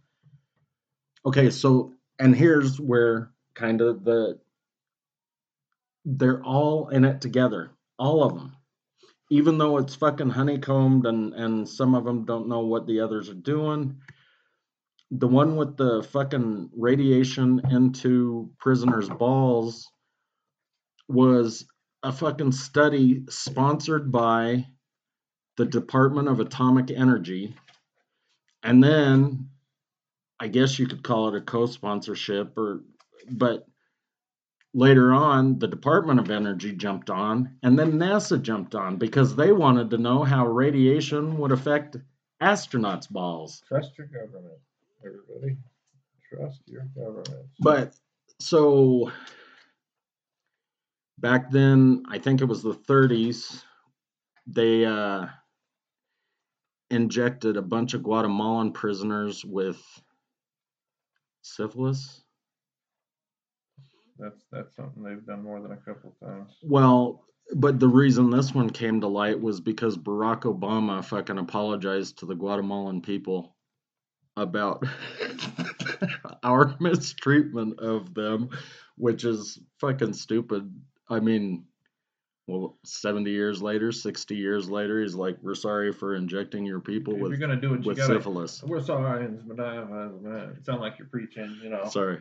Okay, 1.27 1.51
so 1.51 1.95
and 2.21 2.35
here's 2.35 2.79
where 2.79 3.33
kind 3.55 3.81
of 3.81 4.05
the 4.05 4.39
they're 6.05 6.41
all 6.45 6.91
in 6.91 7.05
it 7.05 7.21
together, 7.21 7.73
all 7.99 8.23
of 8.23 8.35
them. 8.35 8.55
Even 9.31 9.59
though 9.59 9.79
it's 9.79 9.97
fucking 9.97 10.31
honeycombed 10.31 11.07
and 11.07 11.35
and 11.35 11.68
some 11.68 11.97
of 11.97 12.05
them 12.05 12.25
don't 12.25 12.47
know 12.47 12.61
what 12.61 12.87
the 12.87 13.01
others 13.01 13.29
are 13.29 13.35
doing. 13.35 14.01
The 15.11 15.29
one 15.29 15.57
with 15.57 15.77
the 15.77 16.03
fucking 16.03 16.71
radiation 16.77 17.61
into 17.71 18.51
prisoners' 18.59 19.09
balls 19.09 19.89
was 21.09 21.67
a 22.03 22.13
fucking 22.13 22.53
study 22.53 23.25
sponsored 23.29 24.13
by 24.13 24.67
the 25.57 25.67
Department 25.67 26.29
of 26.29 26.41
Atomic 26.41 26.91
Energy. 26.91 27.57
And 28.63 28.83
then 28.83 29.51
I 30.39 30.49
guess 30.49 30.79
you 30.79 30.87
could 30.87 31.03
call 31.03 31.29
it 31.29 31.37
a 31.37 31.45
co-sponsorship 31.45 32.57
or 32.57 32.83
but 33.31 33.67
later 34.73 35.13
on 35.13 35.59
the 35.59 35.69
Department 35.69 36.21
of 36.21 36.31
Energy 36.31 36.73
jumped 36.73 37.11
on 37.11 37.57
and 37.63 37.79
then 37.79 37.93
NASA 37.93 38.41
jumped 38.41 38.75
on 38.75 38.97
because 38.97 39.37
they 39.37 39.53
wanted 39.53 39.91
to 39.91 39.99
know 39.99 40.23
how 40.23 40.47
radiation 40.47 41.37
would 41.39 41.53
affect 41.53 41.97
astronauts' 42.41 43.11
balls. 43.11 43.63
Trust 43.69 43.99
your 43.99 44.07
government, 44.07 44.55
everybody. 45.05 45.57
Trust 46.29 46.63
your 46.67 46.87
government. 46.97 47.47
But 47.61 47.95
so 48.39 49.11
back 51.19 51.51
then, 51.51 52.05
I 52.09 52.19
think 52.19 52.41
it 52.41 52.47
was 52.47 52.63
the 52.63 52.75
30s, 52.75 53.63
they 54.47 54.85
uh, 54.85 55.27
injected 56.91 57.57
a 57.57 57.63
bunch 57.63 57.95
of 57.95 58.03
Guatemalan 58.03 58.73
prisoners 58.73 59.45
with 59.45 59.81
syphilis. 61.43 62.23
That's 64.19 64.45
that's 64.53 64.77
something 64.77 65.03
they've 65.03 65.25
done 65.25 65.43
more 65.43 65.63
than 65.63 65.73
a 65.73 65.77
couple 65.77 66.15
times. 66.23 66.53
Well, 66.63 67.25
but 67.55 67.81
the 67.81 67.89
reason 67.89 68.29
this 68.29 68.55
one 68.55 68.69
came 68.69 69.01
to 69.01 69.09
light 69.09 69.41
was 69.41 69.61
because 69.61 69.97
Barack 69.97 70.43
Obama 70.43 71.03
fucking 71.03 71.39
apologized 71.39 72.19
to 72.19 72.27
the 72.27 72.35
Guatemalan 72.35 73.01
people 73.01 73.57
about 74.41 74.84
our 76.43 76.74
mistreatment 76.80 77.78
of 77.80 78.14
them, 78.14 78.51
which 78.97 79.24
is 79.24 79.59
fucking 79.78 80.12
stupid. 80.12 80.72
I 81.09 81.20
mean, 81.20 81.64
well, 82.47 82.78
70 82.84 83.30
years 83.30 83.62
later, 83.62 83.93
60 83.93 84.34
years 84.34 84.68
later, 84.68 85.03
he's 85.03 85.14
like, 85.14 85.36
We're 85.43 85.55
sorry 85.55 85.93
for 85.93 86.16
injecting 86.16 86.64
your 86.64 86.80
people 86.80 87.14
if 87.14 87.20
you're 87.20 87.30
with, 87.30 87.41
gonna 87.41 87.57
do 87.61 87.74
it, 87.74 87.84
with 87.84 87.97
gotta. 87.97 88.14
syphilis. 88.14 88.62
We're 88.64 88.82
sorry, 88.82 89.26
it's 89.26 89.45
Madonna, 89.45 89.86
Madonna. 89.86 90.53
It 90.57 90.64
sound 90.64 90.80
like 90.80 90.99
you're 90.99 91.09
preaching, 91.09 91.59
you 91.62 91.70
know. 91.70 91.86
Sorry. 91.88 92.18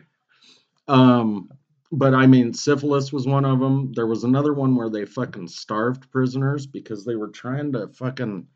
Um, 0.86 1.50
but 1.92 2.14
I 2.14 2.26
mean, 2.26 2.54
syphilis 2.54 3.12
was 3.12 3.26
one 3.26 3.44
of 3.44 3.58
them. 3.58 3.92
There 3.94 4.06
was 4.06 4.22
another 4.24 4.54
one 4.54 4.76
where 4.76 4.90
they 4.90 5.04
fucking 5.04 5.48
starved 5.48 6.10
prisoners 6.12 6.66
because 6.66 7.04
they 7.04 7.16
were 7.16 7.28
trying 7.28 7.72
to 7.72 7.88
fucking. 7.88 8.46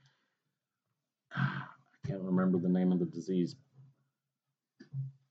Can't 2.07 2.23
remember 2.23 2.59
the 2.59 2.69
name 2.69 2.93
of 2.93 2.99
the 2.99 3.07
disease. 3.07 3.57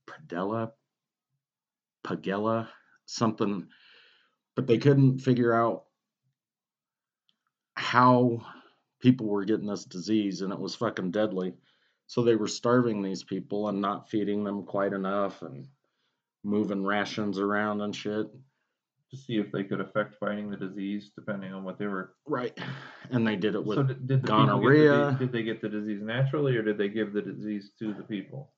Padella, 0.08 0.72
Pagella, 2.04 2.68
something, 3.06 3.68
but 4.56 4.68
they 4.68 4.78
couldn't 4.78 5.20
figure 5.20 5.54
out 5.54 5.86
how 7.76 8.46
people 9.00 9.28
were 9.28 9.46
getting 9.46 9.68
this 9.68 9.86
disease, 9.86 10.42
and 10.42 10.52
it 10.52 10.60
was 10.60 10.76
fucking 10.76 11.12
deadly. 11.12 11.54
So 12.08 12.24
they 12.24 12.36
were 12.36 12.48
starving 12.48 13.02
these 13.02 13.24
people 13.24 13.70
and 13.70 13.82
not 13.82 14.10
feeding 14.10 14.44
them 14.44 14.64
quite 14.64 14.94
enough, 14.94 15.42
and 15.42 15.68
moving 16.44 16.84
rations 16.84 17.40
around 17.40 17.82
and 17.82 17.96
shit. 17.96 18.28
To 19.14 19.20
see 19.20 19.38
if 19.38 19.52
they 19.52 19.64
could 19.64 19.80
affect 19.80 20.16
fighting 20.20 20.50
the 20.50 20.58
disease, 20.58 21.12
depending 21.16 21.54
on 21.54 21.64
what 21.64 21.78
they 21.78 21.86
were. 21.86 22.16
Right. 22.26 22.58
And 23.12 23.28
they 23.28 23.36
did 23.36 23.54
it 23.54 23.64
with 23.64 23.78
so 23.78 23.84
did, 23.84 24.08
did 24.08 24.24
the 24.24 24.28
people 24.28 24.40
the 24.40 24.46
gonorrhea. 24.46 25.16
did 25.20 25.32
they 25.32 25.44
get 25.44 25.62
the 25.62 25.70
disease 25.70 26.02
naturally, 26.02 26.58
or 26.58 26.64
did 26.64 26.80
they 26.80 26.90
give 26.90 27.14
the 27.14 27.22
disease 27.22 27.70
to 27.78 27.94
the 27.94 28.02
people? 28.02 28.52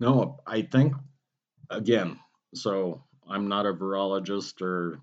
no, 0.00 0.38
I 0.46 0.62
think 0.62 0.94
again, 1.70 2.18
so 2.54 3.02
I'm 3.28 3.48
not 3.48 3.66
a 3.66 3.72
virologist 3.72 4.62
or 4.62 5.00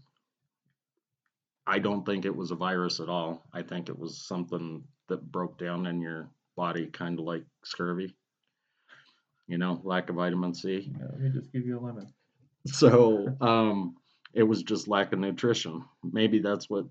I 1.67 1.79
don't 1.79 2.05
think 2.05 2.25
it 2.25 2.35
was 2.35 2.51
a 2.51 2.55
virus 2.55 2.99
at 2.99 3.09
all. 3.09 3.43
I 3.53 3.61
think 3.61 3.89
it 3.89 3.97
was 3.97 4.25
something 4.25 4.83
that 5.09 5.31
broke 5.31 5.57
down 5.57 5.87
in 5.87 5.99
your 5.99 6.29
body 6.55 6.85
kind 6.87 7.19
of 7.19 7.25
like 7.25 7.43
scurvy. 7.63 8.15
You 9.47 9.57
know, 9.57 9.81
lack 9.83 10.09
of 10.09 10.15
vitamin 10.15 10.53
C. 10.53 10.91
Yeah, 10.97 11.07
let 11.11 11.19
me 11.19 11.29
just 11.29 11.51
give 11.51 11.65
you 11.65 11.77
a 11.77 11.81
lemon. 11.81 12.11
So 12.65 13.35
um, 13.41 13.95
it 14.33 14.43
was 14.43 14.63
just 14.63 14.87
lack 14.87 15.13
of 15.13 15.19
nutrition. 15.19 15.83
Maybe 16.03 16.39
that's 16.39 16.69
what 16.69 16.85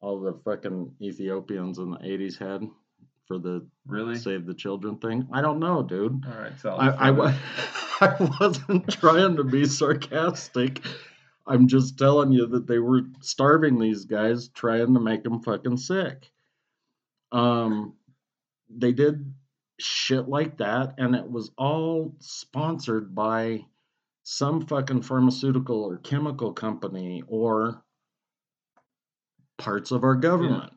all 0.00 0.20
the 0.20 0.34
fucking 0.44 0.94
Ethiopians 1.00 1.78
in 1.78 1.90
the 1.90 1.98
80s 1.98 2.38
had 2.38 2.68
for 3.26 3.38
the 3.38 3.66
Really? 3.86 4.16
Save 4.16 4.46
the 4.46 4.54
Children 4.54 4.96
thing. 4.98 5.28
I 5.32 5.40
don't 5.40 5.60
know, 5.60 5.82
dude. 5.82 6.24
All 6.26 6.40
right, 6.40 6.58
so 6.60 6.74
I, 6.74 6.88
I, 6.88 7.10
wa- 7.10 7.34
I 8.00 8.36
wasn't 8.40 8.90
trying 8.90 9.36
to 9.36 9.44
be 9.44 9.64
sarcastic. 9.66 10.80
I'm 11.46 11.68
just 11.68 11.98
telling 11.98 12.32
you 12.32 12.46
that 12.48 12.66
they 12.66 12.78
were 12.78 13.02
starving 13.20 13.78
these 13.78 14.04
guys, 14.04 14.48
trying 14.48 14.94
to 14.94 15.00
make 15.00 15.22
them 15.24 15.42
fucking 15.42 15.76
sick. 15.76 16.30
Um, 17.32 17.94
they 18.68 18.92
did 18.92 19.32
shit 19.78 20.28
like 20.28 20.58
that, 20.58 20.94
and 20.98 21.14
it 21.14 21.28
was 21.30 21.50
all 21.58 22.14
sponsored 22.20 23.14
by 23.14 23.64
some 24.22 24.66
fucking 24.66 25.02
pharmaceutical 25.02 25.84
or 25.84 25.98
chemical 25.98 26.52
company 26.52 27.22
or 27.26 27.82
parts 29.58 29.90
of 29.90 30.04
our 30.04 30.14
government. 30.14 30.72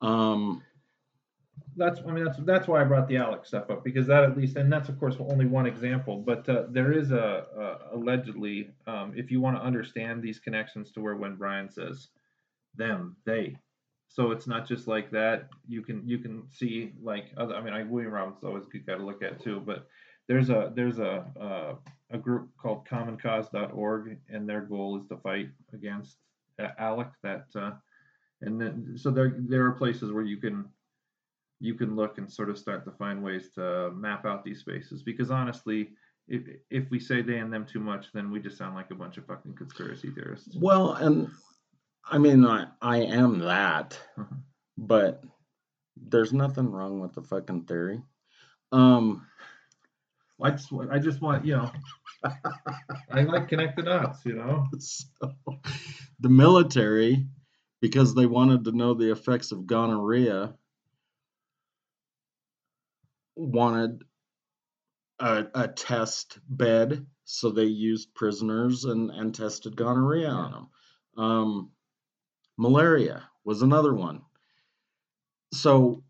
Um, 0.00 0.62
that's 1.76 2.00
I 2.06 2.12
mean 2.12 2.24
that's 2.24 2.38
that's 2.38 2.68
why 2.68 2.80
I 2.80 2.84
brought 2.84 3.08
the 3.08 3.16
Alex 3.16 3.48
stuff 3.48 3.70
up 3.70 3.84
because 3.84 4.06
that 4.06 4.24
at 4.24 4.36
least 4.36 4.56
and 4.56 4.70
that's 4.70 4.88
of 4.88 4.98
course 4.98 5.16
only 5.18 5.46
one 5.46 5.66
example, 5.66 6.18
but 6.18 6.46
uh, 6.48 6.64
there 6.68 6.92
is 6.92 7.12
a, 7.12 7.46
a 7.56 7.96
allegedly 7.96 8.70
um, 8.86 9.12
if 9.16 9.30
you 9.30 9.40
want 9.40 9.56
to 9.56 9.62
understand 9.62 10.22
these 10.22 10.38
connections 10.38 10.90
to 10.92 11.00
where 11.00 11.16
when 11.16 11.36
Brian 11.36 11.70
says 11.70 12.08
them 12.74 13.16
they, 13.24 13.56
so 14.08 14.30
it's 14.30 14.46
not 14.46 14.66
just 14.66 14.86
like 14.86 15.10
that. 15.12 15.48
You 15.66 15.82
can 15.82 16.06
you 16.06 16.18
can 16.18 16.42
see 16.50 16.92
like 17.02 17.32
other 17.36 17.54
I 17.54 17.62
mean 17.62 17.72
I 17.72 17.84
William 17.84 18.12
Robinson's 18.12 18.44
always 18.44 18.66
good 18.66 18.86
guy 18.86 18.96
to 18.96 19.04
look 19.04 19.22
at 19.22 19.42
too, 19.42 19.62
but 19.64 19.86
there's 20.28 20.50
a 20.50 20.72
there's 20.74 20.98
a 20.98 21.26
uh, 21.40 21.74
a 22.12 22.18
group 22.18 22.50
called 22.56 22.86
CommonCause.org 22.86 24.18
and 24.28 24.48
their 24.48 24.60
goal 24.60 24.98
is 24.98 25.06
to 25.08 25.16
fight 25.16 25.48
against 25.72 26.18
uh, 26.58 26.68
Alec 26.78 27.08
that 27.22 27.46
uh, 27.54 27.72
and 28.42 28.60
then 28.60 28.94
so 28.96 29.10
there 29.10 29.34
there 29.38 29.64
are 29.66 29.72
places 29.72 30.12
where 30.12 30.22
you 30.22 30.36
can 30.36 30.66
you 31.60 31.74
can 31.74 31.94
look 31.96 32.18
and 32.18 32.30
sort 32.30 32.50
of 32.50 32.58
start 32.58 32.84
to 32.84 32.90
find 32.92 33.22
ways 33.22 33.50
to 33.54 33.90
map 33.92 34.26
out 34.26 34.44
these 34.44 34.60
spaces 34.60 35.02
because 35.02 35.30
honestly 35.30 35.90
if 36.28 36.42
if 36.70 36.90
we 36.90 36.98
say 37.00 37.22
they 37.22 37.38
and 37.38 37.52
them 37.52 37.64
too 37.64 37.80
much 37.80 38.12
then 38.12 38.30
we 38.30 38.40
just 38.40 38.58
sound 38.58 38.74
like 38.74 38.90
a 38.90 38.94
bunch 38.94 39.16
of 39.16 39.26
fucking 39.26 39.54
conspiracy 39.54 40.10
theorists 40.10 40.56
Well, 40.60 40.92
and 40.94 41.30
I 42.04 42.18
mean, 42.18 42.44
I, 42.44 42.66
I 42.82 42.98
am 42.98 43.38
that, 43.38 43.96
Mhm. 44.18 44.42
but 44.76 45.22
there's 45.96 46.32
nothing 46.32 46.68
wrong 46.68 46.98
with 47.00 47.12
the 47.12 47.22
fucking 47.22 47.64
theory. 47.66 48.02
Um, 48.72 49.26
i 50.40 50.50
just 50.50 50.72
i 50.90 50.98
just 50.98 51.20
want 51.20 51.44
you 51.46 51.56
know 51.56 51.70
i 53.10 53.22
like 53.22 53.48
connect 53.48 53.76
the 53.76 53.82
dots 53.82 54.24
you 54.24 54.34
know 54.34 54.66
so 54.78 55.06
the 56.22 56.28
military, 56.28 57.26
because 57.80 58.14
they 58.14 58.26
wanted 58.26 58.64
to 58.64 58.72
know 58.72 58.94
the 58.94 59.10
effects 59.10 59.50
of 59.50 59.66
gonorrhea, 59.66 60.54
wanted 63.34 64.04
a, 65.18 65.46
a 65.54 65.68
test 65.68 66.38
bed, 66.48 67.04
so 67.24 67.50
they 67.50 67.64
used 67.64 68.14
prisoners 68.14 68.84
and, 68.84 69.10
and 69.10 69.34
tested 69.34 69.74
gonorrhea 69.74 70.28
on 70.28 70.52
them. 70.52 70.68
Um, 71.16 71.70
malaria 72.56 73.28
was 73.44 73.62
another 73.62 73.94
one. 73.94 74.22
So 75.52 76.04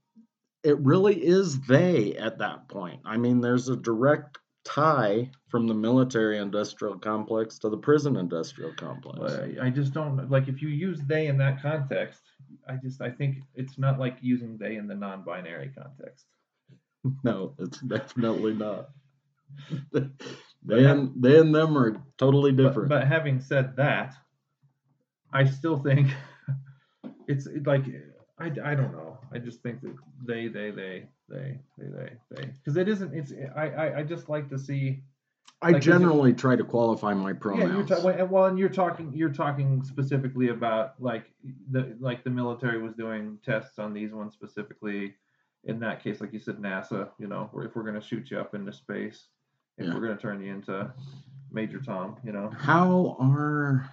it 0.62 0.78
really 0.78 1.16
is 1.16 1.58
they 1.60 2.16
at 2.16 2.38
that 2.38 2.68
point. 2.68 3.00
I 3.06 3.16
mean, 3.16 3.40
there's 3.40 3.70
a 3.70 3.76
direct 3.76 4.38
tie 4.64 5.30
from 5.48 5.66
the 5.66 5.74
military 5.74 6.38
industrial 6.38 6.98
complex 6.98 7.58
to 7.58 7.68
the 7.68 7.76
prison 7.76 8.16
industrial 8.16 8.72
complex. 8.74 9.34
I, 9.34 9.66
I 9.66 9.70
just 9.70 9.92
don't 9.92 10.30
like 10.30 10.48
if 10.48 10.62
you 10.62 10.68
use 10.68 11.00
they 11.06 11.26
in 11.26 11.36
that 11.38 11.60
context 11.60 12.22
i 12.68 12.76
just 12.76 13.00
i 13.02 13.10
think 13.10 13.38
it's 13.54 13.76
not 13.76 13.98
like 13.98 14.16
using 14.20 14.56
they 14.56 14.76
in 14.76 14.86
the 14.86 14.94
non-binary 14.94 15.72
context 15.76 16.26
No, 17.24 17.54
it's 17.58 17.80
definitely 17.80 18.54
not. 18.54 18.90
they 19.92 20.84
and 20.84 21.12
they 21.16 21.38
and 21.38 21.54
them 21.54 21.76
are 21.76 22.02
totally 22.16 22.52
different. 22.52 22.88
but 22.88 23.06
having 23.06 23.40
said 23.40 23.76
that, 23.76 24.14
I 25.32 25.44
still 25.44 25.76
think 25.76 26.08
it's 27.28 27.48
like 27.66 27.84
I, 28.38 28.46
I 28.46 28.74
don't 28.74 28.92
know. 28.92 29.11
I 29.34 29.38
just 29.38 29.62
think 29.62 29.80
that 29.82 29.94
they 30.26 30.48
they 30.48 30.70
they 30.70 31.04
they 31.28 31.58
they 31.78 31.84
they 31.94 32.12
they 32.30 32.44
because 32.58 32.76
it 32.76 32.88
isn't. 32.88 33.14
It's 33.14 33.32
I, 33.56 33.68
I 33.70 33.98
I 33.98 34.02
just 34.02 34.28
like 34.28 34.48
to 34.50 34.58
see. 34.58 35.02
I 35.60 35.66
like, 35.70 35.82
is 35.82 35.86
it- 35.86 35.90
generally 35.90 36.32
try 36.32 36.56
to 36.56 36.64
qualify 36.64 37.14
my 37.14 37.32
pronouns. 37.32 37.70
Yeah, 37.70 37.76
you're 37.76 38.16
ta- 38.16 38.26
well, 38.26 38.46
and- 38.46 38.58
you're 38.58 38.68
talking 38.68 39.12
you're 39.14 39.32
talking 39.32 39.82
specifically 39.84 40.48
about 40.48 41.00
like 41.00 41.26
the 41.70 41.96
like 42.00 42.24
the 42.24 42.30
military 42.30 42.80
was 42.82 42.94
doing 42.94 43.38
tests 43.44 43.78
on 43.78 43.92
these 43.94 44.12
ones 44.12 44.34
specifically. 44.34 45.14
In 45.64 45.78
that 45.78 46.02
case, 46.02 46.20
like 46.20 46.32
you 46.32 46.40
said, 46.40 46.56
NASA. 46.56 47.10
You 47.20 47.28
know, 47.28 47.48
if 47.54 47.74
we're 47.76 47.82
going 47.84 47.94
to 47.94 48.00
shoot 48.00 48.30
you 48.32 48.38
up 48.40 48.54
into 48.56 48.72
space, 48.72 49.28
if 49.78 49.86
Yeah. 49.86 49.94
we're 49.94 50.00
going 50.00 50.16
to 50.16 50.20
turn 50.20 50.42
you 50.42 50.52
into 50.52 50.92
Major 51.52 51.78
Tom, 51.80 52.16
you 52.24 52.32
know. 52.32 52.50
how 52.58 53.16
are 53.20 53.88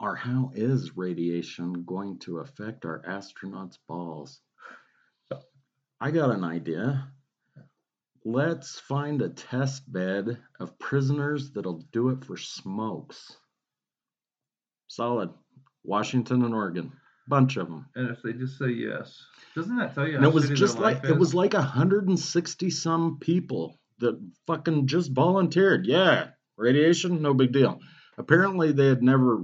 or 0.00 0.14
how 0.14 0.52
is 0.54 0.96
radiation 0.96 1.84
going 1.84 2.18
to 2.20 2.38
affect 2.38 2.84
our 2.84 3.02
astronauts' 3.02 3.78
balls? 3.88 4.40
I 6.00 6.10
got 6.12 6.30
an 6.30 6.44
idea. 6.44 7.08
Let's 8.24 8.78
find 8.78 9.20
a 9.22 9.28
test 9.28 9.90
bed 9.90 10.38
of 10.60 10.78
prisoners 10.78 11.50
that'll 11.52 11.84
do 11.92 12.10
it 12.10 12.24
for 12.24 12.36
smokes. 12.36 13.36
Solid. 14.86 15.30
Washington 15.84 16.44
and 16.44 16.54
Oregon. 16.54 16.92
Bunch 17.26 17.56
of 17.56 17.68
them. 17.68 17.86
And 17.94 18.10
if 18.10 18.22
they 18.22 18.32
just 18.32 18.58
say 18.58 18.68
yes, 18.68 19.22
doesn't 19.54 19.76
that 19.76 19.94
tell 19.94 20.08
you? 20.08 20.16
And 20.16 20.24
it 20.24 20.32
was 20.32 20.48
just 20.50 20.78
like 20.78 21.04
it 21.04 21.18
was 21.18 21.34
like 21.34 21.52
160 21.52 22.70
some 22.70 23.18
people 23.18 23.78
that 23.98 24.18
fucking 24.46 24.86
just 24.86 25.12
volunteered. 25.12 25.86
Yeah, 25.86 26.28
radiation, 26.56 27.20
no 27.20 27.34
big 27.34 27.52
deal. 27.52 27.80
Apparently 28.16 28.72
they 28.72 28.86
had 28.86 29.02
never 29.02 29.42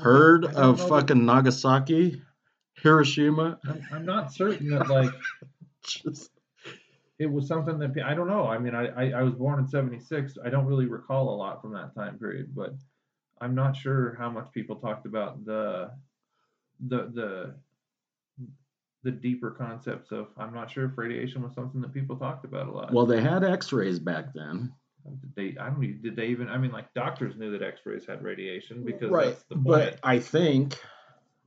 heard 0.00 0.44
of 0.44 0.54
know 0.54 0.72
that- 0.72 0.88
fucking 0.88 1.24
Nagasaki, 1.26 2.22
Hiroshima. 2.82 3.58
I'm, 3.68 3.86
I'm 3.92 4.06
not 4.06 4.32
certain 4.32 4.70
that 4.70 4.88
like 4.88 5.10
Just, 5.84 6.30
it 7.18 7.26
was 7.26 7.48
something 7.48 7.78
that 7.78 7.96
I 8.04 8.14
don't 8.14 8.28
know. 8.28 8.46
I 8.46 8.58
mean, 8.58 8.74
I, 8.74 8.86
I 8.88 9.20
I 9.20 9.22
was 9.22 9.34
born 9.34 9.58
in 9.58 9.66
'76. 9.66 10.34
I 10.44 10.50
don't 10.50 10.66
really 10.66 10.86
recall 10.86 11.30
a 11.30 11.36
lot 11.36 11.62
from 11.62 11.72
that 11.72 11.94
time 11.94 12.18
period, 12.18 12.54
but 12.54 12.74
I'm 13.40 13.54
not 13.54 13.76
sure 13.76 14.16
how 14.18 14.28
much 14.30 14.50
people 14.52 14.76
talked 14.76 15.06
about 15.06 15.44
the 15.44 15.90
the 16.86 17.10
the 17.14 17.54
the 19.02 19.10
deeper 19.10 19.50
concepts 19.50 20.12
of. 20.12 20.28
I'm 20.36 20.52
not 20.52 20.70
sure 20.70 20.84
if 20.86 20.98
radiation 20.98 21.42
was 21.42 21.54
something 21.54 21.80
that 21.80 21.94
people 21.94 22.16
talked 22.16 22.44
about 22.44 22.68
a 22.68 22.70
lot. 22.72 22.92
well, 22.92 23.06
they 23.06 23.20
had 23.20 23.44
X-rays 23.44 23.98
back 23.98 24.32
then, 24.34 24.72
they? 25.34 25.56
I 25.58 25.70
don't. 25.70 25.82
even- 25.82 26.02
Did 26.02 26.16
they 26.16 26.26
even? 26.26 26.48
I 26.48 26.58
mean, 26.58 26.72
like 26.72 26.92
doctors 26.94 27.36
knew 27.36 27.50
that 27.52 27.62
X-rays 27.62 28.06
had 28.06 28.22
radiation 28.22 28.84
because 28.84 29.10
right? 29.10 29.26
that's 29.28 29.44
the 29.44 29.54
point. 29.54 29.66
But 29.66 29.98
I 30.02 30.18
think, 30.18 30.78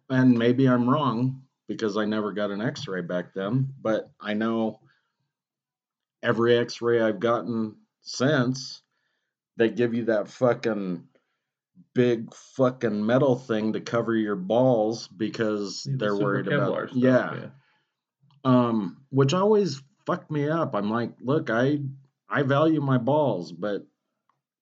and 0.09 0.37
maybe 0.37 0.67
I'm 0.67 0.89
wrong 0.89 1.43
because 1.67 1.97
I 1.97 2.05
never 2.05 2.31
got 2.31 2.51
an 2.51 2.61
X-ray 2.61 3.01
back 3.01 3.33
then, 3.33 3.73
but 3.81 4.11
I 4.19 4.33
know 4.33 4.79
every 6.23 6.57
X-ray 6.57 7.01
I've 7.01 7.19
gotten 7.19 7.75
since, 8.01 8.81
they 9.57 9.69
give 9.69 9.93
you 9.93 10.05
that 10.05 10.27
fucking 10.29 11.07
big 11.93 12.33
fucking 12.33 13.05
metal 13.05 13.35
thing 13.35 13.73
to 13.73 13.81
cover 13.81 14.15
your 14.15 14.35
balls 14.35 15.07
because 15.07 15.83
The 15.83 15.97
they're 15.97 16.11
super 16.11 16.23
worried 16.23 16.45
Kevlar 16.47 16.83
about 16.83 16.89
stuff, 16.89 17.01
yeah. 17.37 17.49
Um, 18.43 18.97
which 19.09 19.33
always 19.33 19.81
fucked 20.05 20.31
me 20.31 20.49
up. 20.49 20.73
I'm 20.75 20.89
like, 20.89 21.13
look, 21.21 21.49
I 21.49 21.79
I 22.31 22.43
value 22.43 22.81
my 22.81 22.97
balls, 22.97 23.51
but 23.51 23.85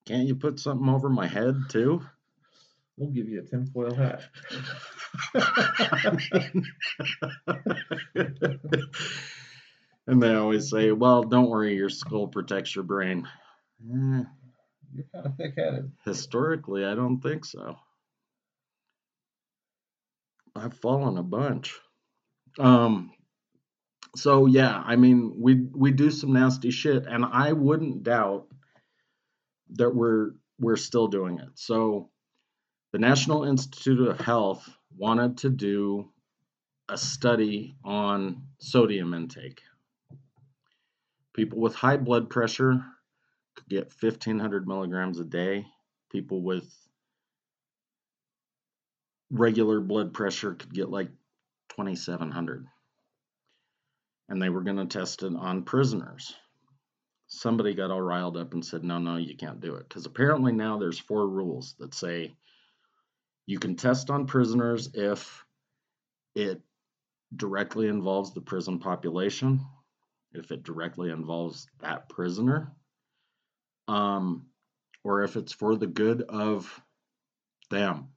can't 0.06 0.28
you 0.28 0.36
put 0.36 0.60
something 0.60 0.90
over 0.90 1.10
my 1.10 1.28
head 1.28 1.56
too? 1.70 2.02
We'll 2.98 3.12
give 3.12 3.30
you 3.30 3.40
a 3.42 3.44
tinfoil 3.44 3.94
hat. 3.96 4.24
and 10.08 10.22
they 10.22 10.34
always 10.36 10.70
say, 10.70 10.92
well, 10.92 11.24
don't 11.24 11.50
worry, 11.50 11.76
your 11.76 11.90
skull 11.90 12.28
protects 12.28 12.76
your 12.76 12.84
brain. 12.84 13.28
Eh, 13.84 14.24
You're 14.94 15.06
kind 15.14 15.26
of 15.28 15.36
thick-headed. 15.38 15.92
historically, 16.06 16.86
I 16.86 16.96
don't 16.96 17.20
think 17.22 17.46
so. 17.46 17.78
I've 20.56 20.74
fallen 20.74 21.18
a 21.18 21.24
bunch. 21.24 21.76
Um, 22.58 23.12
so 24.16 24.45
yeah, 24.45 24.82
I 24.86 24.95
mean, 24.95 25.34
we 25.38 25.55
we 25.55 25.91
do 25.91 26.10
some 26.12 26.34
nasty 26.34 26.72
shit, 26.72 27.05
and 27.05 27.26
I 27.26 27.53
wouldn't 27.53 28.03
doubt 28.03 28.47
that 29.72 29.93
we're 29.93 30.32
we're 30.60 30.76
still 30.76 31.07
doing 31.07 31.39
it. 31.39 31.49
So, 31.55 32.10
the 32.91 32.99
National 32.99 33.43
Institute 33.43 34.07
of 34.07 34.20
Health 34.20 34.68
wanted 34.97 35.38
to 35.39 35.49
do 35.49 36.10
a 36.89 36.97
study 36.97 37.76
on 37.84 38.43
sodium 38.60 39.14
intake. 39.14 39.62
People 41.34 41.60
with 41.60 41.76
high 41.76 41.97
blood 41.97 42.30
pressure 42.30 42.84
could 43.55 43.70
get 43.70 43.93
1500 44.01 44.68
milligrams 44.68 45.20
a 45.20 45.24
day. 45.24 45.66
People 46.12 46.41
with 46.41 46.66
regular 49.30 49.80
blood 49.80 50.14
pressure 50.14 50.55
could 50.55 50.74
get 50.74 50.89
like 50.89 51.10
2700 51.70 52.66
and 54.30 54.42
they 54.42 54.50
were 54.50 54.62
going 54.62 54.78
to 54.78 54.86
test 54.86 55.24
it 55.24 55.34
on 55.36 55.64
prisoners. 55.64 56.34
Somebody 57.28 57.74
got 57.74 57.92
all 57.92 58.02
riled 58.02 58.38
up 58.38 58.54
and 58.54 58.66
said 58.66 58.84
no 58.84 58.98
no 58.98 59.18
you 59.18 59.36
can't 59.36 59.60
do 59.60 59.76
it. 59.76 59.88
Because 59.88 60.06
apparently 60.06 60.52
now 60.52 60.78
there's 60.78 60.98
four 60.98 61.28
rules 61.28 61.76
that 61.80 61.94
say 61.94 62.34
you 63.46 63.60
can 63.60 63.76
test 63.76 64.10
on 64.10 64.26
prisoners 64.26 64.90
if 64.94 65.46
it 66.36 66.62
directly 67.36 67.88
involves 67.88 68.34
the 68.34 68.42
prison 68.42 68.80
population 68.80 69.64
if 70.34 70.52
it 70.52 70.64
directly 70.64 71.10
involves 71.10 71.68
that 71.80 72.10
prisoner 72.10 72.72
um, 73.88 74.46
or 75.04 75.24
if 75.24 75.36
it's 75.36 75.54
for 75.54 75.76
the 75.76 75.88
good 75.88 76.22
of 76.22 76.82
them. 77.70 78.10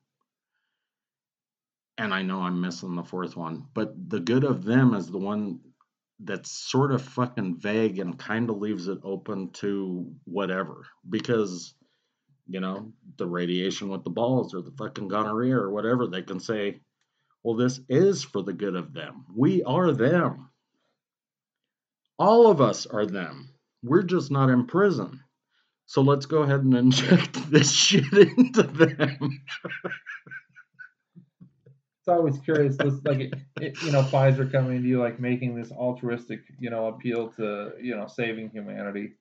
And 1.99 2.13
I 2.13 2.23
know 2.23 2.41
I'm 2.41 2.61
missing 2.61 2.95
the 2.95 3.05
fourth 3.05 3.37
one, 3.37 3.67
but 3.75 3.95
the 4.11 4.21
good 4.21 4.45
of 4.45 4.65
them 4.65 4.95
is 4.95 5.11
the 5.11 5.19
one 5.19 5.61
that's 6.25 6.51
sort 6.51 6.93
of 6.93 7.03
fucking 7.03 7.59
vague 7.61 7.99
and 7.99 8.19
kind 8.19 8.51
of 8.51 8.59
leaves 8.59 8.89
it 8.89 8.99
open 9.03 9.51
to 9.51 10.13
whatever. 10.25 10.87
Because 11.09 11.75
you 12.49 12.61
know 12.61 12.93
the 13.17 13.27
radiation 13.27 13.89
with 13.89 14.05
the 14.05 14.11
balls 14.11 14.55
or 14.55 14.63
the 14.63 14.73
fucking 14.73 15.09
gonorrhea 15.09 15.57
or 15.57 15.71
whatever 15.71 16.07
they 16.07 16.23
can 16.23 16.41
say 16.41 16.81
well 17.45 17.57
this 17.57 17.81
is 17.89 18.23
for 18.23 18.43
the 18.43 18.53
good 18.53 18.75
of 18.77 18.93
them. 18.93 19.25
We 19.35 19.63
are 19.63 19.93
them. 19.93 20.51
All 22.19 22.49
of 22.49 22.61
us 22.61 22.87
are 22.87 23.07
them. 23.07 23.49
We're 23.83 24.03
just 24.03 24.31
not 24.31 24.51
in 24.51 24.67
prison. 24.67 25.21
So 25.87 26.03
let's 26.03 26.27
go 26.27 26.43
ahead 26.43 26.61
and 26.61 26.75
inject 26.77 27.51
this 27.51 27.73
shit 27.73 28.13
into 28.13 28.63
them 28.63 29.43
It's 32.03 32.09
always 32.09 32.37
curious. 32.39 32.77
This 32.77 32.95
like 33.05 33.21
it, 33.21 33.35
it, 33.61 33.83
you 33.85 33.93
know, 33.93 34.03
Pfizer 34.03 34.51
coming 34.51 34.83
to 34.83 34.89
you 34.89 34.99
like 34.99 35.21
making 35.21 35.55
this 35.55 35.71
altruistic, 35.71 36.41
you 36.59 36.69
know, 36.69 36.89
appeal 36.89 37.29
to 37.37 37.75
you 37.81 37.95
know 37.95 38.09
saving 38.09 38.51
humanity. 38.51 39.13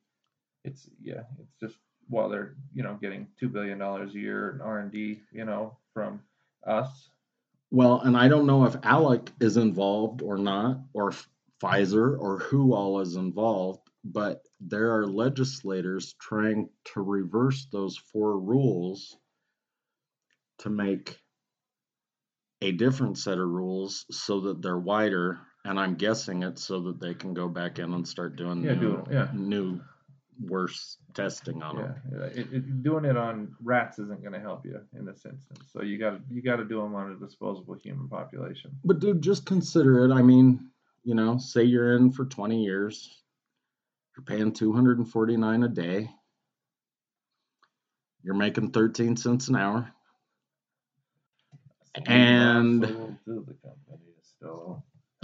It's 0.64 0.90
yeah, 1.00 1.22
it's 1.40 1.54
just 1.62 1.76
while 2.08 2.28
they're 2.28 2.56
you 2.74 2.82
know 2.82 2.98
getting 3.00 3.28
two 3.40 3.50
billion 3.50 3.78
dollars 3.78 4.16
a 4.16 4.18
year 4.18 4.56
in 4.56 4.62
R 4.62 4.80
and 4.80 4.92
D, 4.92 5.22
you 5.32 5.46
know, 5.46 5.78
from 5.94 6.22
us. 6.66 7.12
Well, 7.70 8.02
and 8.02 8.18
I 8.18 8.28
don't 8.28 8.48
know 8.48 8.66
if 8.66 8.76
Alec 8.82 9.30
is 9.40 9.58
involved 9.58 10.24
or 10.24 10.40
not, 10.40 10.80
or 10.94 11.14
Pfizer, 11.62 12.20
or 12.20 12.40
who 12.40 12.74
all 12.74 13.00
is 13.00 13.16
involved, 13.16 13.88
but 14.04 14.42
there 14.60 14.98
are 14.98 15.06
legislators 15.06 16.16
trying 16.20 16.68
to 16.96 17.02
reverse 17.02 17.68
those 17.72 17.96
four 17.96 18.40
rules 18.40 19.18
to 20.58 20.72
make 20.72 21.20
a 22.62 22.72
different 22.72 23.18
set 23.18 23.40
of 23.40 23.48
rules 23.48 24.06
so 24.12 24.40
that 24.42 24.62
they're 24.62 24.78
wider. 24.78 25.40
And 25.66 25.80
I'm 25.80 25.96
guessing 25.96 26.44
it's 26.44 26.64
so 26.64 26.80
that 26.82 27.00
they 27.00 27.14
can 27.14 27.34
go 27.34 27.48
back 27.48 27.80
in 27.80 27.94
and 27.94 28.08
start 28.08 28.36
doing 28.36 28.64
Yeah, 28.64 28.74
new, 28.74 28.80
doing 28.80 29.06
yeah. 29.12 29.28
new 29.34 29.82
worse 30.40 30.98
testing 31.14 31.62
on 31.62 31.78
Yeah, 31.78 31.94
them. 32.12 32.32
It, 32.36 32.54
it, 32.54 32.84
doing 32.84 33.06
it 33.06 33.18
on 33.18 33.56
rats 33.62 34.00
isn't 34.00 34.22
going 34.22 34.34
to 34.34 34.40
help 34.40 34.66
you 34.66 34.80
in 34.98 35.06
this 35.06 35.26
instance. 35.26 35.70
So 35.72 35.82
you 35.84 35.98
got 35.98 36.12
to 36.12 36.22
you 36.30 36.42
got 36.42 36.56
to 36.58 36.66
do 36.66 36.82
them 36.82 36.96
on 36.96 37.12
a 37.12 37.16
disposable 37.16 37.76
human 37.76 38.08
population. 38.08 38.72
But 38.84 39.00
dude, 39.00 39.22
just 39.22 39.46
consider 39.46 40.06
it. 40.06 40.12
I 40.12 40.22
mean, 40.22 40.72
you 41.04 41.14
know, 41.16 41.38
say 41.38 41.64
you're 41.64 41.96
in 41.96 42.12
for 42.12 42.26
20 42.26 42.64
years, 42.64 43.24
you're 44.16 44.24
paying 44.26 44.52
249 44.52 45.64
a 45.64 45.68
day, 45.68 46.10
you're 48.24 48.36
making 48.36 48.72
13 48.72 49.16
cents 49.18 49.48
an 49.48 49.56
hour. 49.56 49.92
And-. 52.06 53.18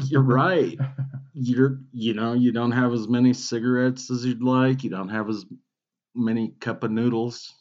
You're 0.05 0.21
right. 0.21 0.77
You're 1.33 1.79
you 1.91 2.13
know 2.13 2.33
you 2.33 2.51
don't 2.51 2.71
have 2.71 2.93
as 2.93 3.07
many 3.07 3.33
cigarettes 3.33 4.11
as 4.11 4.25
you'd 4.25 4.43
like. 4.43 4.83
You 4.83 4.89
don't 4.89 5.09
have 5.09 5.29
as 5.29 5.45
many 6.15 6.53
cup 6.59 6.83
of 6.83 6.91
noodles. 6.91 7.53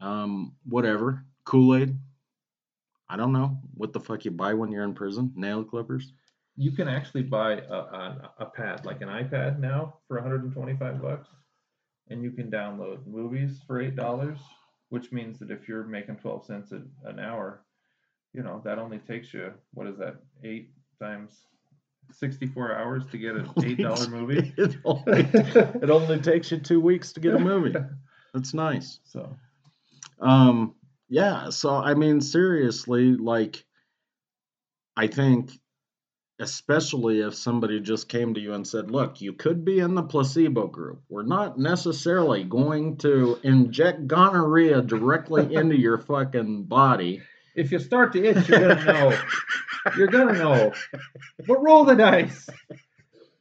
Um, 0.00 0.54
whatever. 0.64 1.24
Kool 1.44 1.76
Aid. 1.76 1.96
I 3.08 3.16
don't 3.16 3.32
know 3.32 3.58
what 3.74 3.92
the 3.92 4.00
fuck 4.00 4.24
you 4.24 4.30
buy 4.30 4.54
when 4.54 4.70
you're 4.70 4.84
in 4.84 4.94
prison. 4.94 5.32
Nail 5.34 5.64
clippers. 5.64 6.12
You 6.56 6.70
can 6.72 6.88
actually 6.88 7.22
buy 7.22 7.54
a, 7.54 7.74
a, 7.74 8.32
a 8.38 8.46
pad, 8.46 8.84
like 8.84 9.00
an 9.00 9.08
iPad 9.08 9.58
now 9.58 9.94
for 10.06 10.16
125 10.16 11.02
bucks, 11.02 11.28
and 12.08 12.22
you 12.22 12.30
can 12.30 12.50
download 12.50 13.06
movies 13.06 13.60
for 13.66 13.80
eight 13.80 13.96
dollars, 13.96 14.38
which 14.90 15.10
means 15.10 15.38
that 15.38 15.50
if 15.50 15.68
you're 15.68 15.84
making 15.84 16.16
12 16.16 16.46
cents 16.46 16.72
a, 16.72 16.82
an 17.08 17.18
hour, 17.18 17.62
you 18.32 18.42
know 18.42 18.60
that 18.64 18.78
only 18.78 18.98
takes 18.98 19.32
you 19.34 19.52
what 19.74 19.86
is 19.86 19.96
that 19.98 20.16
eight 20.44 20.70
times 21.00 21.32
64 22.12 22.76
hours 22.76 23.04
to 23.10 23.18
get 23.18 23.36
an 23.36 23.50
eight 23.64 23.78
dollar 23.78 24.08
movie. 24.08 24.52
it, 24.58 24.76
only, 24.84 25.20
it 25.32 25.90
only 25.90 26.20
takes 26.20 26.50
you 26.50 26.58
two 26.58 26.80
weeks 26.80 27.12
to 27.12 27.20
get 27.20 27.34
a 27.34 27.38
movie. 27.38 27.74
That's 28.34 28.54
nice. 28.54 29.00
So 29.04 29.36
Um, 30.20 30.74
yeah. 31.08 31.50
So 31.50 31.70
I 31.70 31.94
mean, 31.94 32.20
seriously, 32.20 33.16
like, 33.16 33.64
I 34.96 35.06
think, 35.06 35.50
especially 36.38 37.20
if 37.20 37.34
somebody 37.34 37.80
just 37.80 38.08
came 38.08 38.34
to 38.34 38.40
you 38.40 38.54
and 38.54 38.66
said, 38.66 38.90
"Look, 38.90 39.20
you 39.20 39.32
could 39.32 39.64
be 39.64 39.78
in 39.80 39.94
the 39.94 40.02
placebo 40.02 40.66
group. 40.68 41.02
We're 41.08 41.22
not 41.22 41.58
necessarily 41.58 42.44
going 42.44 42.96
to 42.98 43.38
inject 43.42 44.06
gonorrhea 44.06 44.82
directly 44.82 45.54
into 45.54 45.76
your 45.76 45.98
fucking 45.98 46.64
body." 46.64 47.22
If 47.60 47.70
you 47.70 47.78
start 47.78 48.12
to 48.14 48.24
itch, 48.24 48.48
you're 48.48 48.60
gonna 48.60 48.84
know. 48.84 49.18
You're 49.96 50.08
gonna 50.08 50.38
know. 50.38 50.72
But 51.46 51.62
roll 51.62 51.84
the 51.84 51.94
dice. 51.94 52.48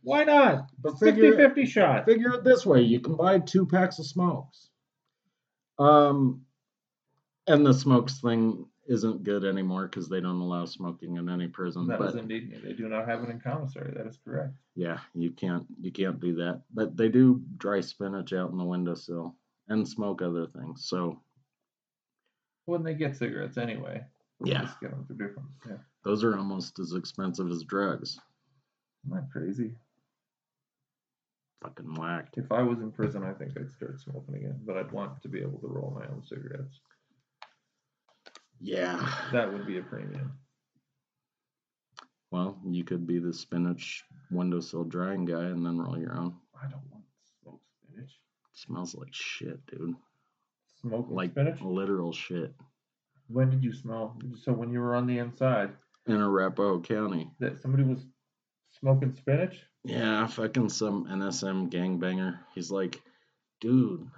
Why 0.04 0.24
not? 0.24 0.70
But 0.82 1.00
50 1.00 1.06
figure, 1.06 1.36
50 1.36 1.66
shot. 1.66 2.06
figure 2.06 2.34
it 2.34 2.44
this 2.44 2.66
way: 2.66 2.82
you 2.82 3.00
can 3.00 3.16
buy 3.16 3.40
two 3.40 3.66
packs 3.66 4.00
of 4.00 4.06
smokes. 4.06 4.70
Um, 5.78 6.46
and 7.48 7.66
the 7.66 7.74
smokes 7.74 8.20
thing 8.20 8.66
isn't 8.88 9.24
good 9.24 9.46
anymore 9.46 9.88
because 9.88 10.10
they 10.10 10.20
don't 10.20 10.42
allow 10.42 10.66
smoking 10.66 11.18
in 11.18 11.30
any 11.30 11.48
prison. 11.48 11.88
That 11.88 12.00
but 12.00 12.10
is 12.10 12.16
indeed. 12.16 12.60
They 12.64 12.74
do 12.74 12.90
not 12.90 13.08
have 13.08 13.24
it 13.24 13.30
in 13.30 13.40
commissary. 13.40 13.94
That 13.96 14.08
is 14.08 14.18
correct. 14.24 14.54
yeah, 14.76 15.00
you 15.14 15.32
can't 15.32 15.66
you 15.80 15.92
can't 15.92 16.20
do 16.20 16.36
that. 16.36 16.62
But 16.74 16.98
they 16.98 17.10
do 17.10 17.42
dry 17.58 17.82
spinach 17.82 18.34
out 18.34 18.52
in 18.52 18.58
the 18.58 18.66
windowsill 18.66 19.36
and 19.68 19.88
smoke 19.88 20.22
other 20.22 20.48
things. 20.48 20.86
So 20.86 21.22
When 22.70 22.84
they 22.84 22.94
get 22.94 23.18
cigarettes 23.18 23.58
anyway. 23.58 24.04
Yeah. 24.44 24.62
Just 24.62 24.80
get 24.80 24.92
them 24.92 25.06
different. 25.10 25.50
Yeah. 25.68 25.78
those 26.06 26.24
are 26.24 26.38
almost 26.38 26.78
as 26.80 26.94
expensive 26.94 27.50
as 27.50 27.64
drugs. 27.64 28.20
Isn't 29.06 29.16
that 29.16 29.32
crazy? 29.32 29.72
Fucking 31.64 31.96
whacked. 31.96 32.38
If 32.38 32.52
I 32.52 32.62
was 32.62 32.80
in 32.80 32.92
prison, 32.92 33.24
I 33.24 33.34
think 33.34 33.58
I'd 33.58 33.72
start 33.72 34.00
smoking 34.00 34.36
again. 34.36 34.60
But 34.66 34.78
I'd 34.78 34.92
want 34.92 35.22
to 35.24 35.28
be 35.28 35.42
able 35.42 35.60
to 35.60 35.68
roll 35.68 35.98
my 36.00 36.06
own 36.08 36.24
cigarettes. 36.24 36.80
Yeah. 38.62 39.04
That 39.34 39.52
would 39.52 39.66
be 39.66 39.80
a 39.80 39.82
premium. 39.82 40.32
Well, 42.32 42.60
you 42.66 42.84
could 42.84 43.08
be 43.08 43.18
the 43.18 43.34
spinach 43.34 44.04
windowsill 44.32 44.84
drying 44.84 45.26
guy 45.26 45.46
and 45.46 45.66
then 45.66 45.80
roll 45.80 45.98
your 45.98 46.16
own. 46.16 46.36
I 46.56 46.70
don't 46.70 46.88
want 46.92 47.04
smoked 47.42 47.64
spinach. 47.84 48.12
smells 48.54 48.96
like 48.96 49.10
shit, 49.12 49.66
dude. 49.66 49.96
Smoked 50.82 51.12
Like 51.12 51.32
spinach? 51.32 51.62
literal 51.62 52.14
shit. 52.14 52.54
When 53.28 53.50
did 53.50 53.64
you 53.64 53.74
smell? 53.74 54.18
So 54.44 54.52
when 54.54 54.72
you 54.72 54.80
were 54.80 54.96
on 54.96 55.06
the 55.08 55.18
inside, 55.20 55.72
In 56.08 56.16
Arapahoe 56.16 56.82
County. 56.82 57.30
that 57.40 57.62
somebody 57.62 57.84
was 57.84 58.06
smoking 58.80 59.14
spinach? 59.14 59.62
Yeah, 59.84 60.26
fucking 60.28 60.70
some 60.70 61.06
NSM 61.06 61.70
gangbanger. 61.72 62.40
He's 62.56 62.72
like, 62.72 63.02
dude, 63.62 64.10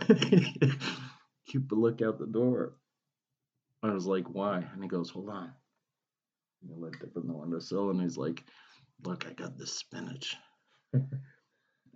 keep 1.46 1.70
a 1.70 1.74
look 1.74 2.02
out 2.02 2.18
the 2.18 2.26
door. 2.26 2.74
I 3.82 3.90
was 3.90 4.06
like, 4.06 4.26
why? 4.28 4.64
And 4.72 4.82
he 4.82 4.88
goes, 4.88 5.10
hold 5.10 5.28
on. 5.30 5.52
And 6.62 6.72
I 6.72 6.76
looked 6.78 7.02
up 7.02 7.16
in 7.16 7.26
the 7.26 7.32
windowsill 7.34 7.90
and 7.90 8.00
he's 8.00 8.16
like, 8.18 8.44
look, 9.04 9.26
I 9.26 9.32
got 9.32 9.58
this 9.58 9.72
spinach. 9.74 10.36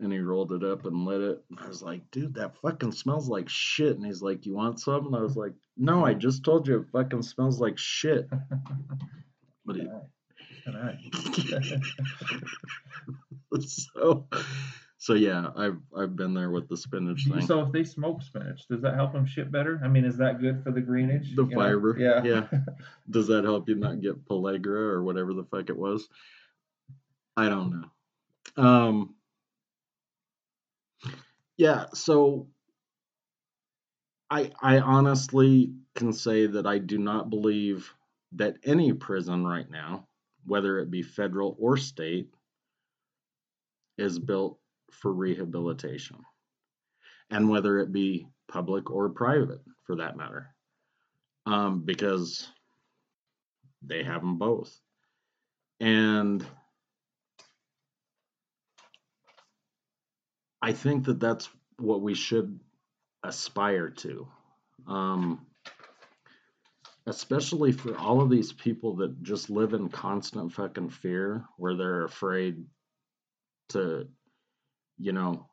and 0.01 0.13
he 0.13 0.19
rolled 0.19 0.53
it 0.53 0.65
up 0.65 0.85
and 0.87 1.05
lit 1.05 1.21
it. 1.21 1.45
And 1.51 1.59
I 1.61 1.69
was 1.69 1.83
like, 1.83 2.11
dude, 2.11 2.35
that 2.35 2.57
fucking 2.63 2.93
smells 2.93 3.29
like 3.29 3.49
shit. 3.49 3.97
And 3.97 4.05
he's 4.05 4.23
like, 4.23 4.45
you 4.47 4.55
want 4.55 4.81
some? 4.81 5.07
And 5.07 5.17
I 5.17 5.21
was 5.21 5.37
like, 5.37 5.53
no, 5.77 6.05
I 6.05 6.15
just 6.15 6.45
told 6.45 6.67
you 6.67 6.81
it 6.81 6.87
fucking 6.93 7.23
smells 7.23 7.61
like 7.61 7.79
shit. 7.79 8.29
But 9.67 9.77
he, 9.77 9.89
Can 10.65 10.77
I? 10.77 10.99
so 13.61 14.27
so 14.99 15.15
yeah 15.15 15.49
i've 15.57 15.79
i've 15.97 16.17
been 16.17 16.35
there 16.35 16.51
with 16.51 16.69
the 16.69 16.77
spinach 16.77 17.27
thing 17.27 17.47
So 17.47 17.61
if 17.61 17.73
they 17.73 17.85
smoke 17.85 18.23
spinach, 18.23 18.67
does 18.69 18.83
that 18.83 18.95
help 18.95 19.13
them 19.13 19.27
shit 19.27 19.51
better? 19.51 19.81
I 19.85 19.89
mean, 19.89 20.05
is 20.05 20.17
that 20.19 20.41
good 20.41 20.63
for 20.63 20.71
the 20.71 20.81
greenage? 20.81 21.35
The 21.37 21.45
you 21.45 21.51
know? 21.51 21.57
fiber, 21.57 21.97
Yeah. 21.99 22.23
yeah. 22.25 22.47
does 23.11 23.29
that 23.29 23.45
help 23.45 23.69
you 23.69 23.77
not 23.77 24.01
get 24.01 24.25
pellagra 24.27 24.67
or 24.93 25.03
whatever 25.03 25.33
the 25.33 25.45
fuck 25.45 25.69
it 25.71 25.77
was 25.77 26.09
i 27.37 27.49
don't 27.49 27.71
know 28.57 28.63
um 28.63 29.15
yeah 31.57 31.87
so 31.95 32.47
i 34.31 34.51
i 34.63 34.79
honestly 34.79 35.73
can 35.95 36.13
say 36.13 36.47
that 36.47 36.67
i 36.67 36.79
do 36.79 36.99
not 36.99 37.31
believe 37.31 37.93
that 38.33 38.57
any 38.65 38.93
prison 38.93 39.47
right 39.47 39.71
now 39.71 40.07
whether 40.47 40.79
it 40.79 40.91
be 40.91 41.03
federal 41.03 41.57
or 41.59 41.77
state 41.77 42.29
is 43.99 44.19
built 44.19 44.59
for 44.91 45.13
rehabilitation 45.13 46.17
and 47.31 47.49
whether 47.49 47.79
it 47.79 47.93
be 47.93 48.27
public 48.49 48.91
or 48.91 49.09
private 49.09 49.61
for 49.87 49.97
that 49.97 50.17
matter 50.17 50.55
um, 51.47 51.83
because 51.85 52.49
they 53.83 54.03
have 54.03 54.21
them 54.23 54.39
both 54.39 54.81
and 55.81 56.45
i 60.65 60.73
think 60.73 61.05
that 61.05 61.21
that's 61.21 61.49
what 61.79 62.01
we 62.01 62.15
should 62.15 62.59
aspire 63.25 63.89
to. 63.91 64.27
Um, 64.87 65.47
especially 67.07 67.73
for 67.73 67.97
all 67.99 68.23
of 68.23 68.31
these 68.31 68.53
people 68.53 68.97
that 68.97 69.23
just 69.23 69.51
live 69.51 69.75
in 69.75 69.89
constant 69.89 70.53
fucking 70.53 70.89
fear 70.89 71.45
where 71.59 71.75
they're 71.75 72.05
afraid 72.05 72.65
to 73.71 74.09
you 74.99 75.13
know 75.13 75.47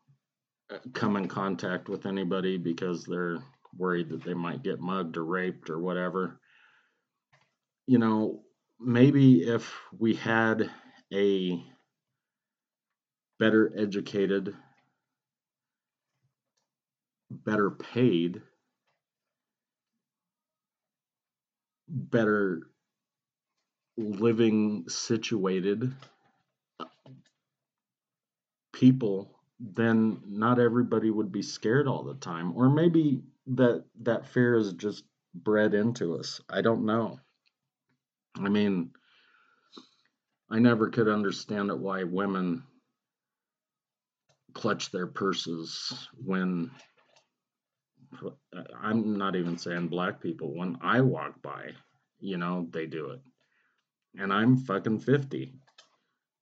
come 0.94 1.18
in 1.18 1.28
contact 1.28 1.90
with 1.90 2.06
anybody 2.06 2.58
because 2.58 3.04
they're 3.04 3.40
worried 3.78 4.10
that 4.10 4.24
they 4.24 4.34
might 4.34 4.64
get 4.64 4.80
mugged 4.80 5.18
or 5.18 5.26
raped 5.26 5.70
or 5.70 5.80
whatever. 5.80 6.40
You 7.88 8.00
know 8.00 8.44
maybe 8.80 9.44
if 9.44 9.74
we 9.98 10.16
had 10.16 10.70
a 11.14 11.62
better 13.40 13.74
educated 13.78 14.56
better 17.32 17.72
paid 17.72 18.42
better 21.90 22.64
living 23.98 24.86
situated 24.88 25.94
uh, 26.80 26.86
people 28.74 29.40
then 29.60 30.20
not 30.28 30.60
everybody 30.60 31.12
would 31.12 31.32
be 31.32 31.44
scared 31.44 31.88
all 31.88 32.04
the 32.04 32.16
time. 32.16 32.54
Or 32.58 32.70
maybe 32.70 33.22
that 33.48 33.86
that 34.02 34.28
fear 34.28 34.56
is 34.56 34.74
just 34.74 35.04
bred 35.36 35.76
into 35.76 36.16
us. 36.16 36.42
I 36.50 36.62
don't 36.62 36.86
know. 36.86 37.20
I 38.40 38.50
mean 38.50 38.92
i 40.52 40.60
never 40.60 40.90
could 40.90 41.08
understand 41.08 41.70
it 41.70 41.80
why 41.80 42.04
women 42.04 42.64
clutch 44.54 44.92
their 44.92 45.08
purses 45.08 46.10
when 46.24 46.72
i'm 48.82 49.18
not 49.18 49.36
even 49.36 49.58
saying 49.58 49.88
black 49.88 50.22
people 50.22 50.54
when 50.56 50.78
i 50.82 51.02
walk 51.02 51.42
by 51.42 51.70
you 52.20 52.38
know 52.38 52.68
they 52.72 52.86
do 52.86 53.12
it 53.12 53.22
and 54.18 54.32
i'm 54.34 54.58
fucking 54.58 55.00
50 55.00 55.54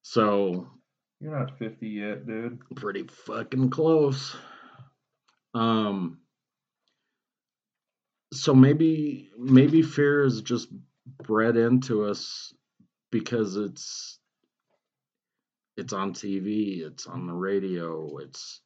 so 0.02 0.68
You're 1.20 1.38
not 1.38 1.58
50 1.60 1.88
yet, 1.88 2.26
dude. 2.26 2.60
pretty 2.76 3.04
fucking 3.04 3.70
close. 3.70 4.36
Um 5.54 6.20
so 8.34 8.54
maybe 8.56 9.30
maybe 9.38 9.82
fear 9.82 10.24
is 10.24 10.42
just 10.42 10.70
bred 11.24 11.58
into 11.58 12.06
us 12.06 12.54
because 13.12 13.56
it's 13.58 14.18
it's 15.78 15.94
on 15.94 16.14
TV, 16.14 16.82
it's 16.86 17.06
on 17.08 17.28
the 17.28 17.34
radio, 17.34 18.18
it's 18.20 18.62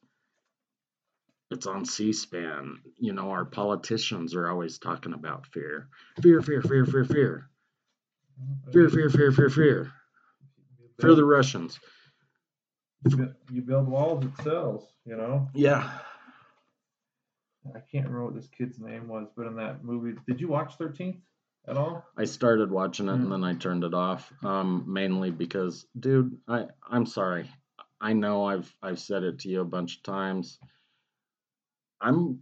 it's 1.50 1.66
on 1.66 1.84
C-SPAN. 1.84 2.78
You 2.98 3.12
know, 3.12 3.30
our 3.30 3.44
politicians 3.44 4.34
are 4.34 4.48
always 4.50 4.78
talking 4.78 5.12
about 5.12 5.46
fear. 5.46 5.88
Fear, 6.22 6.42
fear, 6.42 6.62
fear, 6.62 6.84
fear, 6.86 7.04
fear. 7.04 7.50
Fear, 8.72 8.88
fear, 8.88 9.10
fear, 9.10 9.32
fear, 9.32 9.50
fear. 9.50 9.92
Fear 11.00 11.14
the 11.14 11.24
Russians. 11.24 11.78
You 13.50 13.62
build 13.62 13.88
walls, 13.88 14.24
it 14.24 14.42
sells. 14.42 14.86
You 15.04 15.16
know. 15.16 15.48
Yeah. 15.54 15.90
I 17.74 17.78
can't 17.80 18.06
remember 18.06 18.24
what 18.26 18.34
this 18.34 18.48
kid's 18.48 18.78
name 18.78 19.08
was, 19.08 19.28
but 19.36 19.46
in 19.46 19.56
that 19.56 19.84
movie, 19.84 20.18
did 20.26 20.40
you 20.40 20.48
watch 20.48 20.74
Thirteenth 20.76 21.16
at 21.66 21.76
all? 21.76 22.04
I 22.16 22.24
started 22.24 22.70
watching 22.70 23.08
it 23.08 23.12
Mm. 23.12 23.22
and 23.22 23.32
then 23.32 23.44
I 23.44 23.54
turned 23.54 23.84
it 23.84 23.94
off. 23.94 24.30
Um, 24.42 24.84
mainly 24.86 25.30
because, 25.30 25.86
dude, 25.98 26.38
I 26.48 26.66
I'm 26.88 27.06
sorry. 27.06 27.50
I 28.00 28.12
know 28.12 28.44
I've 28.44 28.70
I've 28.82 28.98
said 29.00 29.22
it 29.22 29.40
to 29.40 29.48
you 29.48 29.60
a 29.60 29.64
bunch 29.66 29.96
of 29.98 30.02
times. 30.02 30.58
I'm 32.04 32.40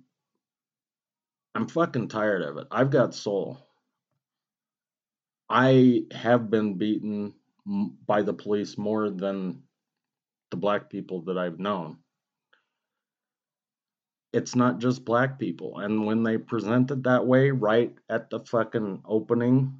I'm 1.55 1.69
fucking 1.69 2.09
tired 2.09 2.43
of 2.43 2.57
it. 2.57 2.67
I've 2.71 2.91
got 2.91 3.15
soul. 3.15 3.59
I 5.49 6.05
have 6.11 6.51
been 6.51 6.75
beaten 6.75 7.35
by 8.07 8.23
the 8.23 8.33
police 8.33 8.77
more 8.77 9.11
than 9.11 9.63
the 10.51 10.57
black 10.57 10.91
people 10.91 11.21
that 11.23 11.39
I've 11.39 11.61
known. 11.61 11.99
It's 14.33 14.57
not 14.57 14.79
just 14.79 15.05
black 15.05 15.39
people. 15.39 15.79
And 15.79 16.07
when 16.07 16.23
they 16.23 16.39
present 16.39 16.91
it 16.91 17.03
that 17.05 17.27
way 17.27 17.51
right 17.51 17.95
at 18.09 18.31
the 18.31 18.41
fucking 18.41 19.03
opening, 19.05 19.79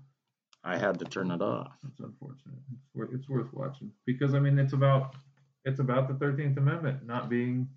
I 0.63 0.77
had 0.77 0.99
to 0.99 1.07
turn 1.07 1.31
it 1.31 1.43
off. 1.43 1.73
It's 1.89 2.01
unfortunate. 2.01 2.59
It's 2.71 2.95
worth, 2.95 3.11
it's 3.15 3.29
worth 3.29 3.53
watching 3.53 3.91
because 4.07 4.35
I 4.35 4.39
mean 4.39 4.59
it's 4.59 4.75
about 4.75 5.17
it's 5.65 5.81
about 5.81 6.07
the 6.07 6.15
Thirteenth 6.15 6.59
Amendment 6.59 7.05
not 7.05 7.29
being 7.31 7.69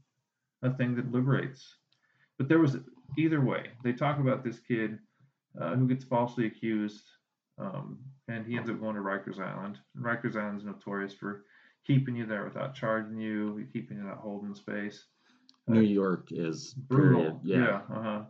a 0.62 0.72
thing 0.72 0.96
that 0.98 1.12
liberates. 1.12 1.78
But 2.38 2.50
there 2.50 2.60
was 2.60 2.78
either 3.18 3.42
way. 3.42 3.68
They 3.84 3.94
talk 3.94 4.20
about 4.20 4.44
this 4.44 4.60
kid 4.60 5.00
uh, 5.60 5.76
who 5.76 5.88
gets 5.88 6.04
falsely 6.04 6.48
accused, 6.48 7.04
um, 7.58 8.00
and 8.28 8.46
he 8.46 8.58
ends 8.58 8.70
up 8.70 8.80
going 8.80 8.96
to 8.96 9.02
Rikers 9.02 9.40
Island. 9.40 9.80
And 9.96 10.04
Rikers 10.04 10.36
Island 10.36 10.60
is 10.60 10.66
notorious 10.66 11.14
for 11.14 11.46
keeping 11.86 12.16
you 12.16 12.26
there 12.26 12.44
without 12.44 12.76
charging 12.76 13.20
you, 13.20 13.66
keeping 13.72 13.98
you 13.98 14.04
not 14.04 14.18
holding 14.18 14.56
space. 14.56 15.06
New 15.68 15.82
York 15.82 16.30
is 16.32 16.74
brutal. 16.74 17.22
period. 17.22 17.40
Yeah. 17.44 17.58
Yeah. 17.58 17.96
uh 17.96 18.02
huh. 18.02 18.22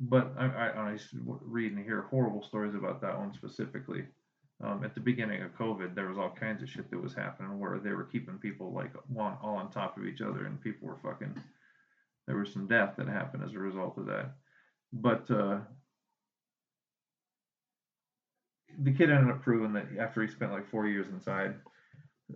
But 0.00 0.32
I, 0.36 0.46
I, 0.46 0.66
I 0.90 0.98
read 1.14 1.72
and 1.72 1.84
hear 1.84 2.02
horrible 2.10 2.42
stories 2.42 2.74
about 2.74 3.00
that 3.02 3.16
one 3.16 3.32
specifically. 3.32 4.04
Um, 4.62 4.82
at 4.84 4.94
the 4.94 5.00
beginning 5.00 5.42
of 5.42 5.54
COVID, 5.56 5.94
there 5.94 6.08
was 6.08 6.18
all 6.18 6.30
kinds 6.30 6.62
of 6.62 6.68
shit 6.68 6.90
that 6.90 7.00
was 7.00 7.14
happening 7.14 7.58
where 7.58 7.78
they 7.78 7.90
were 7.90 8.04
keeping 8.04 8.38
people 8.38 8.72
like 8.72 8.92
one 9.08 9.36
all 9.42 9.56
on 9.56 9.70
top 9.70 9.96
of 9.96 10.06
each 10.06 10.20
other, 10.20 10.46
and 10.46 10.60
people 10.60 10.88
were 10.88 10.98
fucking. 11.02 11.34
There 12.26 12.36
was 12.36 12.52
some 12.52 12.66
death 12.66 12.94
that 12.96 13.08
happened 13.08 13.44
as 13.44 13.54
a 13.54 13.58
result 13.58 13.98
of 13.98 14.06
that. 14.06 14.32
But 14.92 15.30
uh, 15.30 15.58
the 18.78 18.92
kid 18.92 19.10
ended 19.10 19.34
up 19.34 19.42
proving 19.42 19.72
that 19.74 19.86
after 19.98 20.22
he 20.22 20.28
spent 20.28 20.52
like 20.52 20.68
four 20.70 20.86
years 20.86 21.08
inside, 21.08 21.54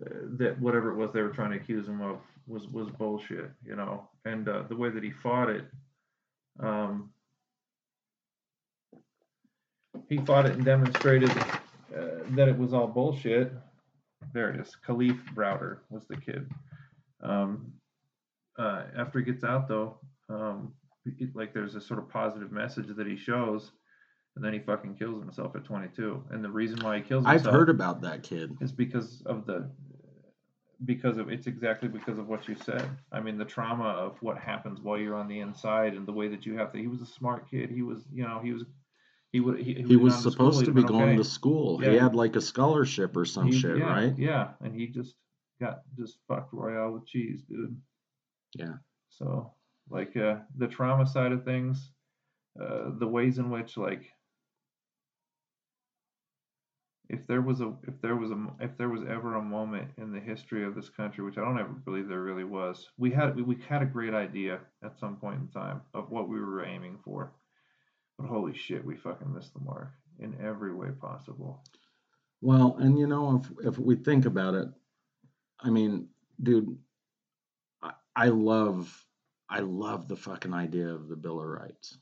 uh, 0.01 0.09
that 0.39 0.61
whatever 0.61 0.91
it 0.91 0.97
was 0.97 1.13
they 1.13 1.23
were 1.23 1.31
trying 1.31 1.51
to 1.51 1.57
accuse 1.57 1.89
him 1.89 2.01
of 2.01 2.19
was 2.47 2.67
was 2.69 2.91
bullshit, 2.91 3.51
you 3.65 3.77
know. 3.77 4.09
And 4.25 4.49
uh, 4.49 4.65
the 4.69 4.77
way 4.77 4.91
that 4.91 5.03
he 5.03 5.11
fought 5.11 5.49
it, 5.49 5.65
um, 6.61 7.11
he 10.09 10.19
fought 10.19 10.47
it 10.47 10.53
and 10.53 10.65
demonstrated 10.65 11.31
uh, 11.31 12.25
that 12.31 12.49
it 12.49 12.59
was 12.59 12.75
all 12.75 12.87
bullshit. 12.87 13.53
There 14.35 14.51
it 14.51 14.61
is. 14.61 14.77
Kalief 14.87 15.19
Browder 15.35 15.79
was 15.91 16.07
the 16.07 16.17
kid. 16.17 16.51
Um, 17.23 17.73
uh, 18.59 18.83
after 18.97 19.19
he 19.21 19.25
gets 19.25 19.45
out, 19.45 19.69
though, 19.69 19.99
um, 20.29 20.73
it- 21.07 21.35
like 21.35 21.55
there's 21.55 21.75
a 21.75 21.81
sort 21.81 21.99
of 22.01 22.09
positive 22.09 22.53
message 22.53 22.89
that 22.89 23.07
he 23.07 23.17
shows, 23.17 23.73
and 24.37 24.45
then 24.45 24.53
he 24.53 24.59
fucking 24.59 24.95
kills 24.97 25.21
himself 25.21 25.55
at 25.57 25.65
22. 25.65 26.23
And 26.31 26.45
the 26.45 26.51
reason 26.51 26.79
why 26.81 26.97
he 26.97 27.03
kills 27.03 27.25
himself, 27.25 27.47
I've 27.47 27.53
heard 27.53 27.71
about 27.71 28.03
that 28.03 28.23
kid. 28.23 28.57
is 28.61 28.73
because 28.73 29.23
of 29.23 29.47
the 29.47 29.71
because 30.85 31.17
of 31.19 31.29
it's 31.29 31.49
exactly 31.49 31.89
because 31.89 32.19
of 32.19 32.29
what 32.29 32.47
you 32.47 32.55
said. 32.55 32.89
I 33.11 33.19
mean, 33.21 33.37
the 33.37 33.45
trauma 33.45 33.89
of 33.89 34.17
what 34.23 34.39
happens 34.39 34.81
while 34.81 34.97
you're 34.97 35.17
on 35.17 35.27
the 35.27 35.41
inside 35.41 35.95
and 35.95 36.07
the 36.07 36.13
way 36.13 36.29
that 36.29 36.47
you 36.47 36.57
have 36.57 36.71
to. 36.73 36.79
He 36.79 36.87
was 36.87 37.01
a 37.01 37.07
smart 37.07 37.51
kid. 37.51 37.69
He 37.71 37.83
was, 37.83 38.05
you 38.13 38.23
know, 38.23 38.39
he 38.41 38.53
was 38.53 38.65
he 39.33 39.41
would 39.41 39.59
he, 39.59 39.75
He 39.75 39.97
was 39.97 40.15
gone 40.15 40.23
to 40.23 40.31
supposed 40.31 40.65
to 40.67 40.71
be 40.73 40.85
going 40.85 41.03
okay. 41.11 41.17
to 41.17 41.25
school. 41.25 41.79
He 41.79 41.95
had 41.97 42.15
like 42.15 42.37
a 42.37 42.41
scholarship 42.41 43.17
or 43.17 43.25
some 43.25 43.49
He- 43.49 43.59
shit, 43.59 43.79
yeah, 43.79 43.85
right? 43.93 44.17
Yeah, 44.17 44.51
and 44.61 44.73
he 44.73 44.87
just 44.87 45.17
got 45.61 45.83
just 45.99 46.19
fucked 46.29 46.53
royale 46.53 46.93
with 46.93 47.07
cheese, 47.07 47.43
dude. 47.49 47.77
Yeah. 48.55 48.75
So 49.11 49.53
like 49.91 50.17
uh, 50.17 50.37
the 50.57 50.69
trauma 50.69 51.07
side 51.07 51.33
of 51.33 51.45
things, 51.45 51.91
uh, 52.61 52.91
the 52.99 53.07
ways 53.07 53.39
in 53.39 53.51
which 53.51 53.77
like 53.77 54.13
if 57.09 57.27
there 57.27 57.41
was 57.41 57.61
a 57.61 57.73
if 57.87 58.01
there 58.03 58.17
was 58.17 58.31
a 58.31 58.47
if 58.61 58.77
there 58.77 58.91
was 58.91 59.03
ever 59.09 59.37
a 59.37 59.43
moment 59.43 59.91
in 59.97 60.13
the 60.13 60.21
history 60.21 60.65
of 60.65 60.75
this 60.75 60.91
country, 60.91 61.25
which 61.25 61.39
I 61.39 61.45
don't 61.45 61.59
ever 61.59 61.73
believe 61.73 62.09
there 62.09 62.23
really 62.23 62.45
was, 62.45 62.91
we 62.99 63.11
had 63.11 63.35
we, 63.35 63.43
we 63.43 63.57
had 63.69 63.83
a 63.83 63.87
great 63.87 64.15
idea 64.15 64.61
at 64.85 64.99
some 64.99 65.17
point 65.17 65.41
in 65.41 65.49
time 65.49 65.81
of 65.95 66.11
what 66.11 66.29
we 66.29 66.39
were 66.41 66.65
aiming 66.65 66.99
for, 67.03 67.33
but 68.19 68.29
holy 68.29 68.55
shit, 68.55 68.85
we 68.85 68.97
fucking 68.97 69.33
missed 69.33 69.55
the 69.55 69.61
mark 69.61 69.91
in 70.19 70.37
every 70.43 70.75
way 70.75 70.89
possible. 71.01 71.63
Well, 72.41 72.77
and 72.79 72.99
you 72.99 73.07
know, 73.07 73.43
if 73.43 73.67
if 73.67 73.79
we 73.79 73.97
think 73.97 74.27
about 74.27 74.55
it, 74.55 74.69
I 75.61 75.71
mean, 75.71 76.09
dude, 76.43 76.77
I, 78.19 78.29
love 78.29 79.05
I 79.49 79.61
love 79.61 80.09
the 80.09 80.17
fucking 80.17 80.53
idea 80.55 80.89
of 80.89 81.09
the 81.09 81.17
Bill 81.17 81.41
of 81.41 81.47
Rights. 81.47 81.97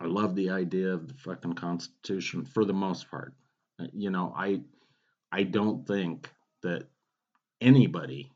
I 0.00 0.06
love 0.06 0.34
the 0.34 0.50
idea 0.50 0.92
of 0.92 1.06
the 1.08 1.14
fucking 1.14 1.54
Constitution 1.54 2.44
for 2.44 2.64
the 2.64 2.72
most 2.72 3.10
part. 3.10 3.34
Uh, 3.80 3.86
You 3.92 4.10
know, 4.10 4.32
I 4.36 4.60
I 5.32 5.42
don't 5.42 5.86
think 5.86 6.30
that 6.62 6.84
anybody 7.60 8.30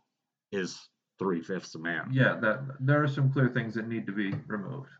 is 0.52 0.78
three 1.18 1.40
fifths 1.42 1.74
a 1.74 1.78
man. 1.78 2.08
Yeah, 2.12 2.36
that 2.40 2.60
there 2.80 3.02
are 3.02 3.08
some 3.08 3.32
clear 3.32 3.48
things 3.48 3.74
that 3.74 3.88
need 3.88 4.06
to 4.06 4.12
be 4.12 4.32
removed. 4.46 4.90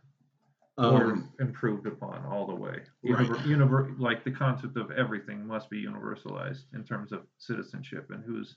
Um, 0.79 0.95
or 0.95 1.45
improved 1.45 1.89
upon 1.89 2.24
all 2.26 2.47
the 2.47 2.55
way. 2.55 2.83
Right. 3.03 3.26
Univer- 3.26 3.43
univer- 3.43 3.99
like 3.99 4.22
the 4.22 4.31
concept 4.31 4.76
of 4.76 4.93
everything 4.93 5.45
must 5.45 5.68
be 5.70 5.85
universalized 5.85 6.66
in 6.72 6.85
terms 6.85 7.11
of 7.11 7.26
citizenship 7.39 8.11
and 8.11 8.22
who's 8.24 8.55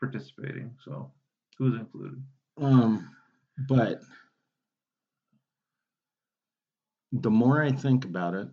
participating. 0.00 0.74
So, 0.82 1.12
who's 1.58 1.78
included? 1.78 2.22
Um, 2.60 3.10
but 3.68 4.00
the 7.12 7.30
more 7.30 7.62
I 7.62 7.72
think 7.72 8.04
about 8.04 8.34
it, 8.34 8.48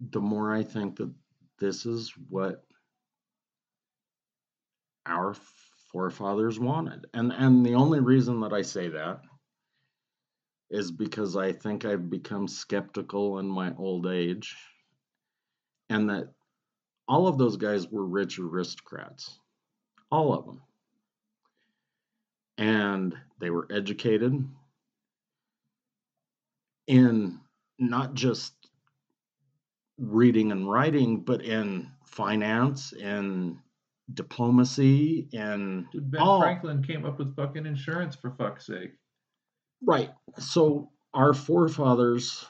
the 0.00 0.20
more 0.20 0.54
I 0.54 0.62
think 0.62 0.96
that 0.96 1.12
this 1.58 1.86
is 1.86 2.12
what 2.28 2.64
our 5.06 5.34
forefathers 5.92 6.58
wanted. 6.58 7.06
And 7.14 7.32
and 7.32 7.64
the 7.64 7.74
only 7.74 8.00
reason 8.00 8.40
that 8.40 8.52
I 8.52 8.62
say 8.62 8.88
that 8.88 9.20
is 10.68 10.90
because 10.90 11.36
I 11.36 11.52
think 11.52 11.84
I've 11.84 12.10
become 12.10 12.48
skeptical 12.48 13.38
in 13.38 13.46
my 13.46 13.72
old 13.78 14.06
age 14.06 14.56
and 15.88 16.10
that 16.10 16.32
all 17.08 17.28
of 17.28 17.38
those 17.38 17.56
guys 17.56 17.88
were 17.88 18.04
rich 18.04 18.40
aristocrats. 18.40 19.38
All 20.10 20.34
of 20.34 20.44
them 20.44 20.60
and 22.58 23.14
they 23.40 23.50
were 23.50 23.66
educated 23.70 24.44
in 26.86 27.40
not 27.78 28.14
just 28.14 28.54
reading 29.98 30.52
and 30.52 30.70
writing, 30.70 31.20
but 31.20 31.42
in 31.42 31.90
finance 32.04 32.92
and 32.92 33.58
diplomacy 34.14 35.28
and 35.32 35.86
Dude, 35.90 36.10
Ben 36.10 36.20
all. 36.20 36.40
Franklin 36.40 36.82
came 36.82 37.04
up 37.04 37.18
with 37.18 37.34
fucking 37.34 37.66
insurance 37.66 38.14
for 38.14 38.30
fuck's 38.30 38.66
sake. 38.66 38.92
Right. 39.84 40.10
So 40.38 40.90
our 41.12 41.34
forefathers, 41.34 42.46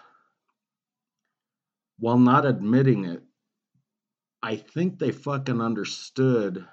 while 1.99 2.19
not 2.19 2.45
admitting 2.45 3.05
it, 3.05 3.23
I 4.43 4.57
think 4.57 4.99
they 4.99 5.13
fucking 5.13 5.61
understood 5.61 6.67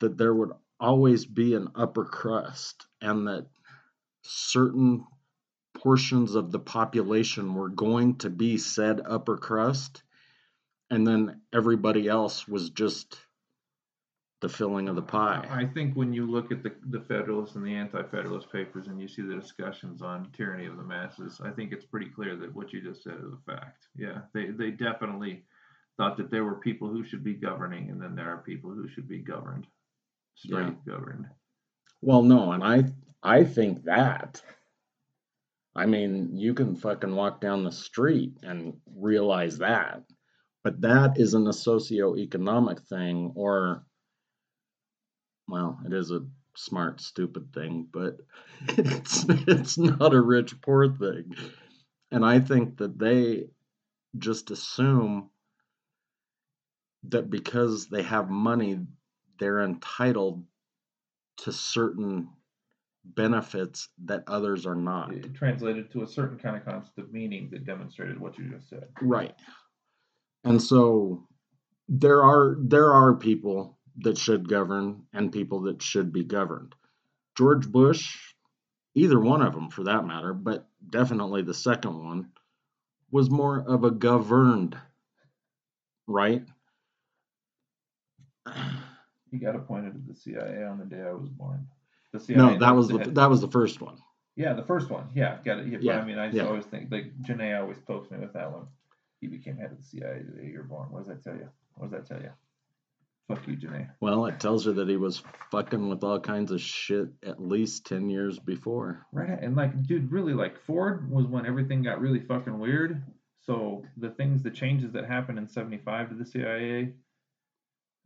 that 0.00 0.16
there 0.16 0.34
would 0.34 0.52
always 0.84 1.24
be 1.24 1.54
an 1.54 1.68
upper 1.74 2.04
crust 2.04 2.86
and 3.00 3.26
that 3.26 3.46
certain 4.22 5.04
portions 5.74 6.34
of 6.34 6.52
the 6.52 6.58
population 6.58 7.54
were 7.54 7.70
going 7.70 8.16
to 8.16 8.30
be 8.30 8.58
said 8.58 9.00
upper 9.04 9.36
crust 9.36 10.02
and 10.90 11.06
then 11.06 11.40
everybody 11.52 12.06
else 12.06 12.46
was 12.46 12.70
just 12.70 13.18
the 14.42 14.48
filling 14.48 14.90
of 14.90 14.94
the 14.94 15.02
pie. 15.02 15.46
I 15.50 15.64
think 15.64 15.94
when 15.94 16.12
you 16.12 16.30
look 16.30 16.52
at 16.52 16.62
the, 16.62 16.72
the 16.90 17.00
Federalist 17.00 17.56
and 17.56 17.66
the 17.66 17.74
Anti-Federalist 17.74 18.52
papers 18.52 18.88
and 18.88 19.00
you 19.00 19.08
see 19.08 19.22
the 19.22 19.34
discussions 19.34 20.02
on 20.02 20.28
tyranny 20.36 20.66
of 20.66 20.76
the 20.76 20.82
masses, 20.82 21.40
I 21.42 21.50
think 21.50 21.72
it's 21.72 21.86
pretty 21.86 22.10
clear 22.10 22.36
that 22.36 22.54
what 22.54 22.70
you 22.72 22.82
just 22.82 23.02
said 23.02 23.14
is 23.14 23.32
a 23.32 23.50
fact. 23.50 23.86
Yeah, 23.96 24.18
they 24.34 24.48
they 24.50 24.70
definitely 24.70 25.44
thought 25.96 26.18
that 26.18 26.30
there 26.30 26.44
were 26.44 26.56
people 26.56 26.88
who 26.88 27.04
should 27.04 27.24
be 27.24 27.32
governing, 27.32 27.88
and 27.88 28.02
then 28.02 28.14
there 28.14 28.28
are 28.28 28.42
people 28.42 28.70
who 28.70 28.86
should 28.86 29.08
be 29.08 29.18
governed, 29.18 29.66
straight 30.34 30.84
governed. 30.84 31.26
Well, 32.02 32.22
no, 32.22 32.52
and 32.52 32.62
I 32.62 32.84
I 33.22 33.44
think 33.44 33.84
that. 33.84 34.42
I 35.76 35.86
mean, 35.86 36.36
you 36.36 36.54
can 36.54 36.76
fucking 36.76 37.14
walk 37.14 37.40
down 37.40 37.64
the 37.64 37.72
street 37.72 38.36
and 38.42 38.74
realize 38.94 39.58
that. 39.58 40.04
But 40.62 40.80
that 40.82 41.18
isn't 41.18 41.46
a 41.46 41.50
socioeconomic 41.50 42.80
thing, 42.86 43.32
or, 43.34 43.84
well, 45.48 45.78
it 45.84 45.92
is 45.92 46.10
a 46.10 46.26
smart, 46.56 47.00
stupid 47.00 47.52
thing, 47.52 47.88
but 47.92 48.18
it's, 48.68 49.26
it's 49.28 49.76
not 49.76 50.14
a 50.14 50.20
rich, 50.20 50.60
poor 50.62 50.88
thing. 50.88 51.34
And 52.10 52.24
I 52.24 52.38
think 52.38 52.78
that 52.78 52.98
they 52.98 53.48
just 54.16 54.50
assume 54.52 55.30
that 57.08 57.28
because 57.28 57.88
they 57.88 58.02
have 58.02 58.30
money, 58.30 58.78
they're 59.38 59.62
entitled 59.62 60.44
to 61.38 61.52
certain 61.52 62.28
benefits 63.04 63.88
that 64.04 64.24
others 64.26 64.66
are 64.66 64.74
not. 64.74 65.12
It 65.14 65.34
translated 65.34 65.90
to 65.92 66.02
a 66.02 66.06
certain 66.06 66.38
kind 66.38 66.56
of 66.56 66.64
concept 66.64 66.98
of 66.98 67.12
meaning 67.12 67.48
that 67.50 67.66
demonstrated 67.66 68.18
what 68.18 68.38
you 68.38 68.48
just 68.50 68.68
said. 68.68 68.88
Right. 69.02 69.34
And 70.44 70.62
so 70.62 71.26
there 71.88 72.22
are 72.22 72.56
there 72.60 72.92
are 72.92 73.14
people 73.14 73.78
that 73.98 74.18
should 74.18 74.48
govern 74.48 75.02
and 75.12 75.32
people 75.32 75.62
that 75.62 75.82
should 75.82 76.12
be 76.12 76.24
governed. 76.24 76.74
George 77.36 77.68
Bush, 77.68 78.16
either 78.94 79.20
one 79.20 79.42
of 79.42 79.54
them 79.54 79.70
for 79.70 79.84
that 79.84 80.06
matter, 80.06 80.32
but 80.32 80.68
definitely 80.88 81.42
the 81.42 81.54
second 81.54 82.02
one 82.02 82.30
was 83.10 83.30
more 83.30 83.64
of 83.66 83.84
a 83.84 83.90
governed, 83.90 84.76
right? 86.06 86.42
He 89.34 89.40
got 89.40 89.56
appointed 89.56 89.94
to 89.94 90.00
the 90.06 90.14
CIA 90.14 90.62
on 90.64 90.78
the 90.78 90.84
day 90.84 91.02
I 91.02 91.10
was 91.12 91.28
born. 91.28 91.66
The 92.12 92.20
CIA 92.20 92.38
No, 92.38 92.58
that 92.60 92.70
was 92.76 92.86
the 92.86 92.98
had- 92.98 93.16
that 93.16 93.28
was 93.28 93.40
the 93.40 93.48
first 93.48 93.80
one. 93.80 93.98
Yeah, 94.36 94.52
the 94.52 94.62
first 94.62 94.90
one. 94.90 95.08
Yeah, 95.12 95.38
got 95.44 95.58
it. 95.58 95.66
Yeah, 95.66 95.78
but 95.78 95.82
Yeah, 95.82 95.98
I 95.98 96.04
mean, 96.04 96.18
I 96.18 96.30
yeah. 96.30 96.44
always 96.46 96.64
think 96.66 96.92
like 96.92 97.18
Janae 97.20 97.60
always 97.60 97.78
pokes 97.80 98.12
me 98.12 98.18
with 98.18 98.32
that 98.34 98.52
one. 98.52 98.68
He 99.20 99.26
became 99.26 99.56
head 99.56 99.72
of 99.72 99.78
the 99.78 99.82
CIA 99.82 100.22
the 100.22 100.40
day 100.40 100.50
you're 100.52 100.62
born. 100.62 100.86
What 100.92 101.00
does 101.00 101.08
that 101.08 101.24
tell 101.24 101.34
you? 101.34 101.48
What 101.74 101.90
does 101.90 101.98
that 101.98 102.06
tell 102.06 102.22
you? 102.22 102.30
Fuck 103.26 103.48
you, 103.48 103.56
Janae. 103.56 103.90
Well, 104.00 104.26
it 104.26 104.38
tells 104.38 104.66
her 104.66 104.72
that 104.74 104.88
he 104.88 104.96
was 104.96 105.24
fucking 105.50 105.88
with 105.88 106.04
all 106.04 106.20
kinds 106.20 106.52
of 106.52 106.60
shit 106.60 107.08
at 107.24 107.40
least 107.42 107.86
10 107.86 108.08
years 108.08 108.38
before. 108.38 109.04
Right, 109.10 109.36
and 109.42 109.56
like, 109.56 109.82
dude, 109.84 110.12
really, 110.12 110.34
like 110.34 110.60
Ford 110.60 111.10
was 111.10 111.26
when 111.26 111.44
everything 111.44 111.82
got 111.82 112.00
really 112.00 112.20
fucking 112.20 112.56
weird. 112.56 113.02
So 113.40 113.84
the 113.96 114.10
things, 114.10 114.44
the 114.44 114.50
changes 114.52 114.92
that 114.92 115.06
happened 115.06 115.38
in 115.38 115.48
'75 115.48 116.10
to 116.10 116.14
the 116.14 116.24
CIA, 116.24 116.92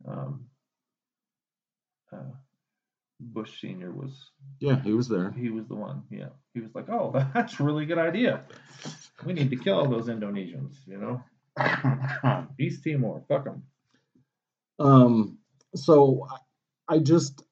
um, 0.07 0.45
uh, 2.13 2.31
Bush 3.19 3.59
Senior 3.61 3.91
was 3.91 4.31
Yeah, 4.59 4.81
he 4.81 4.93
was 4.93 5.07
there. 5.07 5.31
he 5.31 5.49
was 5.49 5.67
the 5.67 5.75
one. 5.75 6.03
Yeah, 6.09 6.29
he 6.53 6.61
was 6.61 6.73
like, 6.73 6.89
oh, 6.89 7.11
that's 7.33 7.59
a 7.59 7.63
really 7.63 7.85
good 7.85 7.97
idea. 7.97 8.43
We 9.25 9.33
need 9.33 9.49
to 9.49 9.57
kill 9.57 9.75
all 9.79 9.89
those 9.89 10.07
Indonesians, 10.07 10.75
you 10.87 10.97
know. 10.97 11.21
East 12.59 12.83
Timor, 12.83 13.23
fuck 13.27 13.43
them. 13.45 13.63
Um, 14.79 15.39
so 15.75 16.25
I 16.29 16.95
I 16.95 16.99
just 16.99 17.43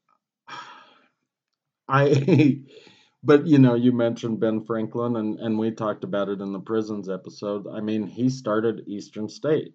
I 1.88 2.62
but 3.24 3.45
you 3.47 3.60
know, 3.60 3.76
you 3.76 3.91
mentioned 3.91 4.39
Ben 4.39 4.64
Franklin 4.64 5.18
and 5.18 5.39
and 5.39 5.58
we 5.60 5.72
talked 5.72 6.03
about 6.03 6.30
it 6.30 6.41
in 6.41 6.53
the 6.53 6.60
prisons 6.60 7.10
episode. 7.10 7.68
I 7.68 7.82
mean, 7.82 8.08
he 8.08 8.30
started 8.30 8.84
Eastern 8.88 9.28
State. 9.28 9.74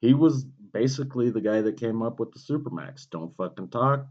He 0.00 0.14
was 0.14 0.46
basically 0.72 1.30
the 1.30 1.40
guy 1.40 1.60
that 1.60 1.80
came 1.80 2.02
up 2.02 2.20
with 2.20 2.32
the 2.32 2.38
supermax. 2.38 3.08
Don't 3.10 3.36
fucking 3.36 3.68
talk. 3.68 4.06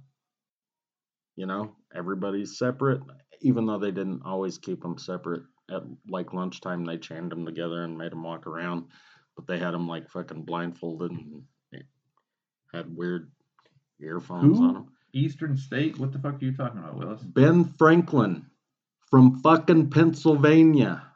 You 1.35 1.45
know, 1.45 1.75
everybody's 1.95 2.57
separate, 2.57 3.01
even 3.41 3.65
though 3.65 3.79
they 3.79 3.91
didn't 3.91 4.23
always 4.25 4.57
keep 4.57 4.81
them 4.81 4.97
separate. 4.97 5.43
At 5.71 5.83
like 6.07 6.33
lunchtime, 6.33 6.83
they 6.83 6.97
chained 6.97 7.31
them 7.31 7.45
together 7.45 7.83
and 7.83 7.97
made 7.97 8.11
them 8.11 8.23
walk 8.23 8.47
around, 8.47 8.85
but 9.35 9.45
they 9.45 9.59
had 9.59 9.71
them 9.71 9.87
like 9.87 10.09
fucking 10.09 10.43
blindfolded 10.43 11.11
and 11.11 11.43
had 12.73 12.95
weird 12.95 13.31
earphones 14.01 14.57
Who? 14.57 14.63
on 14.63 14.73
them. 14.73 14.87
Eastern 15.13 15.57
State. 15.57 15.97
What 15.99 16.11
the 16.11 16.19
fuck 16.19 16.35
are 16.35 16.45
you 16.45 16.55
talking 16.55 16.79
about, 16.79 16.97
Willis? 16.97 17.21
Ben 17.21 17.65
Franklin 17.77 18.45
from 19.09 19.39
fucking 19.41 19.89
Pennsylvania. 19.89 21.08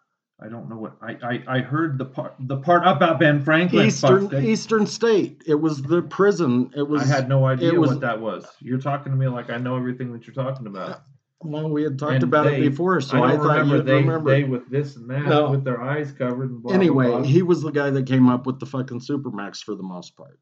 I 0.44 0.50
don't 0.50 0.70
know 0.70 0.76
what 0.78 0.98
I 1.02 1.12
I, 1.24 1.44
I 1.48 1.60
heard 1.60 1.98
the 1.98 2.06
part 2.06 2.36
the 2.39 2.58
part 2.58 2.84
about 2.86 3.20
Ben 3.20 3.41
Franklin. 3.41 3.86
Eastern. 3.88 4.34
Eastern 4.46 4.86
State. 4.86 5.41
It 5.48 5.56
was 5.56 5.82
the 5.82 6.02
prison. 6.02 6.70
It 6.76 6.84
was 6.88 7.02
I 7.04 7.06
had 7.06 7.30
no 7.30 7.46
idea 7.46 7.74
was- 7.80 7.91
what 7.91 8.02
that 8.02 8.20
was. 8.20 8.46
You're 8.60 8.78
talking 8.80 9.12
to 9.14 9.18
me 9.18 9.28
like 9.28 9.50
I 9.50 9.58
know 9.58 9.78
everything 9.78 10.12
that 10.14 10.28
you're 10.28 10.34
talking 10.34 10.68
about. 10.68 11.02
well, 11.41 11.70
we 11.70 11.84
had 11.84 11.98
talked 11.98 12.14
And 12.16 12.24
about 12.24 12.46
they- 12.46 12.58
it 12.58 12.70
before, 12.72 13.00
so 13.02 13.24
I 13.24 13.34
I, 13.34 13.38
thought 13.38 13.48
remember 13.58 13.76
you'd 13.78 13.86
they 13.86 13.94
remember. 13.96 14.30
they 14.32 14.44
with 14.44 14.70
this 14.70 14.96
and 14.98 15.10
that 15.10 15.26
No. 15.26 15.50
with 15.52 15.64
their 15.64 15.82
eyes 15.82 16.12
covered 16.12 16.50
and 16.52 16.62
blah, 16.62 16.72
blah, 16.72 16.76
anyway, 16.80 17.08
blah. 17.08 17.22
he 17.24 17.41
was 17.41 17.62
the 17.62 17.72
guy 17.72 17.89
that 17.89 18.06
came 18.06 18.28
up 18.30 18.46
with 18.46 18.60
the 18.60 18.66
fucking 18.66 19.00
supermax 19.00 19.64
for 19.64 19.76
the 19.76 19.84
most 19.84 20.16
part. 20.18 20.39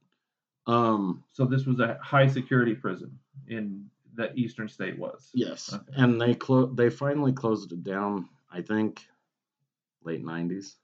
Um, 0.67 1.23
So 1.33 1.45
this 1.45 1.65
was 1.65 1.79
a 1.79 1.97
high 2.01 2.27
security 2.27 2.75
prison 2.75 3.17
in 3.47 3.85
that 4.15 4.37
Eastern 4.37 4.67
State 4.67 4.97
was. 4.99 5.29
yes, 5.33 5.73
Okay. 5.73 5.83
and 5.95 6.19
they 6.21 6.33
clo- 6.35 6.67
they 6.67 6.89
finally 6.89 7.31
closed 7.33 7.71
it 7.71 7.83
down. 7.83 8.29
I 8.51 8.61
think 8.61 9.07
late 10.03 10.23
'90s. 10.23 10.75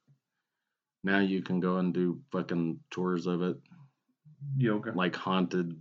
Now 1.04 1.20
you 1.20 1.42
can 1.42 1.60
go 1.60 1.78
and 1.78 1.94
do 1.94 2.22
fucking 2.32 2.80
tours 2.92 3.28
of 3.28 3.42
it. 3.42 3.58
Yoga. 4.58 4.92
like 4.94 5.16
haunted 5.16 5.76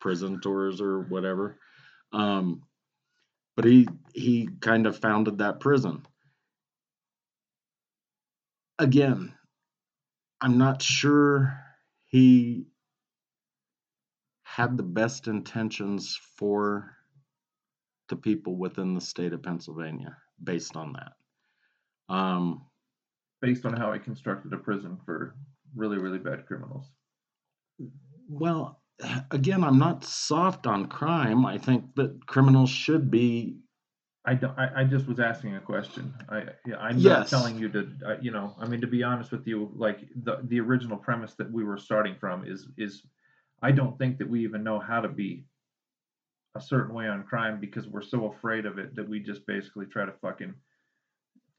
prison 0.00 0.40
tours 0.40 0.80
or 0.80 1.02
whatever. 1.02 1.58
Um, 2.12 2.62
but 3.56 3.64
he 3.64 3.88
he 4.14 4.48
kind 4.60 4.86
of 4.86 4.98
founded 4.98 5.38
that 5.38 5.60
prison. 5.60 6.06
Again, 8.78 9.34
I'm 10.40 10.56
not 10.58 10.80
sure 10.80 11.60
he 12.06 12.66
had 14.42 14.76
the 14.76 14.82
best 14.82 15.28
intentions 15.28 16.18
for 16.36 16.96
the 18.08 18.16
people 18.16 18.56
within 18.56 18.94
the 18.94 19.00
state 19.00 19.32
of 19.32 19.42
Pennsylvania 19.42 20.16
based 20.42 20.76
on 20.76 20.94
that. 20.94 21.12
Um, 22.12 22.66
based 23.40 23.64
on 23.64 23.72
how 23.74 23.92
he 23.92 23.98
constructed 23.98 24.52
a 24.52 24.58
prison 24.58 24.98
for 25.04 25.34
really, 25.74 25.98
really 25.98 26.18
bad 26.18 26.46
criminals. 26.46 26.90
Well, 28.28 28.80
again, 29.30 29.64
I'm 29.64 29.78
not 29.78 30.04
soft 30.04 30.66
on 30.66 30.86
crime. 30.86 31.46
I 31.46 31.58
think 31.58 31.94
that 31.96 32.26
criminals 32.26 32.70
should 32.70 33.10
be. 33.10 33.56
I, 34.26 34.34
don't, 34.34 34.56
I, 34.58 34.82
I 34.82 34.84
just 34.84 35.06
was 35.06 35.18
asking 35.18 35.56
a 35.56 35.60
question. 35.60 36.12
I 36.28 36.44
yeah, 36.66 36.76
I'm 36.76 36.98
Yes. 36.98 37.32
not 37.32 37.38
telling 37.38 37.58
you 37.58 37.70
to 37.70 37.88
uh, 38.06 38.16
you 38.20 38.30
know 38.30 38.54
I 38.60 38.66
mean 38.66 38.80
to 38.82 38.86
be 38.86 39.02
honest 39.02 39.32
with 39.32 39.46
you 39.46 39.72
like 39.74 40.00
the 40.24 40.40
the 40.44 40.60
original 40.60 40.98
premise 40.98 41.34
that 41.34 41.50
we 41.50 41.64
were 41.64 41.78
starting 41.78 42.14
from 42.20 42.46
is 42.46 42.68
is 42.76 43.02
I 43.62 43.72
don't 43.72 43.98
think 43.98 44.18
that 44.18 44.28
we 44.28 44.44
even 44.44 44.62
know 44.62 44.78
how 44.78 45.00
to 45.00 45.08
be 45.08 45.46
a 46.54 46.60
certain 46.60 46.94
way 46.94 47.08
on 47.08 47.22
crime 47.24 47.60
because 47.60 47.88
we're 47.88 48.02
so 48.02 48.26
afraid 48.26 48.66
of 48.66 48.78
it 48.78 48.94
that 48.94 49.08
we 49.08 49.20
just 49.20 49.46
basically 49.46 49.86
try 49.86 50.04
to 50.04 50.12
fucking 50.20 50.54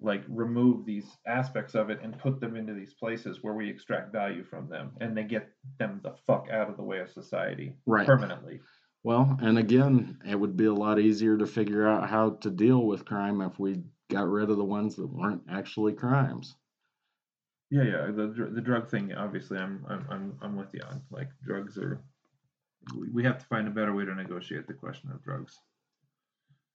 like 0.01 0.23
remove 0.27 0.85
these 0.85 1.05
aspects 1.27 1.75
of 1.75 1.89
it 1.91 1.99
and 2.01 2.17
put 2.19 2.39
them 2.41 2.55
into 2.55 2.73
these 2.73 2.93
places 2.93 3.39
where 3.43 3.53
we 3.53 3.69
extract 3.69 4.11
value 4.11 4.43
from 4.43 4.67
them 4.67 4.91
and 4.99 5.15
they 5.15 5.23
get 5.23 5.49
them 5.79 5.99
the 6.03 6.13
fuck 6.25 6.47
out 6.51 6.69
of 6.69 6.75
the 6.77 6.83
way 6.83 6.99
of 6.99 7.09
society 7.11 7.73
Right. 7.85 8.05
permanently. 8.07 8.59
Well, 9.03 9.37
and 9.41 9.57
again, 9.57 10.19
it 10.27 10.39
would 10.39 10.55
be 10.57 10.65
a 10.65 10.73
lot 10.73 10.99
easier 10.99 11.37
to 11.37 11.45
figure 11.47 11.87
out 11.87 12.09
how 12.09 12.31
to 12.41 12.49
deal 12.51 12.85
with 12.85 13.05
crime 13.05 13.41
if 13.41 13.57
we 13.59 13.83
got 14.09 14.27
rid 14.27 14.49
of 14.49 14.57
the 14.57 14.63
ones 14.65 14.95
that 14.95 15.07
weren't 15.07 15.41
actually 15.49 15.93
crimes. 15.93 16.55
Yeah, 17.71 17.83
yeah. 17.83 18.05
The 18.11 18.49
the 18.53 18.61
drug 18.61 18.89
thing, 18.89 19.13
obviously, 19.13 19.57
I'm 19.57 19.85
I'm 19.87 20.05
I'm 20.09 20.37
I'm 20.41 20.55
with 20.55 20.73
you 20.73 20.81
on. 20.87 21.01
Like 21.09 21.29
drugs 21.43 21.77
are, 21.77 22.03
we- 22.95 23.09
we 23.09 23.23
have 23.23 23.39
to 23.39 23.45
find 23.45 23.67
a 23.67 23.71
better 23.71 23.95
way 23.95 24.03
to 24.05 24.13
negotiate 24.13 24.67
the 24.67 24.73
question 24.73 25.09
of 25.11 25.23
drugs. 25.23 25.57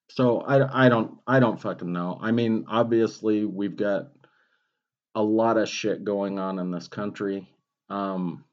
So 0.08 0.40
I, 0.40 0.86
I 0.86 0.88
don't 0.88 1.18
I 1.26 1.40
don't 1.40 1.60
fucking 1.60 1.92
know. 1.92 2.18
I 2.20 2.30
mean, 2.30 2.66
obviously 2.68 3.44
we've 3.44 3.76
got 3.76 4.08
a 5.14 5.22
lot 5.22 5.56
of 5.56 5.68
shit 5.68 6.04
going 6.04 6.38
on 6.38 6.58
in 6.58 6.70
this 6.70 6.88
country. 6.88 7.48
Um, 7.88 8.44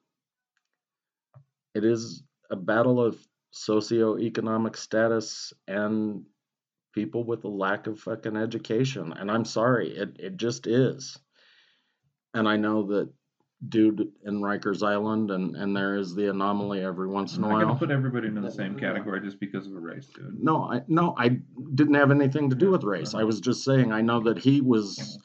it 1.75 1.83
is 1.83 2.23
a 2.49 2.55
battle 2.55 3.03
of 3.03 3.17
socioeconomic 3.53 4.75
status 4.75 5.53
and 5.67 6.23
people 6.93 7.23
with 7.23 7.43
a 7.43 7.49
lack 7.49 7.87
of 7.87 7.99
fucking 7.99 8.37
education. 8.37 9.13
And 9.13 9.29
I'm 9.29 9.45
sorry, 9.45 9.89
it, 9.95 10.15
it 10.19 10.37
just 10.37 10.67
is. 10.67 11.17
And 12.33 12.47
I 12.47 12.57
know 12.57 12.87
that 12.87 13.09
dude 13.69 14.11
in 14.25 14.41
Rikers 14.41 14.85
Island 14.85 15.31
and, 15.31 15.55
and 15.55 15.75
there 15.75 15.95
is 15.95 16.13
the 16.15 16.29
anomaly 16.29 16.83
every 16.83 17.07
once 17.07 17.37
in 17.37 17.43
a 17.43 17.47
gonna 17.47 17.65
while. 17.67 17.75
put 17.75 17.91
everybody 17.91 18.27
into 18.27 18.41
the 18.41 18.51
same 18.51 18.77
category 18.77 19.21
just 19.21 19.39
because 19.39 19.67
of 19.67 19.73
a 19.75 19.79
race, 19.79 20.07
dude. 20.07 20.37
No, 20.43 20.63
I 20.63 20.81
no, 20.87 21.13
I 21.17 21.39
didn't 21.75 21.93
have 21.95 22.11
anything 22.11 22.49
to 22.49 22.55
do 22.55 22.71
with 22.71 22.83
race. 22.83 23.13
I 23.13 23.19
Uh-huh. 23.19 23.27
was 23.27 23.39
just 23.39 23.63
saying 23.63 23.91
I 23.91 24.01
know 24.01 24.19
that 24.21 24.37
he 24.39 24.61
was 24.61 25.17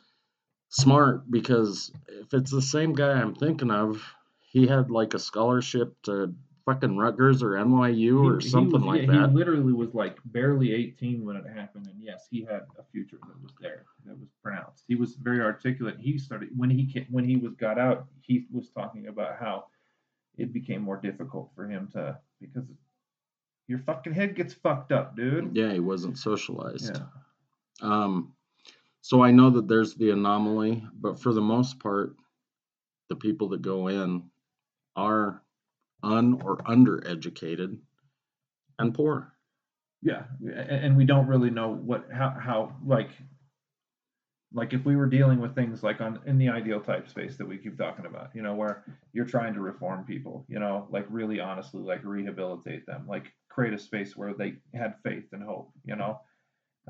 smart 0.68 1.30
because 1.30 1.90
if 2.08 2.32
it's 2.34 2.50
the 2.50 2.62
same 2.62 2.92
guy 2.92 3.12
I'm 3.12 3.34
thinking 3.34 3.70
of, 3.70 4.02
he 4.50 4.66
had 4.66 4.90
like 4.90 5.14
a 5.14 5.18
scholarship 5.18 5.94
to 6.04 6.34
fucking 6.68 6.96
Rutgers 6.98 7.42
or 7.42 7.52
NYU 7.56 8.22
or 8.24 8.38
He- 8.38 8.44
he 8.44 8.50
something 8.50 8.72
was- 8.80 8.84
like 8.84 9.02
yeah, 9.02 9.12
that. 9.22 9.30
He 9.30 9.34
literally 9.36 9.72
was 9.72 9.94
like 9.94 10.18
barely 10.26 10.72
18 10.72 11.24
when 11.24 11.36
it 11.36 11.46
happened, 11.46 11.86
and 11.86 12.00
yes, 12.02 12.26
he 12.30 12.42
had 12.42 12.66
a 12.78 12.82
future 12.92 13.18
that 13.26 13.42
was 13.42 13.52
there, 13.60 13.84
that 14.04 14.18
was 14.18 14.28
pronounced. 14.42 14.84
He 14.86 14.94
was 14.94 15.14
very 15.16 15.40
articulate. 15.40 15.96
He 15.98 16.18
started 16.18 16.50
when 16.56 16.68
he 16.70 16.92
ca- 16.92 17.06
when 17.10 17.24
he 17.24 17.36
was 17.36 17.54
got 17.54 17.78
out. 17.78 18.06
He 18.20 18.46
was 18.52 18.68
talking 18.70 19.06
about 19.08 19.36
how 19.38 19.66
it 20.36 20.52
became 20.52 20.82
more 20.82 20.98
difficult 21.00 21.50
for 21.54 21.66
him 21.66 21.88
to 21.88 22.18
because 22.40 22.66
your 23.66 23.78
fucking 23.78 24.12
head 24.12 24.34
gets 24.36 24.52
fucked 24.54 24.92
up, 24.92 25.16
dude. 25.16 25.56
Yeah, 25.56 25.72
he 25.72 25.80
wasn't 25.80 26.18
socialized. 26.18 26.94
Yeah. 26.94 27.06
Um, 27.80 28.34
so 29.00 29.22
I 29.22 29.30
know 29.30 29.48
that 29.50 29.68
there's 29.68 29.94
the 29.94 30.10
anomaly, 30.10 30.84
but 31.00 31.18
for 31.18 31.32
the 31.32 31.40
most 31.40 31.78
part, 31.78 32.14
the 33.08 33.16
people 33.16 33.48
that 33.48 33.62
go 33.62 33.88
in 33.88 34.30
are 34.96 35.42
un 36.02 36.40
or 36.42 36.58
undereducated 36.58 37.78
and 38.78 38.94
poor. 38.94 39.32
Yeah, 40.00 40.24
and 40.54 40.96
we 40.96 41.04
don't 41.04 41.26
really 41.26 41.50
know 41.50 41.70
what 41.70 42.06
how 42.12 42.30
how 42.30 42.76
like 42.86 43.10
like 44.52 44.72
if 44.72 44.84
we 44.84 44.96
were 44.96 45.06
dealing 45.06 45.40
with 45.40 45.54
things 45.54 45.82
like 45.82 46.00
on 46.00 46.20
in 46.24 46.38
the 46.38 46.48
ideal 46.48 46.80
type 46.80 47.08
space 47.08 47.36
that 47.36 47.46
we 47.48 47.58
keep 47.58 47.76
talking 47.76 48.06
about, 48.06 48.30
you 48.34 48.42
know, 48.42 48.54
where 48.54 48.84
you're 49.12 49.26
trying 49.26 49.54
to 49.54 49.60
reform 49.60 50.04
people, 50.04 50.46
you 50.48 50.58
know, 50.58 50.86
like 50.90 51.06
really 51.10 51.40
honestly, 51.40 51.82
like 51.82 52.04
rehabilitate 52.04 52.86
them, 52.86 53.06
like 53.08 53.32
create 53.50 53.74
a 53.74 53.78
space 53.78 54.16
where 54.16 54.32
they 54.34 54.54
had 54.72 54.94
faith 55.02 55.24
and 55.32 55.42
hope, 55.42 55.72
you 55.84 55.96
know, 55.96 56.20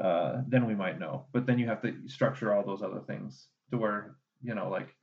uh, 0.01 0.43
then 0.47 0.67
we 0.67 0.75
might 0.75 1.01
know. 1.01 1.27
But 1.33 1.47
then 1.47 1.59
you 1.59 1.67
have 1.67 1.83
to 1.83 1.95
structure 2.07 2.55
all 2.55 2.65
those 2.65 2.83
other 2.83 3.01
things 3.07 3.49
to 3.71 3.79
where 3.79 4.17
you 4.43 4.55
know, 4.55 4.69
like 4.69 4.95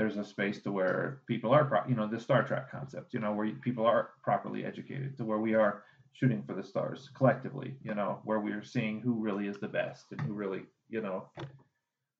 there's 0.00 0.16
a 0.16 0.24
space 0.24 0.62
to 0.62 0.72
where 0.72 1.20
people 1.26 1.52
are, 1.52 1.66
pro- 1.66 1.86
you 1.86 1.94
know, 1.94 2.08
the 2.08 2.18
Star 2.18 2.42
Trek 2.42 2.70
concept, 2.70 3.12
you 3.12 3.20
know, 3.20 3.34
where 3.34 3.50
people 3.60 3.84
are 3.84 4.12
properly 4.22 4.64
educated, 4.64 5.14
to 5.18 5.26
where 5.26 5.40
we 5.40 5.54
are 5.54 5.82
shooting 6.14 6.42
for 6.42 6.54
the 6.54 6.64
stars 6.64 7.10
collectively, 7.14 7.74
you 7.82 7.94
know, 7.94 8.18
where 8.24 8.40
we're 8.40 8.64
seeing 8.64 9.02
who 9.02 9.12
really 9.12 9.46
is 9.46 9.58
the 9.58 9.68
best 9.68 10.06
and 10.10 10.20
who 10.22 10.32
really, 10.32 10.62
you 10.88 11.02
know, 11.02 11.28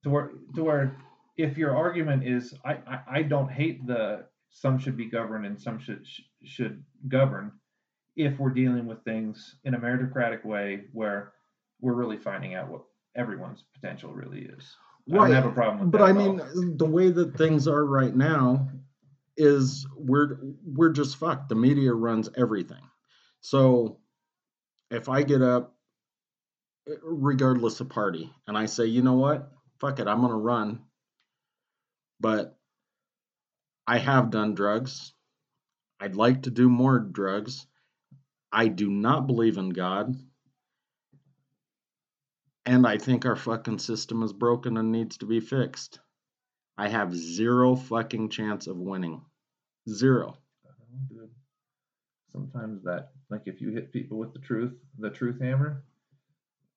to 0.02 0.10
where 0.10 0.30
to 0.54 0.62
where 0.62 0.94
if 1.38 1.56
your 1.56 1.74
argument 1.74 2.28
is 2.28 2.52
I 2.66 2.72
I, 2.86 3.00
I 3.18 3.22
don't 3.22 3.50
hate 3.50 3.86
the 3.86 4.26
some 4.50 4.78
should 4.78 4.98
be 4.98 5.06
governed 5.06 5.46
and 5.46 5.58
some 5.58 5.78
should 5.78 6.04
should 6.44 6.84
govern 7.08 7.50
if 8.14 8.38
we're 8.38 8.50
dealing 8.50 8.84
with 8.84 9.02
things 9.04 9.56
in 9.64 9.72
a 9.72 9.78
meritocratic 9.78 10.44
way 10.44 10.82
where 10.92 11.32
we're 11.80 11.94
really 11.94 12.18
finding 12.18 12.54
out 12.54 12.68
what 12.68 12.82
everyone's 13.16 13.64
potential 13.72 14.12
really 14.12 14.42
is. 14.42 14.76
I 15.12 15.16
don't 15.16 15.32
have 15.32 15.46
a 15.46 15.50
problem 15.52 15.80
with 15.80 15.92
but 15.92 15.98
that. 15.98 16.04
I 16.04 16.12
mean, 16.12 16.40
all. 16.40 16.74
the 16.76 16.86
way 16.86 17.10
that 17.10 17.36
things 17.36 17.66
are 17.68 17.84
right 17.84 18.14
now 18.14 18.68
is 19.36 19.86
we're 19.96 20.38
we're 20.64 20.92
just 20.92 21.16
fucked. 21.16 21.48
The 21.48 21.54
media 21.54 21.92
runs 21.92 22.28
everything. 22.36 22.82
So 23.40 23.98
if 24.90 25.08
I 25.08 25.22
get 25.22 25.42
up, 25.42 25.74
eh, 26.88 26.94
regardless 27.02 27.80
of 27.80 27.88
party, 27.88 28.30
and 28.46 28.56
I 28.56 28.66
say, 28.66 28.86
you 28.86 29.02
know 29.02 29.14
what, 29.14 29.50
fuck 29.80 29.98
it, 29.98 30.08
I'm 30.08 30.20
gonna 30.20 30.36
run, 30.36 30.80
but 32.20 32.58
I 33.86 33.98
have 33.98 34.30
done 34.30 34.54
drugs. 34.54 35.12
I'd 35.98 36.16
like 36.16 36.42
to 36.42 36.50
do 36.50 36.68
more 36.68 36.98
drugs. 36.98 37.66
I 38.52 38.68
do 38.68 38.90
not 38.90 39.26
believe 39.26 39.58
in 39.58 39.70
God. 39.70 40.16
And 42.66 42.86
I 42.86 42.98
think 42.98 43.24
our 43.24 43.36
fucking 43.36 43.78
system 43.78 44.22
is 44.22 44.32
broken 44.32 44.76
and 44.76 44.92
needs 44.92 45.16
to 45.18 45.26
be 45.26 45.40
fixed. 45.40 45.98
I 46.76 46.88
have 46.88 47.14
zero 47.14 47.74
fucking 47.74 48.30
chance 48.30 48.66
of 48.66 48.76
winning. 48.76 49.22
Zero. 49.88 50.36
I 50.64 50.68
don't 50.78 51.18
know, 51.18 51.22
dude. 51.22 51.30
Sometimes 52.32 52.82
that, 52.84 53.10
like, 53.28 53.42
if 53.46 53.60
you 53.60 53.70
hit 53.70 53.92
people 53.92 54.18
with 54.18 54.32
the 54.32 54.38
truth, 54.38 54.72
the 54.98 55.10
truth 55.10 55.40
hammer, 55.40 55.82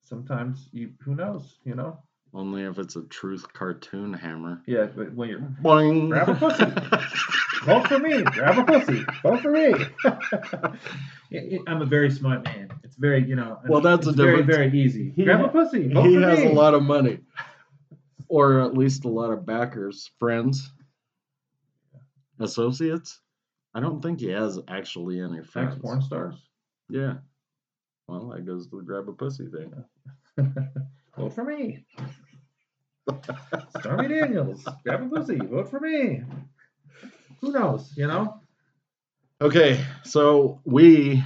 sometimes 0.02 0.68
you, 0.72 0.92
who 1.02 1.16
knows, 1.16 1.60
you 1.64 1.76
know? 1.76 2.00
Only 2.34 2.64
if 2.64 2.80
it's 2.80 2.96
a 2.96 3.04
truth 3.04 3.52
cartoon 3.54 4.14
hammer. 4.14 4.62
Yeah, 4.66 4.86
but 4.86 5.14
when 5.14 5.30
you're 5.30 5.40
Boing. 5.40 6.10
Grab 7.64 7.78
a 7.78 7.82
pussy. 7.82 7.88
vote 7.88 7.88
for 7.88 7.99
me, 7.99 8.24
grab 8.24 8.57
a 8.57 8.64
pussy, 8.64 9.05
vote 9.24 9.41
for 9.41 9.51
me. 9.51 9.74
It- 11.32 11.53
it- 11.53 11.61
I'm 11.66 11.82
a 11.82 11.86
very 11.86 12.11
smart 12.11 12.43
man. 12.43 12.70
It's 12.84 12.95
very, 12.95 13.26
you 13.28 13.36
know, 13.36 13.57
Well, 13.68 13.82
that's 13.82 14.05
a 14.05 14.11
very, 14.11 14.43
very 14.43 14.72
easy. 14.80 15.11
He 15.16 15.24
grab 15.24 15.41
a 15.43 15.47
pussy, 15.47 15.91
vote 15.91 16.03
he 16.05 16.16
for 16.16 16.22
has 16.22 16.39
me. 16.39 16.51
a 16.51 16.53
lot 16.53 16.74
of 16.76 16.84
money. 16.84 17.20
Or 18.28 18.61
at 18.61 18.76
least 18.78 19.05
a 19.05 19.09
lot 19.09 19.32
of 19.32 19.45
backers, 19.45 20.11
friends, 20.20 20.72
associates. 22.39 23.20
I 23.74 23.80
don't 23.80 24.01
think 24.01 24.20
he 24.20 24.30
has 24.30 24.59
actually 24.68 25.20
any 25.20 25.39
Ex 25.39 25.49
friends. 25.49 25.76
porn 25.82 26.01
stars. 26.03 26.36
Yeah. 26.89 27.16
Well, 28.07 28.30
that 28.30 28.45
goes 28.45 28.68
to 28.68 28.78
the 28.78 28.84
grab 28.84 29.07
a 29.09 29.14
pussy 29.14 29.47
thing. 29.47 29.74
vote 31.18 31.34
for 31.34 31.43
me. 31.43 31.86
Stormy 33.80 34.07
Daniels, 34.07 34.64
grab 34.86 35.03
a 35.03 35.07
pussy, 35.09 35.38
vote 35.38 35.70
for 35.70 35.80
me. 35.80 36.22
Who 37.44 37.52
knows, 37.52 37.91
you 37.98 38.08
know? 38.08 38.39
Okay, 39.41 39.84
so 40.06 40.62
we 40.64 41.22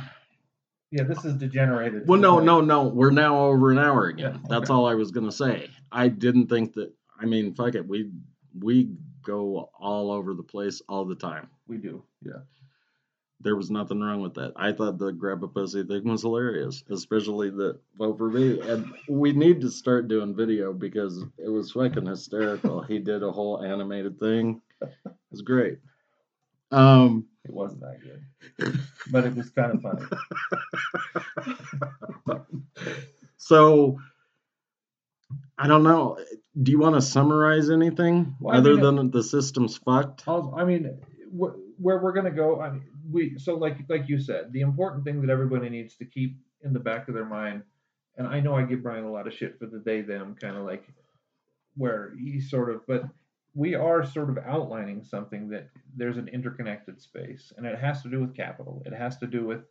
Yeah, 0.89 1.03
this 1.03 1.23
is 1.23 1.35
degenerated. 1.35 2.07
Well, 2.07 2.19
no, 2.19 2.39
no, 2.39 2.59
no. 2.59 2.87
We're 2.87 3.11
now 3.11 3.45
over 3.45 3.69
an 3.69 3.77
hour 3.77 4.07
again. 4.07 4.39
Yeah, 4.41 4.47
That's 4.49 4.71
all 4.71 4.87
I 4.87 4.95
was 4.95 5.11
gonna 5.11 5.31
say. 5.31 5.69
I 5.91 6.07
didn't 6.07 6.47
think 6.47 6.73
that. 6.73 6.91
I 7.19 7.25
mean, 7.25 7.53
fuck 7.53 7.75
it. 7.75 7.87
We 7.87 8.09
we 8.59 8.89
go 9.23 9.69
all 9.79 10.09
over 10.11 10.33
the 10.33 10.41
place 10.41 10.81
all 10.89 11.05
the 11.05 11.13
time. 11.13 11.49
We 11.67 11.77
do, 11.77 12.03
yeah. 12.23 12.41
There 13.41 13.55
was 13.55 13.69
nothing 13.69 14.01
wrong 14.01 14.21
with 14.21 14.33
that. 14.35 14.53
I 14.55 14.71
thought 14.71 14.97
the 14.97 15.11
grab 15.11 15.43
a 15.43 15.47
pussy 15.47 15.83
thing 15.83 16.05
was 16.05 16.23
hilarious, 16.23 16.83
especially 16.89 17.51
the 17.51 17.79
vote 17.95 18.17
for 18.17 18.31
me. 18.31 18.59
And 18.61 18.91
we 19.07 19.33
need 19.33 19.61
to 19.61 19.69
start 19.69 20.07
doing 20.07 20.35
video 20.35 20.73
because 20.73 21.23
it 21.37 21.49
was 21.49 21.73
fucking 21.73 22.07
hysterical. 22.07 22.81
he 22.81 22.97
did 22.97 23.21
a 23.21 23.31
whole 23.31 23.63
animated 23.63 24.19
thing. 24.19 24.63
It 24.81 24.91
was 25.29 25.43
great. 25.43 25.77
Um, 26.71 27.27
It 27.45 27.53
wasn't 27.53 27.81
that 27.81 27.99
good, 28.01 28.79
but 29.11 29.25
it 29.25 29.35
was 29.35 29.49
kind 29.51 29.73
of 29.73 29.81
funny. 29.81 30.05
so 33.37 33.99
I 35.57 35.67
don't 35.67 35.83
know. 35.83 36.19
Do 36.61 36.71
you 36.71 36.79
want 36.79 36.95
to 36.95 37.01
summarize 37.01 37.69
anything 37.69 38.35
Well, 38.39 38.55
I 38.55 38.59
other 38.59 38.75
mean, 38.75 38.95
than 38.95 39.11
the 39.11 39.23
system's 39.23 39.77
fucked? 39.77 40.23
I 40.27 40.63
mean, 40.65 40.99
wh- 41.31 41.55
where 41.79 41.99
we're 41.99 42.13
gonna 42.13 42.31
go, 42.31 42.61
I 42.61 42.71
mean, 42.71 42.83
we 43.11 43.37
so 43.37 43.55
like 43.55 43.77
like 43.89 44.09
you 44.09 44.19
said, 44.19 44.51
the 44.51 44.61
important 44.61 45.03
thing 45.05 45.21
that 45.21 45.29
everybody 45.29 45.69
needs 45.69 45.95
to 45.97 46.05
keep 46.05 46.37
in 46.63 46.73
the 46.73 46.79
back 46.79 47.07
of 47.07 47.13
their 47.13 47.25
mind, 47.25 47.63
and 48.17 48.27
I 48.27 48.39
know 48.39 48.55
I 48.55 48.63
give 48.63 48.83
Brian 48.83 49.05
a 49.05 49.11
lot 49.11 49.27
of 49.27 49.33
shit 49.33 49.57
for 49.57 49.65
the 49.67 49.79
they 49.79 50.01
them 50.01 50.35
kind 50.39 50.57
of 50.57 50.63
like 50.65 50.83
where 51.75 52.13
he 52.17 52.39
sort 52.41 52.71
of, 52.71 52.85
but 52.87 53.03
we 53.57 53.73
are 53.73 54.05
sort 54.05 54.29
of 54.29 54.37
outlining 54.45 55.03
something 55.03 55.49
that 55.49 55.67
there's 55.95 56.17
an 56.17 56.27
interconnected 56.27 57.01
space, 57.01 57.51
and 57.57 57.65
it 57.65 57.75
has 57.79 58.03
to 58.03 58.09
do 58.09 58.21
with 58.21 58.35
capital. 58.35 58.83
It 58.85 58.93
has 58.93 59.17
to 59.17 59.25
do 59.25 59.47
with 59.47 59.61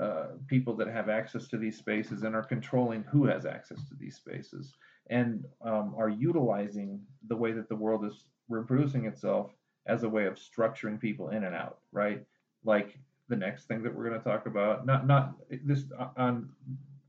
uh, 0.00 0.26
people 0.46 0.76
that 0.76 0.86
have 0.86 1.08
access 1.08 1.48
to 1.48 1.58
these 1.58 1.76
spaces 1.76 2.22
and 2.22 2.36
are 2.36 2.44
controlling 2.44 3.02
who 3.02 3.26
has 3.26 3.44
access 3.44 3.78
to 3.88 3.96
these 3.98 4.14
spaces 4.14 4.74
and 5.10 5.44
um, 5.64 5.92
are 5.98 6.08
utilizing 6.08 7.00
the 7.26 7.34
way 7.34 7.50
that 7.50 7.68
the 7.68 7.74
world 7.74 8.04
is 8.04 8.26
reproducing 8.48 9.06
itself 9.06 9.50
as 9.88 10.04
a 10.04 10.08
way 10.08 10.26
of 10.26 10.34
structuring 10.34 11.00
people 11.00 11.30
in 11.30 11.42
and 11.42 11.54
out, 11.54 11.78
right? 11.90 12.24
Like 12.64 12.96
the 13.28 13.36
next 13.36 13.64
thing 13.64 13.82
that 13.82 13.92
we're 13.92 14.08
going 14.08 14.20
to 14.20 14.24
talk 14.24 14.46
about, 14.46 14.86
not 14.86 15.04
not 15.04 15.34
this 15.64 15.82
on, 16.16 16.48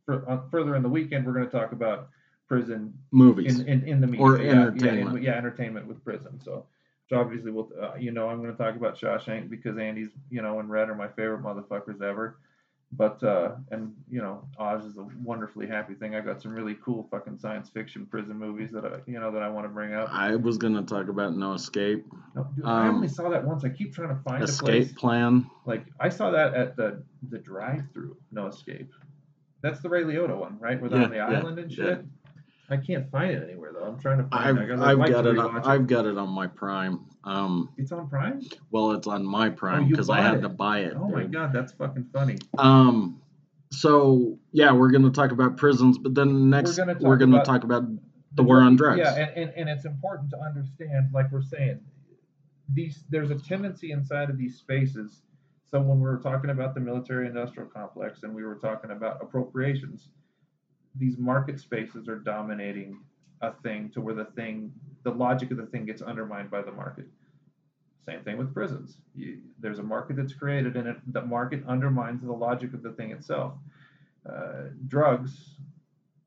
for, 0.04 0.28
on 0.28 0.50
further 0.50 0.76
in 0.76 0.82
the 0.82 0.90
weekend, 0.90 1.28
we're 1.28 1.34
going 1.34 1.46
to 1.46 1.58
talk 1.60 1.74
about 1.74 2.10
prison 2.48 2.94
Movies. 3.12 3.60
in, 3.60 3.68
in, 3.68 3.88
in 3.88 4.02
the 4.02 4.08
media 4.08 4.26
Or 4.26 4.38
yeah, 4.38 4.44
yeah, 4.44 4.52
in- 4.52 4.58
entertainment. 4.60 5.24
yeah, 5.24 5.32
entertainment 5.34 5.88
with 5.88 6.04
prison. 6.04 6.40
So, 6.44 6.66
so 7.10 7.20
obviously 7.20 7.52
we'll, 7.52 7.70
uh, 7.82 7.96
you 7.98 8.12
know, 8.12 8.30
I'm 8.30 8.42
going 8.42 8.52
to 8.56 8.58
talk 8.58 8.76
about 8.76 8.98
Shawshank 9.00 9.50
because 9.50 9.78
Andy's, 9.78 10.10
you 10.30 10.42
know, 10.42 10.60
and 10.60 10.70
Red 10.70 10.90
are 10.90 10.96
my 10.96 11.08
favorite 11.10 11.44
motherfuckers 11.44 12.02
ever. 12.02 12.38
But 12.94 13.22
uh, 13.22 13.56
and 13.72 13.94
you 14.10 14.22
know, 14.22 14.48
Oz 14.58 14.86
is 14.86 14.98
a 14.98 15.06
wonderfully 15.22 15.68
happy 15.68 15.94
thing. 15.94 16.16
I 16.16 16.22
got 16.22 16.42
some 16.42 16.54
really 16.54 16.78
cool 16.82 17.06
fucking 17.12 17.38
science 17.38 17.68
fiction 17.68 18.06
prison 18.06 18.38
movies 18.40 18.72
that 18.72 18.86
I, 18.86 19.00
you 19.06 19.20
know, 19.20 19.30
that 19.30 19.44
I 19.44 19.50
want 19.50 19.66
to 19.66 19.70
bring 19.70 19.94
up. 19.94 20.08
I 20.10 20.38
was 20.38 20.58
gonna 20.58 20.84
talk 20.84 21.10
about 21.10 21.36
No 21.36 21.52
Escape, 21.52 22.06
No, 22.34 22.48
dude, 22.56 22.64
I 22.64 22.88
um, 22.88 22.96
only 22.96 23.10
saw 23.10 23.28
that 23.28 23.44
once. 23.44 23.66
I 23.66 23.70
keep 23.70 23.94
trying 23.94 24.16
to 24.16 24.22
find 24.24 24.42
a 24.42 24.46
Escape 24.46 24.66
place. 24.68 24.92
Plan. 24.94 25.46
Like 25.66 25.84
I 26.00 26.08
saw 26.08 26.32
that 26.32 26.54
at 26.54 26.78
the 26.78 27.04
the 27.30 27.40
drive-through. 27.40 28.16
No 28.32 28.48
Escape. 28.48 28.90
That's 29.62 29.82
the 29.82 29.90
Ray 29.90 30.04
Liotta 30.04 30.38
one, 30.38 30.58
right? 30.58 30.80
Where 30.80 30.90
they're 30.90 31.04
on 31.04 31.10
the 31.10 31.18
Yeah, 31.18 31.30
yeah, 31.30 31.38
island 31.40 31.60
and 31.60 31.70
yeah. 31.78 31.96
I 32.70 32.78
can't 32.78 33.10
find 33.12 33.32
it 33.32 33.44
anywhere 33.44 33.72
though. 33.74 33.86
I'm 33.86 34.00
trying 34.00 34.18
to 34.20 34.26
find 34.26 34.60
I've 34.60 34.70
it. 34.70 34.80
I've 34.80 34.98
like 34.98 35.12
got 35.12 35.26
it. 35.26 35.38
On, 35.38 35.64
I've 35.66 35.88
got 35.88 36.06
it 36.06 36.18
on 36.18 36.30
my 36.30 36.48
Prime. 36.48 37.06
Um, 37.24 37.70
It's 37.78 37.92
on 37.92 38.10
Prime. 38.10 38.42
well, 38.72 38.92
it's 38.92 39.08
on 39.08 39.26
my 39.26 39.50
Prime 39.50 39.84
you 39.84 39.90
because 39.92 40.10
I 40.10 40.22
had 40.22 40.36
it? 40.36 40.42
to 40.42 40.50
buy 40.50 40.80
it. 40.80 40.94
Oh 40.96 41.08
my 41.10 41.26
god, 41.26 41.54
that's 41.54 41.74
fucking 41.74 42.08
funny. 42.14 42.38
Um, 42.58 43.22
so 43.72 44.40
yeah, 44.52 44.72
we're 44.74 44.92
gonna 44.92 45.12
talk 45.12 45.32
about 45.32 45.58
prisons, 45.58 45.98
but 45.98 46.16
then 46.16 46.50
next 46.50 46.78
we're 46.78 46.86
gonna 46.86 46.98
we're 47.02 47.18
gonna 47.18 47.36
about 47.38 47.46
talk 47.46 47.64
about 47.64 47.84
the 48.34 48.44
war 48.44 48.62
on 48.62 48.76
drugs. 48.76 49.00
Yeah, 49.00 49.16
and, 49.16 49.32
and, 49.38 49.54
and 49.58 49.70
it's 49.70 49.86
important 49.86 50.30
to 50.32 50.38
understand, 50.40 51.10
like 51.14 51.32
we're 51.32 51.42
saying, 51.42 51.80
these 52.74 53.04
there's 53.10 53.32
a 53.32 53.36
tendency 53.40 53.92
inside 53.92 54.30
of 54.30 54.38
these 54.38 54.58
spaces 54.58 55.22
So 55.66 55.80
when 55.82 55.98
we 56.00 56.04
were 56.06 56.20
talking 56.20 56.50
about 56.50 56.76
the 56.76 56.82
military 56.82 57.28
industrial 57.28 57.70
complex 57.70 58.24
and 58.24 58.34
we 58.36 58.44
were 58.44 58.56
talking 58.56 58.92
about 58.92 59.22
appropriations, 59.22 60.10
these 60.98 61.18
market 61.18 61.60
spaces 61.60 62.08
are 62.08 62.18
dominating 62.18 63.00
a 63.42 63.54
thing 63.64 63.90
to 63.94 64.02
where 64.02 64.16
the 64.16 64.26
thing, 64.26 64.72
the 65.04 65.12
logic 65.12 65.52
of 65.52 65.58
the 65.58 65.66
thing 65.66 65.86
gets 65.86 66.02
undermined 66.02 66.50
by 66.50 66.62
the 66.62 66.72
market. 66.72 67.06
Same 68.06 68.24
thing 68.24 68.38
with 68.38 68.54
prisons. 68.54 68.98
You, 69.16 69.40
there's 69.60 69.80
a 69.80 69.84
market 69.84 70.16
that's 70.16 70.34
created, 70.34 70.76
and 70.78 70.88
it, 70.88 70.98
the 71.14 71.22
market 71.22 71.62
undermines 71.68 72.22
the 72.22 72.32
logic 72.32 72.74
of 72.74 72.82
the 72.82 72.94
thing 72.94 73.12
itself. 73.12 73.54
Uh, 74.28 74.70
drugs 74.88 75.56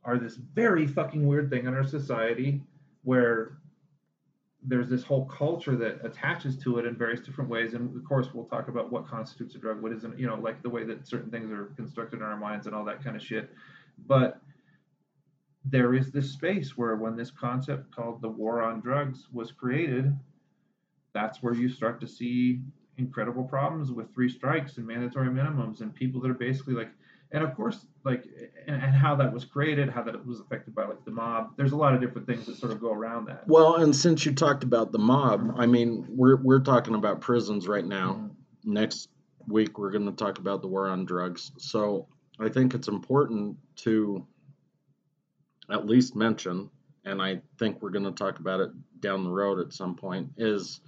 are 0.04 0.18
this 0.18 0.36
very 0.36 0.86
fucking 0.86 1.26
weird 1.26 1.50
thing 1.50 1.66
in 1.66 1.74
our 1.74 1.84
society 1.84 2.62
where 3.02 3.58
there's 4.62 4.88
this 4.88 5.02
whole 5.02 5.24
culture 5.26 5.74
that 5.76 6.04
attaches 6.04 6.56
to 6.58 6.78
it 6.78 6.84
in 6.84 6.94
various 6.94 7.20
different 7.20 7.48
ways. 7.48 7.72
And 7.72 7.96
of 7.96 8.04
course, 8.04 8.28
we'll 8.34 8.44
talk 8.44 8.68
about 8.68 8.92
what 8.92 9.06
constitutes 9.06 9.54
a 9.54 9.58
drug, 9.58 9.82
what 9.82 9.92
isn't, 9.92 10.18
you 10.18 10.26
know, 10.26 10.34
like 10.34 10.62
the 10.62 10.68
way 10.68 10.84
that 10.84 11.06
certain 11.06 11.30
things 11.30 11.50
are 11.50 11.72
constructed 11.76 12.18
in 12.18 12.22
our 12.22 12.36
minds 12.36 12.66
and 12.66 12.74
all 12.74 12.84
that 12.84 13.02
kind 13.02 13.16
of 13.16 13.22
shit. 13.22 13.50
But 14.06 14.40
there 15.64 15.94
is 15.94 16.10
this 16.10 16.30
space 16.30 16.76
where 16.76 16.96
when 16.96 17.16
this 17.16 17.30
concept 17.30 17.94
called 17.94 18.22
the 18.22 18.28
war 18.28 18.62
on 18.62 18.80
drugs 18.80 19.28
was 19.32 19.52
created, 19.52 20.16
that's 21.12 21.42
where 21.42 21.54
you 21.54 21.68
start 21.68 22.00
to 22.00 22.06
see 22.06 22.60
incredible 22.96 23.44
problems 23.44 23.90
with 23.90 24.12
three 24.14 24.28
strikes 24.28 24.76
and 24.76 24.86
mandatory 24.86 25.28
minimums 25.28 25.80
and 25.80 25.94
people 25.94 26.20
that 26.20 26.30
are 26.30 26.34
basically 26.34 26.74
like 26.74 26.90
and 27.32 27.42
of 27.42 27.54
course 27.56 27.86
like 28.04 28.24
and, 28.66 28.82
and, 28.82 28.94
how 28.94 29.14
that 29.14 29.32
was 29.32 29.44
created 29.44 29.88
how 29.88 30.02
that 30.02 30.24
was 30.26 30.40
affected 30.40 30.74
by 30.74 30.84
like 30.84 31.02
the 31.04 31.10
mob. 31.10 31.56
There's 31.56 31.72
a 31.72 31.76
lot 31.76 31.94
of 31.94 32.00
different 32.00 32.26
things 32.26 32.46
that 32.46 32.56
sort 32.56 32.72
of 32.72 32.80
go 32.80 32.92
around 32.92 33.26
that. 33.26 33.46
Well 33.46 33.76
and 33.76 33.94
since 33.94 34.26
you 34.26 34.32
talked 34.32 34.64
about 34.64 34.92
the 34.92 34.98
mob 34.98 35.54
i 35.58 35.66
mean 35.66 36.04
we're 36.08 36.36
we're 36.36 36.60
talking 36.60 36.94
about 36.94 37.20
prisons 37.20 37.66
right 37.66 37.86
now. 37.86 38.12
Mm-hmm. 38.12 38.72
next 38.72 39.08
week 39.46 39.78
we're 39.78 39.90
going 39.90 40.06
to 40.06 40.12
talk 40.12 40.38
about 40.38 40.60
the 40.62 40.68
war 40.68 40.88
on 40.88 41.04
drugs. 41.04 41.52
So 41.58 42.06
i 42.38 42.48
think 42.48 42.74
it's 42.74 42.88
important 42.88 43.56
to 43.76 44.26
at 45.72 45.86
least 45.86 46.16
mention 46.16 46.70
and 47.04 47.20
i 47.22 47.40
think 47.58 47.80
we're 47.80 47.90
going 47.90 48.04
to 48.04 48.12
talk 48.12 48.38
about 48.38 48.60
it 48.60 48.70
down 49.00 49.24
the 49.24 49.30
road 49.30 49.58
at 49.58 49.72
some 49.72 49.94
point 49.94 50.28
is 50.36 50.80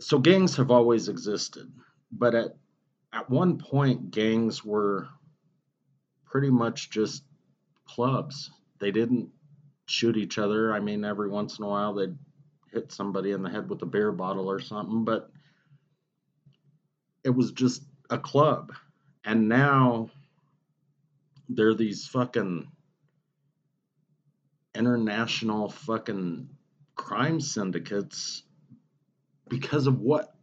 so 0.00 0.18
gangs 0.18 0.56
have 0.56 0.70
always 0.70 1.08
existed 1.08 1.70
but 2.12 2.34
at 2.34 2.56
at 3.12 3.30
one 3.30 3.56
point 3.56 4.10
gangs 4.10 4.64
were 4.64 5.08
pretty 6.26 6.50
much 6.50 6.90
just 6.90 7.22
clubs. 7.86 8.50
They 8.78 8.90
didn't 8.90 9.30
shoot 9.86 10.16
each 10.16 10.38
other. 10.38 10.74
I 10.74 10.80
mean, 10.80 11.04
every 11.04 11.30
once 11.30 11.58
in 11.58 11.64
a 11.64 11.68
while 11.68 11.94
they'd 11.94 12.16
hit 12.72 12.92
somebody 12.92 13.30
in 13.30 13.42
the 13.42 13.48
head 13.48 13.70
with 13.70 13.80
a 13.82 13.86
beer 13.86 14.12
bottle 14.12 14.50
or 14.50 14.60
something, 14.60 15.04
but 15.04 15.30
it 17.24 17.30
was 17.30 17.52
just 17.52 17.84
a 18.10 18.18
club. 18.18 18.72
And 19.24 19.48
now 19.48 20.10
they're 21.48 21.74
these 21.74 22.06
fucking 22.06 22.68
international 24.74 25.68
fucking 25.70 26.48
crime 26.94 27.40
syndicates 27.40 28.42
because 29.48 29.86
of 29.86 30.00
what 30.00 30.34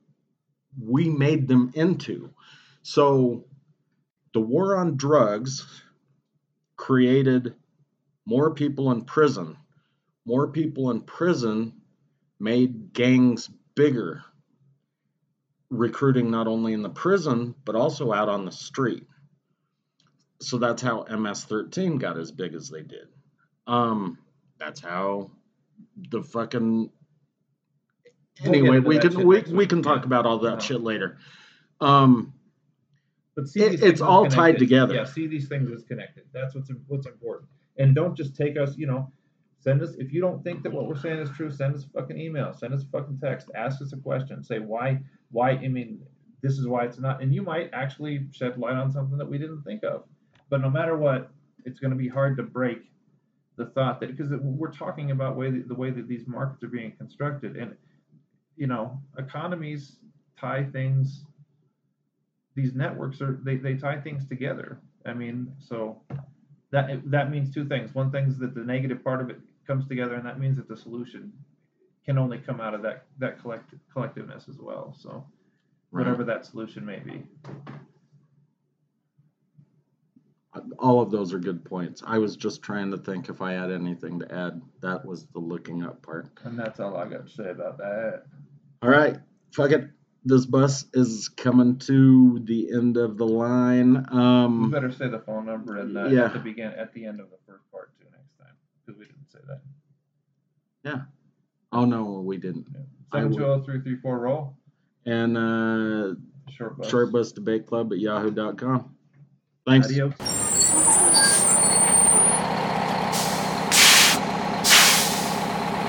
we 0.81 1.09
made 1.09 1.47
them 1.47 1.71
into. 1.75 2.31
So 2.81 3.45
the 4.33 4.41
war 4.41 4.77
on 4.77 4.97
drugs 4.97 5.65
created 6.75 7.53
more 8.25 8.53
people 8.53 8.91
in 8.91 9.05
prison. 9.05 9.57
More 10.25 10.47
people 10.47 10.91
in 10.91 11.01
prison 11.01 11.73
made 12.39 12.93
gangs 12.93 13.49
bigger, 13.75 14.23
recruiting 15.69 16.31
not 16.31 16.47
only 16.47 16.73
in 16.73 16.81
the 16.81 16.89
prison, 16.89 17.55
but 17.65 17.75
also 17.75 18.13
out 18.13 18.29
on 18.29 18.45
the 18.45 18.51
street. 18.51 19.05
So 20.43 20.57
that's 20.57 20.81
how 20.81 21.03
MS 21.03 21.45
13 21.45 21.97
got 21.97 22.17
as 22.17 22.31
big 22.31 22.53
as 22.53 22.69
they 22.69 22.81
did. 22.81 23.07
Um, 23.67 24.17
that's 24.59 24.79
how 24.79 25.31
the 26.09 26.21
fucking. 26.21 26.89
Anyway, 28.43 28.79
we 28.79 28.99
can 28.99 29.27
we, 29.27 29.41
we 29.41 29.67
can 29.67 29.83
talk 29.83 30.05
about 30.05 30.25
all 30.25 30.39
that 30.39 30.61
shit 30.61 30.81
later. 30.81 31.17
Um, 31.79 32.33
but 33.35 33.47
see, 33.47 33.63
it, 33.63 33.83
it's 33.83 34.01
all 34.01 34.27
tied 34.27 34.57
together. 34.59 34.93
Yeah, 34.93 35.05
see 35.05 35.27
these 35.27 35.47
things 35.47 35.71
as 35.71 35.83
connected. 35.83 36.23
That's 36.33 36.55
what's 36.55 36.71
what's 36.87 37.07
important. 37.07 37.49
And 37.77 37.95
don't 37.95 38.15
just 38.15 38.35
take 38.35 38.57
us, 38.57 38.77
you 38.77 38.85
know, 38.85 39.11
send 39.59 39.81
us 39.81 39.95
if 39.97 40.13
you 40.13 40.21
don't 40.21 40.43
think 40.43 40.63
that 40.63 40.71
what 40.71 40.87
we're 40.87 40.99
saying 40.99 41.19
is 41.19 41.29
true, 41.31 41.49
send 41.49 41.75
us 41.75 41.85
a 41.85 41.89
fucking 41.89 42.19
email, 42.19 42.53
send 42.53 42.73
us 42.73 42.83
a 42.83 42.87
fucking 42.87 43.19
text, 43.19 43.49
ask 43.55 43.81
us 43.81 43.93
a 43.93 43.97
question, 43.97 44.43
say 44.43 44.59
why 44.59 44.99
why 45.31 45.51
I 45.51 45.67
mean 45.67 46.01
this 46.41 46.57
is 46.59 46.67
why 46.67 46.85
it's 46.85 46.99
not 46.99 47.21
and 47.21 47.33
you 47.33 47.41
might 47.41 47.69
actually 47.73 48.27
shed 48.31 48.57
light 48.57 48.75
on 48.75 48.91
something 48.91 49.17
that 49.17 49.29
we 49.29 49.37
didn't 49.37 49.63
think 49.63 49.83
of. 49.83 50.03
But 50.53 50.61
no 50.61 50.69
matter 50.69 50.95
what, 50.95 51.31
it's 51.65 51.79
going 51.79 51.89
to 51.89 51.97
be 51.97 52.07
hard 52.07 52.37
to 52.37 52.43
break 52.43 52.83
the 53.55 53.65
thought 53.65 53.99
that 54.01 54.15
because 54.15 54.31
we're 54.39 54.71
talking 54.71 55.09
about 55.09 55.35
way 55.35 55.49
the 55.49 55.73
way 55.73 55.89
that 55.89 56.07
these 56.07 56.27
markets 56.27 56.61
are 56.61 56.67
being 56.67 56.91
constructed 56.91 57.55
and 57.55 57.75
you 58.55 58.67
know 58.67 59.01
economies 59.17 59.97
tie 60.39 60.63
things 60.63 61.25
these 62.53 62.75
networks 62.75 63.19
are 63.19 63.39
they, 63.43 63.55
they 63.55 63.73
tie 63.73 63.99
things 63.99 64.27
together. 64.27 64.79
I 65.07 65.15
mean, 65.15 65.51
so 65.57 65.99
that 66.69 67.01
that 67.09 67.31
means 67.31 67.51
two 67.51 67.65
things. 67.65 67.95
One 67.95 68.11
thing 68.11 68.27
is 68.27 68.37
that 68.37 68.53
the 68.53 68.61
negative 68.61 69.03
part 69.03 69.21
of 69.21 69.31
it 69.31 69.39
comes 69.65 69.87
together, 69.87 70.13
and 70.13 70.25
that 70.27 70.39
means 70.39 70.57
that 70.57 70.67
the 70.67 70.77
solution 70.77 71.33
can 72.05 72.19
only 72.19 72.37
come 72.37 72.61
out 72.61 72.75
of 72.75 72.83
that 72.83 73.05
that 73.17 73.41
collect, 73.41 73.73
collectiveness 73.91 74.47
as 74.47 74.59
well. 74.59 74.95
So 74.99 75.25
whatever 75.89 76.23
that 76.23 76.45
solution 76.45 76.85
may 76.85 76.99
be. 76.99 77.23
All 80.79 81.01
of 81.01 81.09
those 81.11 81.33
are 81.33 81.39
good 81.39 81.65
points. 81.65 82.03
I 82.05 82.17
was 82.19 82.35
just 82.35 82.61
trying 82.61 82.91
to 82.91 82.97
think 82.97 83.29
if 83.29 83.41
I 83.41 83.53
had 83.53 83.71
anything 83.71 84.19
to 84.19 84.33
add. 84.33 84.61
That 84.81 85.05
was 85.05 85.25
the 85.27 85.39
looking 85.39 85.83
up 85.83 86.01
part. 86.01 86.29
And 86.43 86.59
that's 86.59 86.79
all 86.79 86.95
I 86.95 87.07
got 87.07 87.27
to 87.27 87.33
say 87.33 87.49
about 87.49 87.77
that. 87.77 88.23
All 88.81 88.89
right. 88.89 89.17
Fuck 89.51 89.71
it 89.71 89.89
this 90.25 90.45
bus 90.45 90.85
is 90.93 91.29
coming 91.29 91.77
to 91.77 92.39
the 92.43 92.71
end 92.73 92.97
of 92.97 93.17
the 93.17 93.25
line. 93.25 94.05
Um, 94.09 94.63
you 94.63 94.69
better 94.69 94.91
say 94.91 95.09
the 95.09 95.19
phone 95.19 95.45
number 95.45 95.77
and 95.77 95.95
the, 95.95 96.09
yeah. 96.09 96.25
at 96.25 96.33
the 96.33 96.39
begin 96.39 96.71
at 96.71 96.93
the 96.93 97.05
end 97.05 97.19
of 97.19 97.29
the 97.29 97.37
first 97.45 97.69
part 97.71 97.91
too 97.99 98.05
next 98.11 98.37
time 98.37 98.55
because 98.85 98.99
we 98.99 99.05
didn't 99.05 99.31
say 99.31 99.39
that. 99.47 99.61
Yeah. 100.83 101.01
Oh 101.71 101.85
no, 101.85 102.21
we 102.25 102.37
didn't. 102.37 102.67
Seven 103.13 103.31
two 103.31 103.39
zero 103.39 103.61
three 103.63 103.81
three 103.81 103.97
four 103.97 104.19
roll. 104.19 104.57
And 105.05 105.37
uh, 105.37 106.15
short 106.51 106.77
bus. 106.77 106.89
short 106.89 107.11
bus 107.11 107.31
debate 107.33 107.65
club 107.65 107.91
at 107.91 107.99
yahoo.com. 107.99 108.95
Thanks. 109.65 109.87
Adios. 109.87 110.13